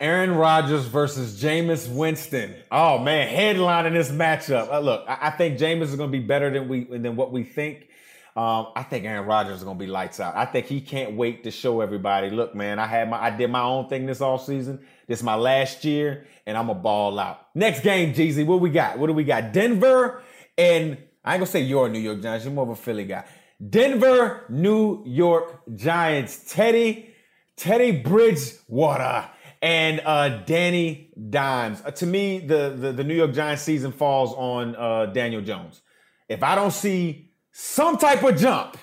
Aaron 0.00 0.36
Rodgers 0.36 0.84
versus 0.86 1.42
Jameis 1.42 1.92
Winston. 1.92 2.54
Oh 2.70 2.98
man, 2.98 3.28
headlining 3.28 3.94
this 3.94 4.10
matchup. 4.10 4.72
Uh, 4.72 4.78
look, 4.78 5.04
I, 5.08 5.18
I 5.22 5.30
think 5.30 5.58
Jameis 5.58 5.84
is 5.84 5.96
going 5.96 6.12
to 6.12 6.18
be 6.18 6.24
better 6.24 6.50
than 6.50 6.68
we 6.68 6.84
than 6.84 7.16
what 7.16 7.32
we 7.32 7.42
think. 7.42 7.88
Um, 8.36 8.68
I 8.76 8.84
think 8.84 9.04
Aaron 9.04 9.26
Rodgers 9.26 9.56
is 9.56 9.64
going 9.64 9.76
to 9.76 9.84
be 9.84 9.90
lights 9.90 10.20
out. 10.20 10.36
I 10.36 10.44
think 10.44 10.66
he 10.66 10.80
can't 10.80 11.16
wait 11.16 11.42
to 11.42 11.50
show 11.50 11.80
everybody. 11.80 12.30
Look, 12.30 12.54
man, 12.54 12.78
I 12.78 12.86
had 12.86 13.10
my 13.10 13.20
I 13.20 13.30
did 13.30 13.50
my 13.50 13.62
own 13.62 13.88
thing 13.88 14.06
this 14.06 14.20
off 14.20 14.44
season. 14.46 14.80
This 15.08 15.18
is 15.18 15.24
my 15.24 15.34
last 15.34 15.84
year, 15.84 16.26
and 16.46 16.56
I'm 16.56 16.70
a 16.70 16.74
ball 16.74 17.18
out. 17.18 17.48
Next 17.56 17.80
game, 17.80 18.14
Jeezy, 18.14 18.46
what 18.46 18.60
we 18.60 18.70
got? 18.70 18.98
What 18.98 19.08
do 19.08 19.14
we 19.14 19.24
got? 19.24 19.52
Denver 19.52 20.22
and 20.56 20.98
I 21.24 21.34
ain't 21.34 21.40
gonna 21.40 21.46
say 21.46 21.62
you're 21.62 21.86
a 21.86 21.88
New 21.88 21.98
York 21.98 22.22
Giants. 22.22 22.44
You're 22.44 22.54
more 22.54 22.64
of 22.64 22.70
a 22.70 22.76
Philly 22.76 23.04
guy. 23.04 23.24
Denver, 23.68 24.44
New 24.48 25.02
York 25.04 25.62
Giants. 25.74 26.52
Teddy, 26.52 27.14
Teddy 27.56 27.90
Bridgewater 27.90 29.28
and 29.62 30.00
uh, 30.04 30.28
Danny 30.44 31.10
Dimes. 31.30 31.82
Uh, 31.84 31.90
to 31.92 32.06
me, 32.06 32.38
the, 32.40 32.74
the 32.76 32.92
the 32.92 33.04
New 33.04 33.14
York 33.14 33.32
Giants 33.32 33.62
season 33.62 33.92
falls 33.92 34.32
on 34.34 34.76
uh, 34.76 35.06
Daniel 35.06 35.42
Jones. 35.42 35.80
If 36.28 36.42
I 36.42 36.54
don't 36.54 36.72
see 36.72 37.30
some 37.52 37.96
type 37.98 38.22
of 38.22 38.36
jump 38.36 38.76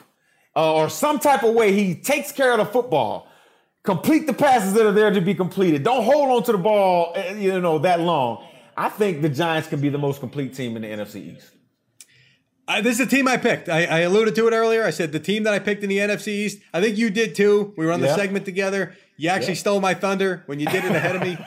uh, 0.56 0.74
or 0.76 0.90
some 0.90 1.20
type 1.20 1.44
of 1.44 1.54
way 1.54 1.72
he 1.72 1.96
takes 1.96 2.32
care 2.32 2.52
of 2.52 2.58
the 2.58 2.66
football, 2.66 3.28
complete 3.84 4.26
the 4.28 4.34
passes 4.34 4.74
that 4.74 4.86
are 4.86 4.92
there 4.92 5.12
to 5.12 5.22
be 5.22 5.34
completed. 5.36 5.84
Don't 5.84 6.04
hold 6.04 6.30
on 6.30 6.44
to 6.44 6.52
the 6.52 6.58
ball, 6.58 7.14
uh, 7.16 7.34
you 7.36 7.60
know, 7.62 7.78
that 7.80 8.00
long. 8.02 8.46
I 8.76 8.90
think 8.90 9.22
the 9.22 9.30
Giants 9.30 9.70
can 9.70 9.80
be 9.80 9.90
the 9.90 9.98
most 9.98 10.20
complete 10.20 10.54
team 10.54 10.76
in 10.76 10.82
the 10.82 10.90
NFC 10.90 11.36
East. 11.36 11.52
Uh, 12.68 12.82
this 12.82 13.00
is 13.00 13.06
the 13.08 13.16
team 13.16 13.28
I 13.28 13.38
picked. 13.38 13.70
I, 13.70 13.86
I 13.86 14.00
alluded 14.00 14.34
to 14.36 14.48
it 14.48 14.52
earlier. 14.52 14.84
I 14.84 14.90
said 14.90 15.12
the 15.12 15.20
team 15.20 15.44
that 15.44 15.54
I 15.54 15.60
picked 15.60 15.84
in 15.84 15.90
the 15.90 16.00
NFC 16.00 16.30
East. 16.30 16.58
I 16.74 16.82
think 16.82 16.98
you 16.98 17.12
did 17.12 17.36
too. 17.36 17.74
We 17.78 17.86
were 17.86 17.92
on 17.92 18.02
the 18.02 18.08
Yeah. 18.08 18.16
segment 18.16 18.44
together. 18.44 18.96
You 19.18 19.30
actually 19.30 19.56
stole 19.56 19.80
my 19.80 19.94
thunder 19.94 20.44
when 20.46 20.60
you 20.60 20.66
did 20.66 20.84
it 20.84 20.92
ahead 20.92 21.16
of 21.16 21.22
me 21.22 21.38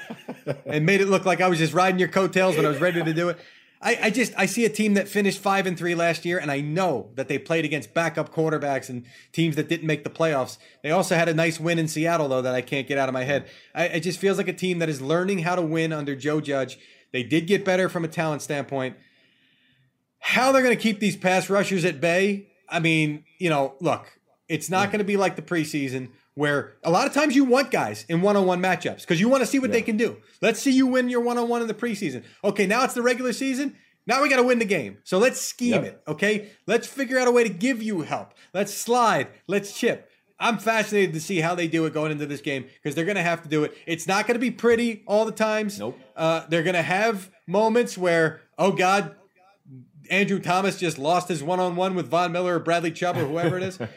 and 0.66 0.86
made 0.86 1.00
it 1.00 1.08
look 1.08 1.24
like 1.24 1.40
I 1.40 1.48
was 1.48 1.58
just 1.58 1.74
riding 1.74 1.98
your 1.98 2.08
coattails 2.08 2.56
when 2.56 2.64
I 2.64 2.68
was 2.68 2.80
ready 2.80 3.02
to 3.02 3.12
do 3.12 3.28
it. 3.28 3.38
I, 3.80 3.98
I 4.04 4.10
just 4.10 4.32
I 4.36 4.46
see 4.46 4.64
a 4.64 4.68
team 4.68 4.94
that 4.94 5.06
finished 5.06 5.38
five 5.38 5.66
and 5.66 5.78
three 5.78 5.94
last 5.94 6.24
year, 6.24 6.38
and 6.38 6.50
I 6.50 6.60
know 6.60 7.10
that 7.14 7.28
they 7.28 7.38
played 7.38 7.64
against 7.64 7.94
backup 7.94 8.34
quarterbacks 8.34 8.88
and 8.88 9.04
teams 9.32 9.54
that 9.54 9.68
didn't 9.68 9.86
make 9.86 10.02
the 10.02 10.10
playoffs. 10.10 10.58
They 10.82 10.90
also 10.90 11.14
had 11.14 11.28
a 11.28 11.34
nice 11.34 11.60
win 11.60 11.78
in 11.78 11.86
Seattle, 11.86 12.28
though, 12.28 12.42
that 12.42 12.54
I 12.54 12.60
can't 12.60 12.88
get 12.88 12.98
out 12.98 13.08
of 13.08 13.12
my 13.12 13.22
head. 13.22 13.46
I, 13.74 13.84
it 13.84 14.00
just 14.00 14.18
feels 14.18 14.36
like 14.36 14.48
a 14.48 14.52
team 14.52 14.80
that 14.80 14.88
is 14.88 15.00
learning 15.00 15.40
how 15.40 15.54
to 15.54 15.62
win 15.62 15.92
under 15.92 16.16
Joe 16.16 16.40
Judge. 16.40 16.78
They 17.12 17.22
did 17.22 17.46
get 17.46 17.64
better 17.64 17.88
from 17.88 18.04
a 18.04 18.08
talent 18.08 18.42
standpoint 18.42 18.96
how 20.20 20.52
they're 20.52 20.62
going 20.62 20.76
to 20.76 20.82
keep 20.82 21.00
these 21.00 21.16
pass 21.16 21.48
rushers 21.48 21.84
at 21.84 22.00
bay. 22.00 22.48
I 22.68 22.80
mean, 22.80 23.24
you 23.38 23.50
know, 23.50 23.74
look, 23.80 24.18
it's 24.48 24.68
not 24.68 24.90
going 24.90 24.98
to 24.98 25.04
be 25.04 25.16
like 25.16 25.36
the 25.36 25.42
preseason 25.42 26.10
where 26.38 26.74
a 26.84 26.90
lot 26.90 27.06
of 27.06 27.12
times 27.12 27.34
you 27.34 27.44
want 27.44 27.70
guys 27.72 28.04
in 28.08 28.22
one-on-one 28.22 28.60
matchups 28.62 29.00
because 29.00 29.18
you 29.20 29.28
want 29.28 29.42
to 29.42 29.46
see 29.46 29.58
what 29.58 29.72
they 29.72 29.82
can 29.82 29.96
do. 29.96 30.18
Let's 30.40 30.60
see 30.60 30.70
you 30.70 30.86
win 30.86 31.08
your 31.08 31.20
one-on-one 31.20 31.62
in 31.62 31.66
the 31.68 31.74
preseason. 31.74 32.22
Okay, 32.44 32.64
now 32.64 32.84
it's 32.84 32.94
the 32.94 33.02
regular 33.02 33.32
season. 33.32 33.74
Now 34.06 34.22
we 34.22 34.28
got 34.28 34.36
to 34.36 34.44
win 34.44 34.60
the 34.60 34.64
game. 34.64 34.98
So 35.02 35.18
let's 35.18 35.40
scheme 35.40 35.72
Yep. 35.74 35.84
it. 35.84 36.02
Okay, 36.06 36.50
let's 36.68 36.86
figure 36.86 37.18
out 37.18 37.26
a 37.26 37.32
way 37.32 37.42
to 37.42 37.50
give 37.50 37.82
you 37.82 38.02
help. 38.02 38.34
Let's 38.54 38.72
slide. 38.72 39.26
Let's 39.48 39.76
chip. 39.76 40.08
I'm 40.38 40.58
fascinated 40.58 41.12
to 41.14 41.20
see 41.20 41.40
how 41.40 41.56
they 41.56 41.66
do 41.66 41.84
it 41.86 41.92
going 41.92 42.12
into 42.12 42.24
this 42.24 42.40
game 42.40 42.66
because 42.74 42.94
they're 42.94 43.04
going 43.04 43.16
to 43.16 43.22
have 43.22 43.42
to 43.42 43.48
do 43.48 43.64
it. 43.64 43.76
It's 43.86 44.06
not 44.06 44.28
going 44.28 44.36
to 44.36 44.40
be 44.40 44.52
pretty 44.52 45.02
all 45.08 45.24
the 45.24 45.32
times. 45.32 45.80
Nope. 45.80 45.98
Uh, 46.16 46.46
they're 46.48 46.62
going 46.62 46.76
to 46.76 46.82
have 46.82 47.32
moments 47.48 47.98
where, 47.98 48.42
oh 48.56 48.70
God, 48.70 49.16
Andrew 50.08 50.38
Thomas 50.38 50.78
just 50.78 50.98
lost 50.98 51.26
his 51.28 51.42
one 51.42 51.58
on 51.58 51.74
one 51.74 51.96
with 51.96 52.06
Von 52.08 52.30
Miller 52.30 52.54
or 52.54 52.58
Bradley 52.60 52.92
Chubb 52.92 53.16
or 53.16 53.24
whoever 53.26 53.56
it 53.56 53.64
is. 53.64 53.78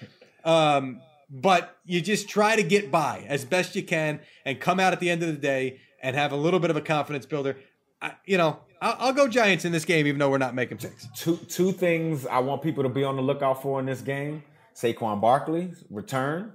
Um, 0.43 1.01
but 1.32 1.78
you 1.86 2.02
just 2.02 2.28
try 2.28 2.58
to 2.58 2.63
get 2.63 2.91
by 2.91 3.26
as 3.28 3.46
best 3.46 3.76
you 3.76 3.84
can 3.84 4.20
and 4.46 4.60
come 4.60 4.80
out 4.80 4.91
at 4.91 5.00
the 5.00 5.10
end 5.10 5.24
of 5.24 5.30
the 5.30 5.41
day 5.41 5.80
and 6.04 6.15
have 6.15 6.34
a 6.34 6.36
little 6.36 6.60
bit 6.60 6.70
of 6.70 6.76
a 6.76 6.82
confidence 6.82 7.26
builder. 7.26 7.58
I, 8.02 8.13
you 8.26 8.38
know, 8.38 8.60
I'll, 8.82 8.96
I'll 9.00 9.13
go 9.13 9.28
Giants 9.28 9.63
in 9.63 9.72
this 9.72 9.86
game, 9.86 10.08
even 10.08 10.20
though 10.20 10.30
we're 10.30 10.39
not 10.39 10.54
making 10.54 10.80
picks. 10.80 11.08
two 11.15 11.38
two 11.48 11.72
things 11.72 12.26
I 12.26 12.39
want 12.39 12.62
people 12.62 12.84
to 12.84 12.89
be 12.89 13.04
on 13.04 13.15
the 13.15 13.22
lookout 13.22 13.62
for 13.62 13.80
in 13.80 13.86
this 13.86 14.02
game: 14.02 14.44
Saquon 14.76 15.22
Barkley's 15.22 15.84
return. 15.89 16.54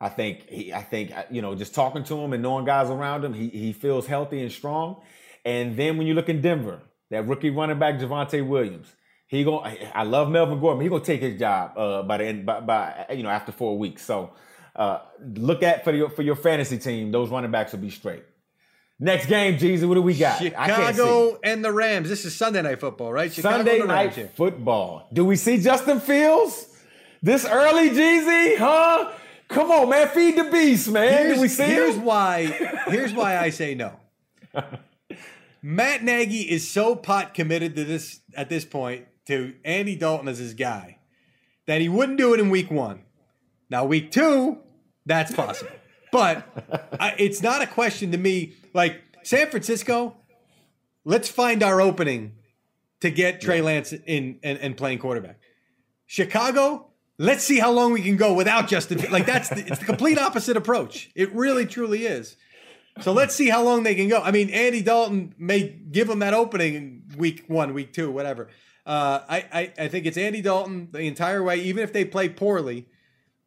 I 0.00 0.08
think 0.08 0.48
he, 0.48 0.72
I 0.72 0.82
think 0.82 1.16
uh, 1.16 1.24
you 1.30 1.40
know, 1.40 1.54
just 1.54 1.74
talking 1.74 2.04
to 2.04 2.16
him 2.18 2.32
and 2.32 2.42
knowing 2.42 2.64
guys 2.64 2.90
around 2.90 3.24
him, 3.24 3.32
he 3.32 3.48
he 3.48 3.72
feels 3.72 4.06
healthy 4.06 4.42
and 4.42 4.52
strong. 4.52 5.00
And 5.44 5.76
then 5.76 5.96
when 5.96 6.06
you 6.06 6.14
look 6.14 6.28
in 6.28 6.42
Denver, 6.42 6.82
that 7.10 7.26
rookie 7.26 7.50
running 7.50 7.78
back 7.78 7.98
Javonte 7.98 8.46
Williams, 8.46 8.92
he 9.28 9.44
going 9.44 9.76
I 9.94 10.02
love 10.04 10.30
Melvin 10.30 10.58
Gordon. 10.58 10.82
He 10.82 10.88
gonna 10.88 11.04
take 11.04 11.20
his 11.20 11.38
job 11.38 11.76
uh, 11.76 12.02
by 12.02 12.16
the 12.16 12.24
end 12.24 12.46
by, 12.46 12.60
by 12.60 13.06
you 13.14 13.22
know 13.22 13.28
after 13.28 13.52
four 13.52 13.78
weeks. 13.78 14.02
So 14.04 14.32
uh, 14.74 15.00
look 15.20 15.62
at 15.62 15.84
for 15.84 15.92
your 15.92 16.08
for 16.10 16.22
your 16.22 16.34
fantasy 16.34 16.78
team, 16.78 17.12
those 17.12 17.28
running 17.28 17.50
backs 17.50 17.72
will 17.72 17.80
be 17.80 17.90
straight. 17.90 18.24
Next 18.98 19.26
game, 19.26 19.56
Jeezy, 19.58 19.86
what 19.86 19.94
do 19.94 20.02
we 20.02 20.14
got? 20.18 20.40
I 20.42 20.48
can't 20.50 20.96
see. 20.96 21.02
Chicago 21.02 21.38
and 21.44 21.64
the 21.64 21.72
Rams. 21.72 22.08
This 22.08 22.24
is 22.24 22.34
Sunday 22.34 22.62
night 22.62 22.80
football, 22.80 23.12
right? 23.12 23.32
Chicago 23.32 23.58
Sunday 23.58 23.80
and 23.80 23.82
the 23.82 23.94
night 23.94 24.14
here. 24.14 24.30
football. 24.34 25.06
Do 25.12 25.24
we 25.24 25.36
see 25.36 25.58
Justin 25.58 26.00
Fields 26.00 26.66
this 27.22 27.44
early, 27.44 27.90
Jeezy? 27.90 28.56
Huh? 28.56 29.12
Come 29.48 29.70
on, 29.70 29.90
man. 29.90 30.08
Feed 30.08 30.36
the 30.36 30.44
beast, 30.44 30.88
man. 30.90 31.12
Here's, 31.12 31.36
Do 31.36 31.42
we 31.42 31.48
see 31.48 31.62
here's 31.64 31.94
him? 31.94 32.04
why. 32.04 32.46
Here's 32.86 33.14
why 33.14 33.38
I 33.38 33.50
say 33.50 33.74
no. 33.74 33.92
Matt 35.62 36.02
Nagy 36.02 36.40
is 36.50 36.68
so 36.68 36.96
pot 36.96 37.34
committed 37.34 37.76
to 37.76 37.84
this 37.84 38.20
at 38.34 38.48
this 38.48 38.64
point 38.64 39.06
to 39.28 39.54
Andy 39.64 39.94
Dalton 39.94 40.26
as 40.26 40.38
his 40.38 40.54
guy 40.54 40.98
that 41.66 41.80
he 41.80 41.88
wouldn't 41.88 42.18
do 42.18 42.32
it 42.34 42.40
in 42.40 42.48
week 42.48 42.70
one. 42.70 43.02
Now, 43.70 43.84
week 43.84 44.10
two, 44.10 44.58
that's 45.04 45.32
possible. 45.34 45.70
But 46.10 46.96
I, 47.00 47.14
it's 47.18 47.42
not 47.42 47.60
a 47.60 47.66
question 47.66 48.10
to 48.12 48.18
me. 48.18 48.54
Like 48.72 49.02
San 49.22 49.50
Francisco, 49.50 50.16
let's 51.04 51.28
find 51.28 51.62
our 51.62 51.80
opening 51.80 52.36
to 53.00 53.10
get 53.10 53.42
Trey 53.42 53.60
Lance 53.60 53.92
in 53.92 54.40
and, 54.42 54.58
and 54.58 54.76
playing 54.76 54.98
quarterback. 54.98 55.38
Chicago, 56.06 56.86
let's 57.18 57.44
see 57.44 57.58
how 57.58 57.70
long 57.70 57.92
we 57.92 58.00
can 58.00 58.16
go 58.16 58.32
without 58.32 58.66
Justin. 58.66 58.98
Like 59.10 59.26
that's 59.26 59.50
the, 59.50 59.58
it's 59.58 59.78
the 59.78 59.84
complete 59.84 60.18
opposite 60.18 60.56
approach. 60.56 61.10
It 61.14 61.34
really 61.34 61.66
truly 61.66 62.06
is. 62.06 62.36
So 63.00 63.12
let's 63.12 63.34
see 63.34 63.50
how 63.50 63.62
long 63.62 63.82
they 63.82 63.94
can 63.94 64.08
go. 64.08 64.22
I 64.22 64.30
mean, 64.30 64.48
Andy 64.48 64.80
Dalton 64.80 65.34
may 65.38 65.68
give 65.68 66.08
them 66.08 66.20
that 66.20 66.32
opening 66.32 66.74
in 66.74 67.02
week 67.18 67.44
one, 67.46 67.74
week 67.74 67.92
two, 67.92 68.10
whatever. 68.10 68.48
Uh, 68.88 69.20
I, 69.28 69.44
I 69.52 69.72
I 69.84 69.88
think 69.88 70.06
it's 70.06 70.16
Andy 70.16 70.40
Dalton 70.40 70.88
the 70.92 71.00
entire 71.02 71.42
way, 71.42 71.56
even 71.60 71.82
if 71.84 71.92
they 71.92 72.04
play 72.06 72.28
poorly. 72.30 72.86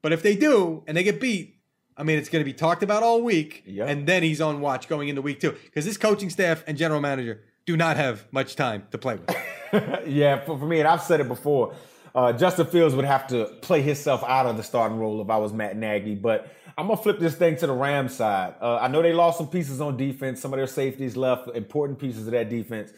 But 0.04 0.14
if 0.14 0.22
they 0.22 0.36
do 0.36 0.84
and 0.88 0.96
they 0.96 1.04
get 1.04 1.20
beat, 1.20 1.56
I 1.98 2.04
mean, 2.04 2.18
it's 2.20 2.30
going 2.30 2.42
to 2.42 2.46
be 2.46 2.54
talked 2.54 2.84
about 2.84 3.02
all 3.04 3.22
week, 3.24 3.64
Yep. 3.66 3.90
and 3.90 4.08
then 4.08 4.24
he's 4.24 4.40
on 4.40 4.62
watch 4.62 4.88
going 4.88 5.10
into 5.10 5.22
week 5.24 5.40
two 5.40 5.52
because 5.66 5.84
this 5.86 5.98
coaching 5.98 6.30
staff 6.30 6.64
and 6.68 6.78
general 6.78 7.02
manager 7.02 7.42
do 7.66 7.76
not 7.76 7.98
have 7.98 8.26
much 8.32 8.56
time 8.56 8.84
to 8.92 8.98
play 9.00 9.16
with. 9.16 9.36
yeah, 10.08 10.40
for, 10.46 10.58
for 10.60 10.66
me, 10.66 10.80
and 10.80 10.88
I've 10.88 11.02
said 11.02 11.20
it 11.22 11.28
before, 11.28 11.74
uh, 12.14 12.34
Justin 12.34 12.66
Fields 12.68 12.94
would 12.96 13.06
have 13.06 13.28
to 13.28 13.46
play 13.62 13.82
himself 13.82 14.24
out 14.24 14.46
of 14.46 14.58
the 14.58 14.64
starting 14.64 14.98
role 15.00 15.22
if 15.22 15.30
I 15.30 15.38
was 15.38 15.54
Matt 15.54 15.76
Nagy. 15.76 16.14
But 16.16 16.52
I'm 16.78 16.88
gonna 16.88 17.02
flip 17.02 17.20
this 17.20 17.36
thing 17.36 17.56
to 17.58 17.68
the 17.68 17.74
Rams 17.74 18.14
side. 18.16 18.56
Uh, 18.62 18.78
I 18.78 18.88
know 18.90 19.02
they 19.02 19.14
lost 19.14 19.38
some 19.40 19.48
pieces 19.48 19.82
on 19.82 19.98
defense. 19.98 20.40
Some 20.40 20.54
of 20.54 20.58
their 20.58 20.68
safeties 20.68 21.16
left, 21.18 21.50
important 21.56 22.00
pieces 22.00 22.28
of 22.28 22.34
that 22.34 22.50
defense. 22.50 22.92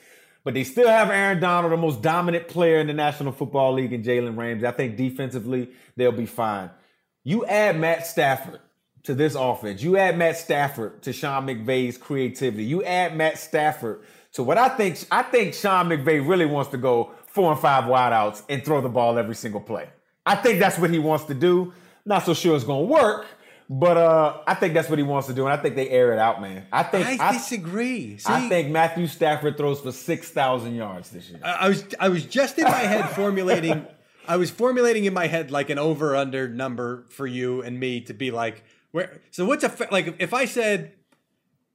But 0.43 0.53
they 0.53 0.63
still 0.63 0.89
have 0.89 1.09
Aaron 1.09 1.39
Donald, 1.39 1.71
the 1.71 1.77
most 1.77 2.01
dominant 2.01 2.47
player 2.47 2.79
in 2.79 2.87
the 2.87 2.93
National 2.93 3.31
Football 3.31 3.73
League, 3.73 3.93
and 3.93 4.03
Jalen 4.03 4.37
Ramsey. 4.37 4.67
I 4.67 4.71
think 4.71 4.97
defensively 4.97 5.69
they'll 5.95 6.11
be 6.11 6.25
fine. 6.25 6.69
You 7.23 7.45
add 7.45 7.79
Matt 7.79 8.05
Stafford 8.05 8.59
to 9.03 9.13
this 9.13 9.35
offense. 9.35 9.81
You 9.81 9.97
add 9.97 10.17
Matt 10.17 10.37
Stafford 10.37 11.01
to 11.03 11.13
Sean 11.13 11.47
McVay's 11.47 11.97
creativity. 11.97 12.65
You 12.65 12.83
add 12.83 13.15
Matt 13.15 13.37
Stafford 13.37 14.01
to 14.33 14.43
what 14.43 14.57
I 14.57 14.69
think. 14.69 14.97
I 15.11 15.23
think 15.23 15.53
Sean 15.53 15.87
McVay 15.87 16.27
really 16.27 16.45
wants 16.45 16.71
to 16.71 16.77
go 16.77 17.11
four 17.27 17.51
and 17.51 17.59
five 17.59 17.85
wideouts 17.85 18.43
and 18.49 18.63
throw 18.63 18.81
the 18.81 18.89
ball 18.89 19.17
every 19.17 19.35
single 19.35 19.61
play. 19.61 19.89
I 20.25 20.35
think 20.35 20.59
that's 20.59 20.77
what 20.77 20.89
he 20.89 20.99
wants 20.99 21.25
to 21.25 21.33
do. 21.33 21.73
Not 22.05 22.25
so 22.25 22.33
sure 22.33 22.55
it's 22.55 22.65
going 22.65 22.87
to 22.87 22.93
work, 22.93 23.25
but 23.69 23.97
uh, 23.97 24.37
I 24.45 24.53
think 24.55 24.73
that's 24.73 24.89
what 24.89 24.99
he 24.99 25.03
wants 25.03 25.27
to 25.27 25.33
do, 25.33 25.45
and 25.45 25.53
I 25.53 25.57
think 25.57 25.75
they 25.75 25.89
air 25.89 26.13
it 26.13 26.19
out, 26.19 26.41
man. 26.41 26.65
I 26.71 26.83
think 26.83 27.19
I 27.19 27.31
disagree. 27.33 28.17
See, 28.17 28.31
I 28.31 28.47
think 28.49 28.69
Matthew 28.69 29.07
Stafford 29.07 29.57
throws 29.57 29.79
for 29.81 29.91
six 29.91 30.29
thousand 30.29 30.75
yards 30.75 31.09
this 31.09 31.29
year. 31.29 31.39
I 31.43 31.51
I 31.51 31.69
was 31.69 31.85
I 31.99 32.09
was 32.09 32.25
just 32.25 32.57
in 32.57 32.65
my 32.65 32.71
head 32.71 33.09
formulating 33.11 33.85
I 34.27 34.37
was 34.37 34.49
formulating 34.49 35.05
in 35.05 35.13
my 35.13 35.27
head 35.27 35.51
like 35.51 35.69
an 35.69 35.79
over 35.79 36.15
under 36.15 36.47
number 36.47 37.05
for 37.09 37.27
you 37.27 37.61
and 37.61 37.79
me 37.79 38.01
to 38.01 38.13
be 38.13 38.31
like 38.31 38.63
where 38.91 39.19
so 39.31 39.45
what's 39.45 39.63
a 39.63 39.87
like 39.91 40.15
if 40.19 40.33
I 40.33 40.45
said 40.45 40.93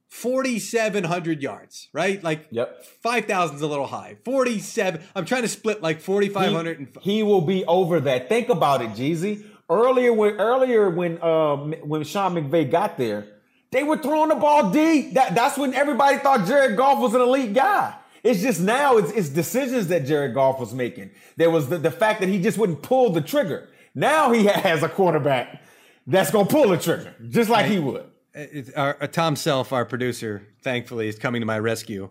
4700 0.09 1.41
yards, 1.43 1.87
right? 1.93 2.23
Like 2.23 2.47
Yep. 2.51 2.83
5000 3.03 3.57
is 3.57 3.61
a 3.61 3.67
little 3.67 3.85
high. 3.85 4.17
47 4.25 5.01
I'm 5.15 5.25
trying 5.25 5.43
to 5.43 5.47
split 5.47 5.81
like 5.83 6.01
4500 6.01 6.79
and 6.79 6.87
he, 7.01 7.17
he 7.17 7.23
will 7.23 7.41
be 7.41 7.63
over 7.65 7.99
that. 8.01 8.27
Think 8.27 8.49
about 8.49 8.81
it, 8.81 8.89
Jeezy. 8.91 9.45
Earlier 9.69 10.13
when 10.13 10.39
earlier 10.39 10.89
when 10.89 11.21
um 11.21 11.73
when 11.83 12.03
Sean 12.03 12.35
McVay 12.35 12.69
got 12.69 12.97
there, 12.97 13.27
they 13.71 13.83
were 13.83 13.97
throwing 13.97 14.29
the 14.29 14.35
ball 14.35 14.71
deep. 14.71 15.13
That 15.13 15.35
that's 15.35 15.57
when 15.57 15.73
everybody 15.73 16.17
thought 16.17 16.47
Jared 16.47 16.75
Goff 16.75 16.99
was 16.99 17.13
an 17.13 17.21
elite 17.21 17.53
guy. 17.53 17.95
It's 18.23 18.41
just 18.41 18.59
now 18.59 18.97
it's, 18.97 19.11
it's 19.11 19.29
decisions 19.29 19.87
that 19.87 20.05
Jared 20.05 20.33
Goff 20.33 20.59
was 20.59 20.73
making. 20.73 21.11
There 21.37 21.49
was 21.49 21.69
the, 21.69 21.77
the 21.77 21.91
fact 21.91 22.19
that 22.19 22.29
he 22.29 22.41
just 22.41 22.57
wouldn't 22.57 22.81
pull 22.81 23.11
the 23.11 23.21
trigger. 23.21 23.69
Now 23.93 24.31
he 24.31 24.45
has 24.45 24.83
a 24.83 24.89
quarterback 24.89 25.61
that's 26.07 26.31
gonna 26.31 26.49
pull 26.49 26.69
the 26.69 26.77
trigger, 26.77 27.13
just 27.29 27.49
like 27.49 27.67
he 27.67 27.79
would. 27.79 28.05
It's 28.33 28.71
our, 28.71 28.97
uh, 29.01 29.07
Tom 29.07 29.35
Self, 29.35 29.73
our 29.73 29.85
producer, 29.85 30.47
thankfully 30.61 31.07
is 31.07 31.17
coming 31.17 31.41
to 31.41 31.45
my 31.45 31.59
rescue 31.59 32.09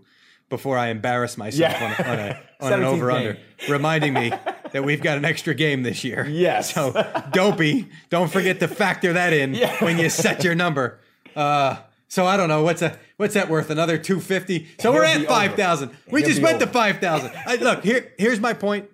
before 0.49 0.79
I 0.79 0.89
embarrass 0.89 1.37
myself 1.37 1.73
Yeah. 1.73 1.95
on, 1.99 2.07
on, 2.07 2.19
a, 2.19 2.41
on 2.61 2.73
an 2.73 2.85
over 2.85 3.11
under, 3.11 3.39
reminding 3.69 4.15
me 4.15 4.31
that 4.73 4.85
we've 4.85 5.03
got 5.03 5.19
an 5.19 5.25
extra 5.25 5.55
game 5.55 5.83
this 5.83 6.05
year. 6.05 6.27
Yes. 6.27 6.73
So, 6.75 6.93
dopey, 7.33 7.89
don't 8.11 8.31
forget 8.31 8.61
to 8.61 8.69
factor 8.69 9.13
that 9.15 9.33
in 9.33 9.55
Yeah. 9.55 9.83
when 9.85 9.99
you 9.99 10.09
set 10.11 10.45
your 10.45 10.55
number. 10.55 10.99
Uh, 11.37 11.77
so 12.09 12.27
I 12.27 12.37
don't 12.39 12.49
know 12.49 12.63
what's 12.63 12.81
a 12.81 12.99
what's 13.19 13.35
that 13.35 13.51
worth? 13.51 13.69
Another 13.69 13.99
two 13.99 14.19
fifty. 14.21 14.67
So 14.81 14.93
we're 14.93 15.05
He'll 15.05 15.11
at 15.15 15.19
be 15.21 15.27
over. 15.27 15.35
five 15.35 15.55
thousand. 15.55 15.91
We 16.11 16.21
He'll 16.21 16.29
just 16.31 16.41
be 16.41 16.45
went 16.45 16.61
to 16.61 16.67
five 16.67 16.99
thousand. 17.01 17.33
Look 17.61 17.85
here. 17.85 18.13
Here's 18.19 18.41
my 18.41 18.55
point. 18.55 18.89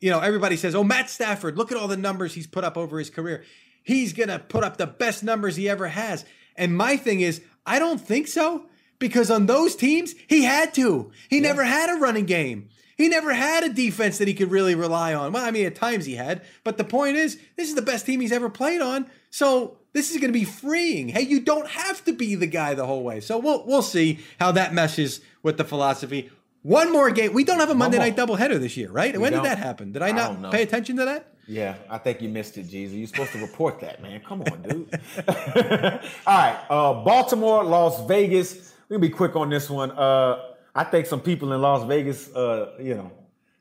You 0.00 0.10
know, 0.10 0.18
everybody 0.18 0.56
says, 0.56 0.74
"Oh, 0.74 0.82
Matt 0.82 1.08
Stafford, 1.08 1.56
look 1.56 1.70
at 1.72 1.78
all 1.78 1.86
the 1.88 1.96
numbers 1.96 2.34
he's 2.34 2.46
put 2.48 2.64
up 2.64 2.76
over 2.76 2.98
his 2.98 3.10
career. 3.10 3.44
He's 3.84 4.12
gonna 4.12 4.38
put 4.40 4.64
up 4.64 4.76
the 4.76 4.86
best 4.88 5.22
numbers 5.22 5.54
he 5.56 5.68
ever 5.68 5.86
has." 5.88 6.24
And 6.56 6.76
my 6.76 6.96
thing 6.96 7.20
is, 7.20 7.40
I 7.64 7.78
don't 7.78 8.00
think 8.00 8.26
so 8.26 8.66
because 8.98 9.30
on 9.30 9.46
those 9.46 9.76
teams 9.76 10.14
he 10.26 10.44
had 10.44 10.74
to. 10.74 11.10
He 11.28 11.40
never 11.40 11.64
had 11.64 11.90
a 11.90 12.00
running 12.00 12.26
game. 12.26 12.68
He 12.96 13.08
never 13.08 13.32
had 13.32 13.62
a 13.62 13.68
defense 13.68 14.18
that 14.18 14.26
he 14.26 14.34
could 14.34 14.50
really 14.50 14.74
rely 14.74 15.14
on. 15.14 15.30
Well, 15.32 15.44
I 15.44 15.52
mean, 15.52 15.66
at 15.66 15.76
times 15.76 16.04
he 16.04 16.16
had, 16.16 16.42
but 16.64 16.78
the 16.78 16.84
point 16.84 17.16
is, 17.16 17.38
this 17.56 17.68
is 17.68 17.76
the 17.76 17.82
best 17.82 18.04
team 18.04 18.20
he's 18.20 18.32
ever 18.32 18.50
played 18.50 18.80
on. 18.80 19.06
So 19.30 19.78
this 19.92 20.10
is 20.10 20.16
going 20.16 20.32
to 20.32 20.38
be 20.38 20.44
freeing. 20.44 21.08
Hey, 21.08 21.22
you 21.22 21.38
don't 21.38 21.68
have 21.68 22.04
to 22.06 22.12
be 22.12 22.34
the 22.34 22.48
guy 22.48 22.74
the 22.74 22.86
whole 22.86 23.04
way. 23.04 23.20
So 23.20 23.38
we'll 23.38 23.64
we'll 23.66 23.82
see 23.82 24.18
how 24.40 24.50
that 24.52 24.74
meshes 24.74 25.20
with 25.44 25.58
the 25.58 25.64
philosophy. 25.64 26.30
One 26.62 26.92
more 26.92 27.10
game. 27.10 27.32
We 27.32 27.44
don't 27.44 27.60
have 27.60 27.70
a 27.70 27.74
Monday 27.74 27.98
night 27.98 28.16
doubleheader 28.16 28.58
this 28.58 28.76
year, 28.76 28.90
right? 28.90 29.16
when 29.16 29.30
did 29.30 29.36
don't. 29.36 29.44
that 29.44 29.58
happen? 29.58 29.92
Did 29.92 30.02
I 30.02 30.08
I 30.08 30.12
not 30.12 30.42
don't 30.42 30.50
pay 30.50 30.62
attention 30.62 30.96
to 30.96 31.04
that? 31.04 31.34
Yeah, 31.46 31.76
I 31.88 31.98
think 31.98 32.20
you 32.20 32.28
missed 32.28 32.58
it, 32.58 32.66
Jeezy. 32.68 32.98
You're 32.98 33.06
supposed 33.06 33.32
to 33.32 33.38
report 33.38 33.80
that, 33.80 34.02
man. 34.02 34.20
Come 34.20 34.42
on, 34.42 34.62
dude. 34.62 35.00
All 35.28 36.34
right, 36.36 36.58
uh, 36.68 36.92
Baltimore, 37.04 37.64
Las 37.64 38.06
Vegas. 38.06 38.74
We're 38.88 38.98
be 38.98 39.10
quick 39.10 39.36
on 39.36 39.50
this 39.50 39.68
one. 39.68 39.90
Uh, 39.90 40.40
I 40.74 40.84
think 40.84 41.06
some 41.06 41.20
people 41.20 41.52
in 41.52 41.60
Las 41.60 41.86
Vegas, 41.86 42.34
uh, 42.34 42.72
you 42.80 42.94
know, 42.94 43.12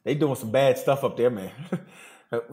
they 0.03 0.15
doing 0.15 0.35
some 0.35 0.51
bad 0.51 0.77
stuff 0.77 1.03
up 1.03 1.17
there, 1.17 1.29
man. 1.29 1.51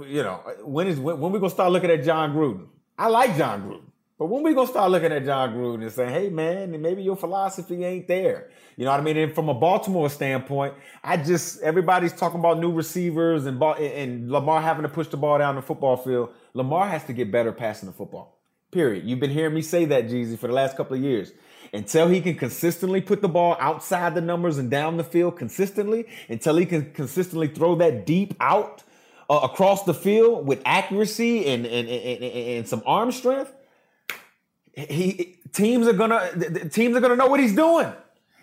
You 0.07 0.23
know, 0.23 0.37
when 0.63 0.87
is 0.87 1.01
when, 1.01 1.19
when 1.19 1.33
we 1.33 1.41
gonna 1.41 1.51
start 1.51 1.73
looking 1.73 1.91
at 1.91 2.05
Jon 2.05 2.33
Gruden? 2.33 2.69
I 2.97 3.09
like 3.09 3.37
Jon 3.37 3.63
Gruden, 3.63 3.91
but 4.17 4.27
when 4.27 4.45
we 4.45 4.55
gonna 4.55 4.69
start 4.69 4.89
looking 4.89 5.11
at 5.11 5.25
Jon 5.25 5.53
Gruden 5.53 5.83
and 5.83 5.91
saying, 5.91 6.13
"Hey, 6.13 6.29
man, 6.29 6.81
maybe 6.81 7.03
your 7.03 7.17
philosophy 7.17 7.85
ain't 7.85 8.07
there." 8.07 8.51
You 8.77 8.85
know 8.85 8.93
what 8.93 9.01
I 9.01 9.03
mean? 9.03 9.17
And 9.17 9.35
from 9.35 9.49
a 9.49 9.55
Baltimore 9.55 10.09
standpoint, 10.09 10.75
I 11.03 11.17
just 11.17 11.61
everybody's 11.61 12.13
talking 12.13 12.39
about 12.39 12.61
new 12.61 12.71
receivers 12.71 13.47
and 13.47 13.61
and 13.61 14.31
Lamar 14.31 14.63
having 14.63 14.85
to 14.85 14.89
push 14.89 15.09
the 15.09 15.17
ball 15.17 15.39
down 15.39 15.57
the 15.57 15.63
football 15.63 15.97
field. 15.97 16.31
Lamar 16.53 16.87
has 16.87 17.03
to 17.07 17.13
get 17.13 17.33
better 17.33 17.51
passing 17.51 17.89
the 17.89 17.93
football. 17.93 18.39
Period. 18.71 19.05
You've 19.05 19.19
been 19.19 19.31
hearing 19.31 19.55
me 19.55 19.63
say 19.63 19.87
that, 19.87 20.07
Jeezy, 20.07 20.39
for 20.39 20.47
the 20.47 20.53
last 20.53 20.77
couple 20.77 20.97
of 20.97 21.03
years. 21.03 21.33
Until 21.73 22.09
he 22.09 22.21
can 22.21 22.35
consistently 22.37 23.01
put 23.01 23.23
the 23.23 23.29
ball 23.29 23.57
outside 23.59 24.15
the 24.15 24.21
numbers 24.21 24.59
and 24.59 24.71
down 24.71 24.97
the 24.97 25.05
field 25.05 25.37
consistently, 25.39 26.07
until 26.29 26.57
he 26.57 26.67
can 26.67 26.93
consistently 26.93 27.49
throw 27.49 27.75
that 27.77 28.07
deep 28.07 28.35
out 28.41 28.83
uh, 29.31 29.41
across 29.43 29.85
the 29.85 29.95
field 29.95 30.47
with 30.47 30.61
accuracy 30.65 31.47
and, 31.47 31.65
and, 31.67 31.89
and, 31.89 32.23
and, 32.23 32.69
some 32.69 32.83
arm 32.87 33.11
strength, 33.11 33.53
he 34.75 35.39
teams 35.53 35.87
are 35.87 35.93
gonna 35.93 36.69
teams 36.71 36.97
are 36.97 37.01
gonna 37.01 37.17
know 37.17 37.27
what 37.29 37.41
he's 37.41 37.55
doing. 37.55 37.93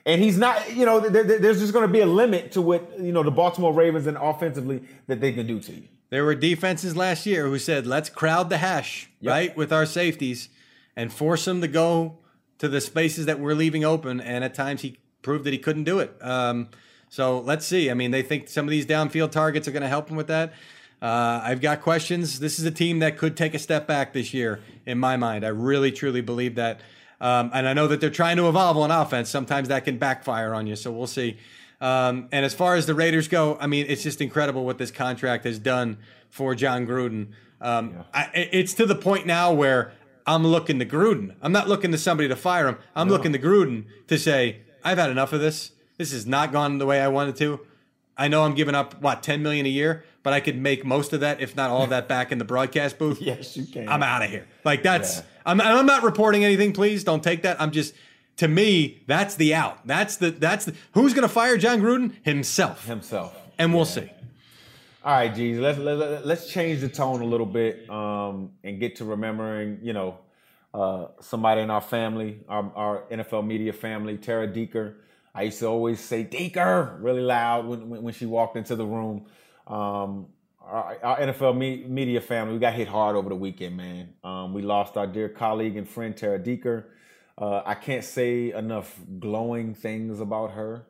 And 0.06 0.20
he's 0.20 0.38
not, 0.38 0.76
you 0.76 0.86
know, 0.86 1.00
there- 1.00 1.24
there- 1.24 1.38
there's 1.38 1.60
just 1.60 1.74
going 1.74 1.86
to 1.86 1.92
be 1.94 2.00
a 2.00 2.08
limit 2.08 2.54
to 2.54 2.62
what, 2.62 3.00
you 3.00 3.12
know, 3.12 3.22
the 3.22 3.30
Baltimore 3.30 3.72
Ravens 3.72 4.08
and 4.08 4.18
offensively 4.18 4.82
that 5.06 5.22
they 5.22 5.32
can 5.32 5.46
do 5.46 5.60
to 5.60 5.72
you. 5.72 5.84
There 6.10 6.26
were 6.26 6.34
defenses 6.34 6.98
last 6.98 7.28
year 7.28 7.46
who 7.46 7.60
said, 7.60 7.86
let's 7.86 8.10
crowd 8.10 8.50
the 8.50 8.58
hash, 8.58 9.12
right, 9.22 9.56
with 9.56 9.72
our 9.72 9.86
safeties 9.86 10.50
and 10.96 11.14
force 11.14 11.46
them 11.46 11.62
to 11.62 11.68
go 11.68 12.18
to 12.62 12.70
the 12.70 12.80
spaces 12.80 13.26
that 13.26 13.40
we're 13.40 13.56
leaving 13.56 13.84
open. 13.84 14.22
And 14.22 14.44
at 14.44 14.54
times 14.54 14.82
he 14.84 15.00
proved 15.24 15.46
that 15.46 15.52
he 15.52 15.58
couldn't 15.58 15.86
do 15.86 15.98
it. 15.98 16.16
Um, 16.22 16.70
so 17.10 17.40
let's 17.40 17.66
see. 17.66 17.90
I 17.90 17.96
mean, 17.96 18.12
they 18.12 18.22
think 18.22 18.50
some 18.50 18.68
of 18.68 18.70
these 18.70 18.86
downfield 18.86 19.32
targets 19.32 19.68
are 19.68 19.72
going 19.72 19.82
to 19.82 19.88
help 19.90 20.10
him 20.10 20.16
with 20.16 20.28
that. 20.28 20.54
Uh, 21.02 21.42
I've 21.44 21.60
got 21.60 21.82
questions. 21.82 22.40
This 22.40 22.60
is 22.60 22.66
a 22.66 22.70
team 22.70 23.00
that 23.00 23.18
could 23.18 23.36
take 23.36 23.56
a 23.56 23.60
step 23.60 23.88
back 23.88 24.14
this 24.14 24.32
year, 24.32 24.60
in 24.86 25.00
my 25.00 25.18
mind. 25.18 25.44
I 25.44 25.48
really, 25.48 25.92
truly 25.92 26.22
believe 26.22 26.54
that. 26.54 26.82
Um, 27.20 27.50
and 27.52 27.68
I 27.68 27.74
know 27.74 27.88
that 27.88 28.00
they're 28.00 28.12
trying 28.12 28.38
to 28.38 28.48
evolve 28.48 28.78
on 28.78 28.92
offense. 28.92 29.28
Sometimes 29.32 29.68
that 29.70 29.84
can 29.84 29.98
backfire 29.98 30.54
on 30.54 30.68
you. 30.68 30.76
So 30.76 30.92
we'll 30.92 31.08
see. 31.08 31.38
Um, 31.82 32.30
and 32.32 32.46
as 32.46 32.54
far 32.54 32.76
as 32.76 32.86
the 32.86 32.94
Raiders 32.94 33.28
go, 33.28 33.58
I 33.60 33.66
mean, 33.66 33.88
it's 33.90 34.04
just 34.04 34.22
incredible 34.22 34.66
what 34.66 34.78
this 34.78 34.92
contract 34.92 35.46
has 35.46 35.58
done 35.58 35.98
for 36.30 36.54
Jon 36.54 36.86
Gruden. 36.86 37.30
Um, 37.60 38.06
I, 38.14 38.30
it's 38.34 38.76
to 38.76 38.86
the 38.86 38.96
point 38.96 39.26
now 39.26 39.52
where 39.52 39.94
I'm 40.26 40.46
looking 40.46 40.80
to 40.80 40.86
Gruden. 40.86 41.36
I'm 41.42 41.52
not 41.52 41.68
looking 41.68 41.92
to 41.92 41.98
somebody 41.98 42.30
to 42.30 42.36
fire 42.36 42.68
him. 42.68 42.78
I'm 42.96 43.10
looking 43.10 43.34
to 43.34 43.40
Gruden 43.40 43.86
to 44.08 44.18
say, 44.18 44.62
I've 44.84 44.98
had 44.98 45.10
enough 45.10 45.34
of 45.34 45.42
this. 45.42 45.72
This 45.98 46.12
has 46.12 46.26
not 46.26 46.52
gone 46.52 46.78
the 46.78 46.86
way 46.86 47.02
I 47.02 47.08
wanted 47.08 47.36
to. 47.38 47.60
I 48.18 48.28
know 48.28 48.44
I'm 48.44 48.54
giving 48.56 48.76
up 48.76 49.02
what 49.02 49.24
10 49.24 49.42
million 49.42 49.66
a 49.66 49.70
year, 49.70 50.04
but 50.24 50.34
I 50.34 50.40
could 50.40 50.58
make 50.58 50.86
most 50.86 51.14
of 51.14 51.20
that, 51.22 51.42
if 51.42 51.56
not 51.56 51.70
all 51.70 51.84
of 51.84 51.90
that, 51.90 52.08
back 52.08 52.32
in 52.32 52.38
the 52.38 52.46
broadcast 52.46 52.98
booth. 53.00 53.22
Yes, 53.22 53.58
you 53.58 53.66
can. 53.66 53.88
I'm 53.90 54.04
out 54.04 54.24
of 54.24 54.30
here. 54.30 54.48
Like 54.64 54.84
that's 54.84 55.18
Yeah. 55.18 55.24
I'm 55.46 55.62
I'm 55.62 55.86
not 55.86 56.04
reporting 56.04 56.44
anything. 56.44 56.74
Please 56.74 57.04
don't 57.04 57.24
take 57.24 57.42
that. 57.44 57.60
I'm 57.60 57.72
just 57.72 57.96
to 58.38 58.48
me, 58.48 59.02
that's 59.08 59.36
the 59.36 59.54
out. 59.54 59.86
That's 59.86 60.18
the 60.18 60.32
that's 60.32 60.66
the, 60.66 60.76
who's 60.94 61.14
going 61.14 61.28
to 61.28 61.34
fire 61.34 61.58
Jon 61.58 61.82
Gruden 61.82 62.14
himself. 62.24 62.86
Himself, 62.86 63.36
and 63.58 63.74
we'll 63.74 63.86
see. 63.86 64.12
All 65.04 65.14
right, 65.14 65.34
geez, 65.34 65.58
let's 65.58 65.80
let, 65.80 66.28
let's 66.28 66.48
change 66.48 66.82
the 66.82 66.88
tone 66.88 67.22
a 67.22 67.26
little 67.26 67.48
bit 67.48 67.90
um, 67.90 68.52
and 68.64 68.80
get 68.80 68.98
to 68.98 69.06
remembering, 69.06 69.80
you 69.82 69.94
know, 69.94 70.20
uh, 70.76 71.08
somebody 71.20 71.62
in 71.62 71.72
our 71.72 71.82
family, 71.82 72.42
our, 72.48 72.72
our, 72.76 73.04
NFL 73.12 73.48
media 73.48 73.74
family, 73.74 74.18
Tara 74.18 74.46
Deeker. 74.46 74.98
I 75.34 75.44
used 75.44 75.58
to 75.58 75.66
always 75.66 76.00
say 76.00 76.22
Deeker 76.22 77.00
really 77.02 77.22
loud 77.22 77.66
when, 77.66 77.90
when, 77.90 78.04
when 78.04 78.14
she 78.14 78.28
walked 78.28 78.58
into 78.58 78.76
the 78.76 78.86
room. 78.86 79.26
Um, 79.66 80.28
our, 80.62 80.96
our, 81.02 81.20
NFL 81.20 81.58
me, 81.58 81.84
media 81.88 82.22
family, 82.22 82.54
we 82.54 82.60
got 82.60 82.76
hit 82.76 82.88
hard 82.88 83.16
over 83.16 83.30
the 83.30 83.36
weekend, 83.36 83.76
man. 83.76 84.14
Um, 84.24 84.54
we 84.54 84.62
lost 84.62 84.98
our 84.98 85.08
dear 85.08 85.30
colleague 85.30 85.78
and 85.78 85.90
friend 85.90 86.16
Tara 86.16 86.38
Deeker. 86.38 86.92
Uh, 87.40 87.64
I 87.66 87.74
can't 87.74 88.04
say 88.04 88.52
enough 88.52 89.00
glowing 89.20 89.74
things 89.74 90.20
about 90.20 90.52
her. 90.52 90.86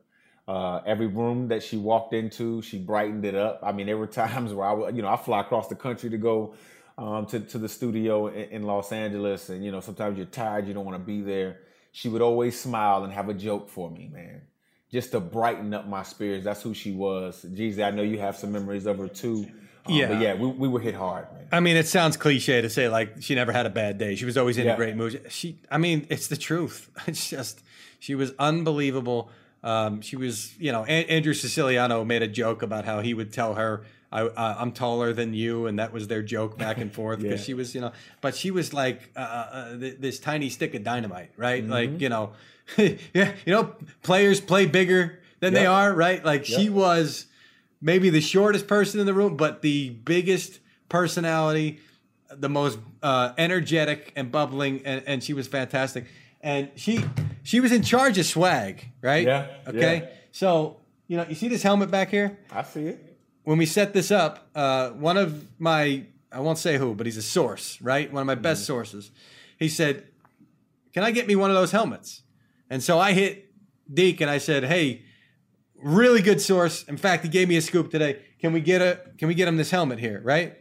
Uh, 0.47 0.81
every 0.85 1.07
room 1.07 1.47
that 1.47 1.63
she 1.63 1.77
walked 1.77 2.13
into, 2.13 2.61
she 2.61 2.77
brightened 2.77 3.23
it 3.23 3.35
up. 3.35 3.59
I 3.63 3.71
mean, 3.71 3.85
there 3.85 3.97
were 3.97 4.07
times 4.25 4.53
where 4.53 4.67
I 4.67 4.73
would, 4.73 4.95
you 4.95 5.01
know, 5.01 5.07
I 5.07 5.17
fly 5.17 5.41
across 5.41 5.67
the 5.67 5.75
country 5.75 6.09
to 6.09 6.17
go 6.17 6.55
um, 6.97 7.25
to 7.27 7.39
to 7.39 7.57
the 7.57 7.69
studio 7.69 8.27
in, 8.27 8.49
in, 8.49 8.63
Los 8.63 8.91
Angeles, 8.91 9.49
and 9.49 9.63
you 9.63 9.71
know, 9.71 9.79
sometimes 9.79 10.17
you're 10.17 10.27
tired, 10.27 10.67
you 10.67 10.73
don't 10.73 10.85
want 10.85 10.97
to 10.97 11.03
be 11.03 11.21
there. 11.21 11.59
She 11.91 12.09
would 12.09 12.21
always 12.21 12.59
smile 12.59 13.03
and 13.03 13.11
have 13.11 13.27
a 13.29 13.33
joke 13.33 13.69
for 13.69 13.89
me, 13.89 14.09
man, 14.11 14.41
just 14.91 15.11
to 15.11 15.19
brighten 15.19 15.73
up 15.73 15.87
my 15.87 16.03
spirits. 16.03 16.45
That's 16.45 16.61
who 16.61 16.73
she 16.73 16.91
was. 16.91 17.45
Jeezy, 17.49 17.85
I 17.85 17.91
know 17.91 18.03
you 18.03 18.19
have 18.19 18.35
some 18.35 18.51
memories 18.51 18.85
of 18.85 18.97
her 18.97 19.07
too. 19.07 19.47
Um, 19.85 19.95
yeah, 19.95 20.07
but 20.07 20.21
yeah, 20.21 20.33
we, 20.35 20.47
we 20.47 20.67
were 20.67 20.79
hit 20.79 20.93
hard, 20.93 21.31
man. 21.33 21.47
I 21.51 21.59
mean, 21.59 21.75
it 21.75 21.87
sounds 21.87 22.17
cliche 22.17 22.61
to 22.61 22.69
say 22.69 22.87
like 22.87 23.21
she 23.21 23.35
never 23.35 23.51
had 23.51 23.65
a 23.65 23.69
bad 23.69 23.97
day. 23.97 24.15
She 24.15 24.25
was 24.25 24.37
always 24.37 24.57
in 24.57 24.65
yeah. 24.65 24.73
a 24.73 24.75
great 24.75 24.95
mood. 24.95 25.25
She, 25.29 25.59
I 25.71 25.77
mean, 25.77 26.05
it's 26.09 26.27
the 26.27 26.37
truth. 26.37 26.89
It's 27.07 27.29
just 27.29 27.63
she 27.99 28.15
was 28.15 28.33
unbelievable. 28.37 29.31
Um, 29.63 30.01
she 30.01 30.15
was, 30.15 30.57
you 30.57 30.71
know, 30.71 30.83
a- 30.83 31.05
Andrew 31.05 31.33
Siciliano 31.33 32.03
made 32.03 32.21
a 32.21 32.27
joke 32.27 32.61
about 32.61 32.85
how 32.85 33.01
he 33.01 33.13
would 33.13 33.31
tell 33.31 33.55
her, 33.55 33.83
I, 34.11 34.61
am 34.61 34.73
taller 34.73 35.13
than 35.13 35.33
you," 35.33 35.67
and 35.67 35.79
that 35.79 35.93
was 35.93 36.07
their 36.07 36.21
joke 36.21 36.57
back 36.57 36.77
and 36.77 36.91
forth 36.93 37.21
because 37.21 37.41
yeah. 37.41 37.45
she 37.45 37.53
was, 37.53 37.73
you 37.73 37.81
know, 37.81 37.91
but 38.19 38.35
she 38.35 38.51
was 38.51 38.73
like 38.73 39.09
uh, 39.15 39.19
uh, 39.19 39.23
uh 39.23 39.77
this 39.77 40.19
tiny 40.19 40.49
stick 40.49 40.75
of 40.75 40.83
dynamite, 40.83 41.31
right? 41.37 41.63
Mm-hmm. 41.63 41.71
Like, 41.71 42.01
you 42.01 42.09
know, 42.09 42.33
yeah, 42.77 43.33
you 43.45 43.53
know, 43.53 43.75
players 44.03 44.41
play 44.41 44.65
bigger 44.65 45.19
than 45.39 45.53
yep. 45.53 45.61
they 45.61 45.65
are, 45.65 45.93
right? 45.93 46.23
Like 46.25 46.49
yep. 46.49 46.59
she 46.59 46.69
was 46.69 47.27
maybe 47.81 48.09
the 48.09 48.21
shortest 48.21 48.67
person 48.67 48.99
in 48.99 49.05
the 49.05 49.13
room, 49.13 49.37
but 49.37 49.61
the 49.61 49.91
biggest 49.91 50.59
personality, 50.89 51.79
the 52.29 52.49
most 52.49 52.79
uh, 53.01 53.31
energetic 53.37 54.11
and 54.17 54.29
bubbling, 54.29 54.81
and, 54.85 55.03
and 55.07 55.23
she 55.23 55.33
was 55.33 55.47
fantastic 55.47 56.05
and 56.43 56.69
she 56.75 57.03
she 57.43 57.59
was 57.59 57.71
in 57.71 57.81
charge 57.83 58.17
of 58.17 58.25
swag, 58.25 58.91
right? 59.01 59.25
Yeah. 59.25 59.47
Okay. 59.67 60.01
Yeah. 60.03 60.09
So 60.31 60.81
you 61.07 61.17
know, 61.17 61.25
you 61.27 61.35
see 61.35 61.49
this 61.49 61.63
helmet 61.63 61.91
back 61.91 62.09
here? 62.09 62.39
I 62.51 62.63
see 62.63 62.85
it. 62.85 63.17
When 63.43 63.57
we 63.57 63.65
set 63.65 63.93
this 63.93 64.11
up, 64.11 64.47
uh, 64.55 64.91
one 64.91 65.17
of 65.17 65.45
my 65.59 66.05
I 66.31 66.39
won't 66.39 66.57
say 66.57 66.77
who, 66.77 66.95
but 66.95 67.05
he's 67.05 67.17
a 67.17 67.21
source, 67.21 67.81
right? 67.81 68.11
One 68.11 68.21
of 68.21 68.27
my 68.27 68.35
best 68.35 68.63
mm. 68.63 68.67
sources. 68.67 69.11
He 69.57 69.67
said, 69.67 70.07
"Can 70.93 71.03
I 71.03 71.11
get 71.11 71.27
me 71.27 71.35
one 71.35 71.49
of 71.49 71.55
those 71.55 71.71
helmets?" 71.71 72.21
And 72.69 72.81
so 72.81 72.99
I 72.99 73.11
hit 73.11 73.51
Deke 73.93 74.21
and 74.21 74.29
I 74.29 74.37
said, 74.37 74.63
"Hey, 74.63 75.03
really 75.75 76.21
good 76.21 76.39
source. 76.39 76.83
In 76.83 76.95
fact, 76.95 77.23
he 77.23 77.29
gave 77.29 77.49
me 77.49 77.57
a 77.57 77.61
scoop 77.61 77.91
today. 77.91 78.21
Can 78.39 78.53
we 78.53 78.61
get 78.61 78.81
a 78.81 79.01
Can 79.17 79.27
we 79.27 79.33
get 79.33 79.47
him 79.47 79.57
this 79.57 79.71
helmet 79.71 79.99
here, 79.99 80.21
right?" 80.23 80.57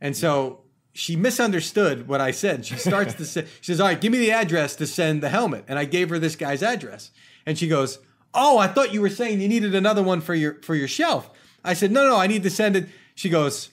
And 0.00 0.16
so 0.16 0.60
she 0.92 1.16
misunderstood 1.16 2.08
what 2.08 2.20
I 2.20 2.30
said. 2.30 2.66
She 2.66 2.76
starts 2.76 3.14
to 3.14 3.24
say, 3.24 3.46
she 3.60 3.72
says, 3.72 3.80
All 3.80 3.86
right, 3.86 4.00
give 4.00 4.12
me 4.12 4.18
the 4.18 4.32
address 4.32 4.76
to 4.76 4.86
send 4.86 5.22
the 5.22 5.28
helmet. 5.28 5.64
And 5.68 5.78
I 5.78 5.84
gave 5.84 6.08
her 6.10 6.18
this 6.18 6.36
guy's 6.36 6.62
address. 6.62 7.10
And 7.46 7.58
she 7.58 7.68
goes, 7.68 7.98
Oh, 8.34 8.58
I 8.58 8.66
thought 8.66 8.92
you 8.92 9.00
were 9.00 9.08
saying 9.08 9.40
you 9.40 9.48
needed 9.48 9.74
another 9.74 10.02
one 10.02 10.20
for 10.20 10.34
your 10.34 10.60
for 10.62 10.74
your 10.74 10.88
shelf. 10.88 11.30
I 11.64 11.74
said, 11.74 11.92
No, 11.92 12.06
no, 12.06 12.16
I 12.16 12.26
need 12.26 12.42
to 12.42 12.50
send 12.50 12.76
it. 12.76 12.88
She 13.14 13.28
goes, 13.28 13.70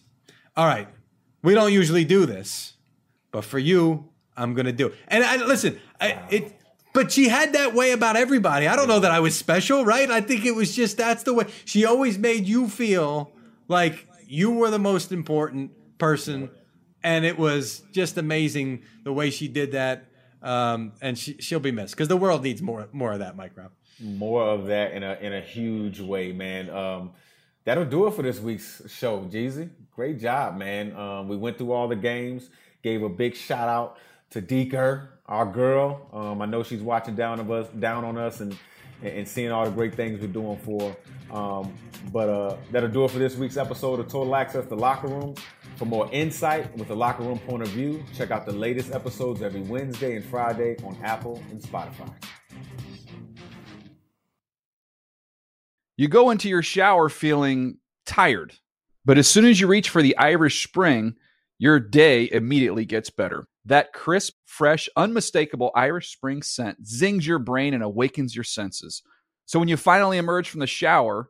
All 0.55 0.65
right, 0.65 0.87
we 1.41 1.53
don't 1.53 1.73
usually 1.73 2.05
do 2.05 2.25
this, 2.25 2.73
but 3.31 3.43
for 3.43 3.59
you, 3.59 4.09
I'm 4.37 4.53
gonna 4.53 4.71
do 4.71 4.87
it. 4.87 4.95
And 5.07 5.23
I 5.23 5.37
listen, 5.37 5.79
I, 5.99 6.21
it 6.29 6.59
but 6.93 7.11
she 7.11 7.27
had 7.27 7.53
that 7.53 7.73
way 7.73 7.91
about 7.91 8.15
everybody. 8.15 8.67
I 8.67 8.77
don't 8.77 8.87
know 8.87 9.01
that 9.01 9.11
I 9.11 9.19
was 9.19 9.37
special, 9.37 9.83
right? 9.83 10.09
I 10.09 10.21
think 10.21 10.45
it 10.45 10.55
was 10.55 10.73
just 10.75 10.97
that's 10.97 11.23
the 11.23 11.33
way 11.33 11.45
she 11.65 11.85
always 11.85 12.17
made 12.17 12.47
you 12.47 12.69
feel 12.69 13.33
like 13.67 14.07
you 14.25 14.51
were 14.51 14.69
the 14.69 14.79
most 14.79 15.11
important 15.11 15.71
person 15.97 16.49
and 17.05 17.23
it 17.23 17.37
was 17.37 17.83
just 17.91 18.17
amazing 18.17 18.81
the 19.03 19.13
way 19.13 19.29
she 19.29 19.47
did 19.47 19.73
that. 19.73 20.07
Um, 20.41 20.93
and 21.01 21.17
she 21.17 21.37
she'll 21.39 21.59
be 21.59 21.71
missed 21.71 21.95
because 21.95 22.07
the 22.07 22.17
world 22.17 22.43
needs 22.43 22.61
more 22.61 22.89
more 22.91 23.13
of 23.13 23.19
that, 23.19 23.37
Mike 23.37 23.55
Rob. 23.55 23.71
More 23.99 24.43
of 24.43 24.67
that 24.67 24.91
in 24.91 25.03
a 25.03 25.13
in 25.21 25.33
a 25.33 25.41
huge 25.41 25.99
way, 26.01 26.33
man. 26.33 26.69
Um, 26.69 27.11
that'll 27.63 27.85
do 27.85 28.07
it 28.07 28.13
for 28.13 28.21
this 28.21 28.39
week's 28.39 28.81
show, 28.91 29.21
Jeezy. 29.21 29.69
Great 29.95 30.19
job, 30.19 30.57
man. 30.57 30.95
Um, 30.95 31.29
we 31.29 31.37
went 31.37 31.57
through 31.57 31.71
all 31.71 31.87
the 31.87 31.95
games. 31.95 32.49
Gave 32.83 33.01
a 33.01 33.09
big 33.09 33.35
shout 33.35 33.69
out 33.69 33.97
to 34.31 34.41
Deeker, 34.41 35.19
our 35.25 35.45
girl. 35.45 36.09
Um, 36.11 36.41
I 36.41 36.45
know 36.45 36.61
she's 36.61 36.81
watching 36.81 37.15
down 37.15 37.39
of 37.39 37.49
us, 37.49 37.67
down 37.69 38.03
on 38.03 38.17
us, 38.17 38.41
and 38.41 38.57
and 39.03 39.27
seeing 39.27 39.51
all 39.51 39.65
the 39.65 39.71
great 39.71 39.95
things 39.95 40.19
we're 40.21 40.27
doing 40.27 40.57
for. 40.57 40.95
Um, 41.31 41.73
but 42.11 42.29
uh, 42.29 42.57
that'll 42.71 42.89
do 42.89 43.05
it 43.05 43.11
for 43.11 43.19
this 43.19 43.35
week's 43.35 43.57
episode 43.57 43.99
of 43.99 44.07
Total 44.07 44.35
Access 44.35 44.65
the 44.65 44.75
Locker 44.75 45.07
Room. 45.07 45.35
For 45.75 45.85
more 45.85 46.09
insight 46.13 46.73
with 46.77 46.87
the 46.87 46.95
locker 46.95 47.23
room 47.23 47.37
point 47.39 47.61
of 47.61 47.67
view, 47.69 48.01
check 48.15 48.31
out 48.31 48.45
the 48.45 48.53
latest 48.53 48.93
episodes 48.93 49.41
every 49.41 49.61
Wednesday 49.61 50.15
and 50.15 50.23
Friday 50.23 50.77
on 50.85 50.97
Apple 51.03 51.43
and 51.51 51.61
Spotify. 51.61 52.13
You 55.97 56.07
go 56.07 56.29
into 56.29 56.47
your 56.47 56.61
shower 56.61 57.09
feeling 57.09 57.79
tired, 58.05 58.53
but 59.03 59.17
as 59.17 59.27
soon 59.27 59.45
as 59.45 59.59
you 59.59 59.67
reach 59.67 59.89
for 59.89 60.01
the 60.01 60.17
Irish 60.17 60.65
Spring, 60.65 61.15
your 61.57 61.81
day 61.81 62.29
immediately 62.31 62.85
gets 62.85 63.09
better. 63.09 63.47
That 63.65 63.91
crisp, 63.91 64.35
fresh, 64.45 64.87
unmistakable 64.95 65.71
Irish 65.75 66.09
Spring 66.11 66.41
scent 66.41 66.87
zings 66.87 67.27
your 67.27 67.39
brain 67.39 67.73
and 67.73 67.83
awakens 67.83 68.33
your 68.33 68.43
senses. 68.45 69.01
So 69.45 69.59
when 69.59 69.67
you 69.67 69.75
finally 69.75 70.17
emerge 70.17 70.49
from 70.49 70.61
the 70.61 70.67
shower, 70.67 71.29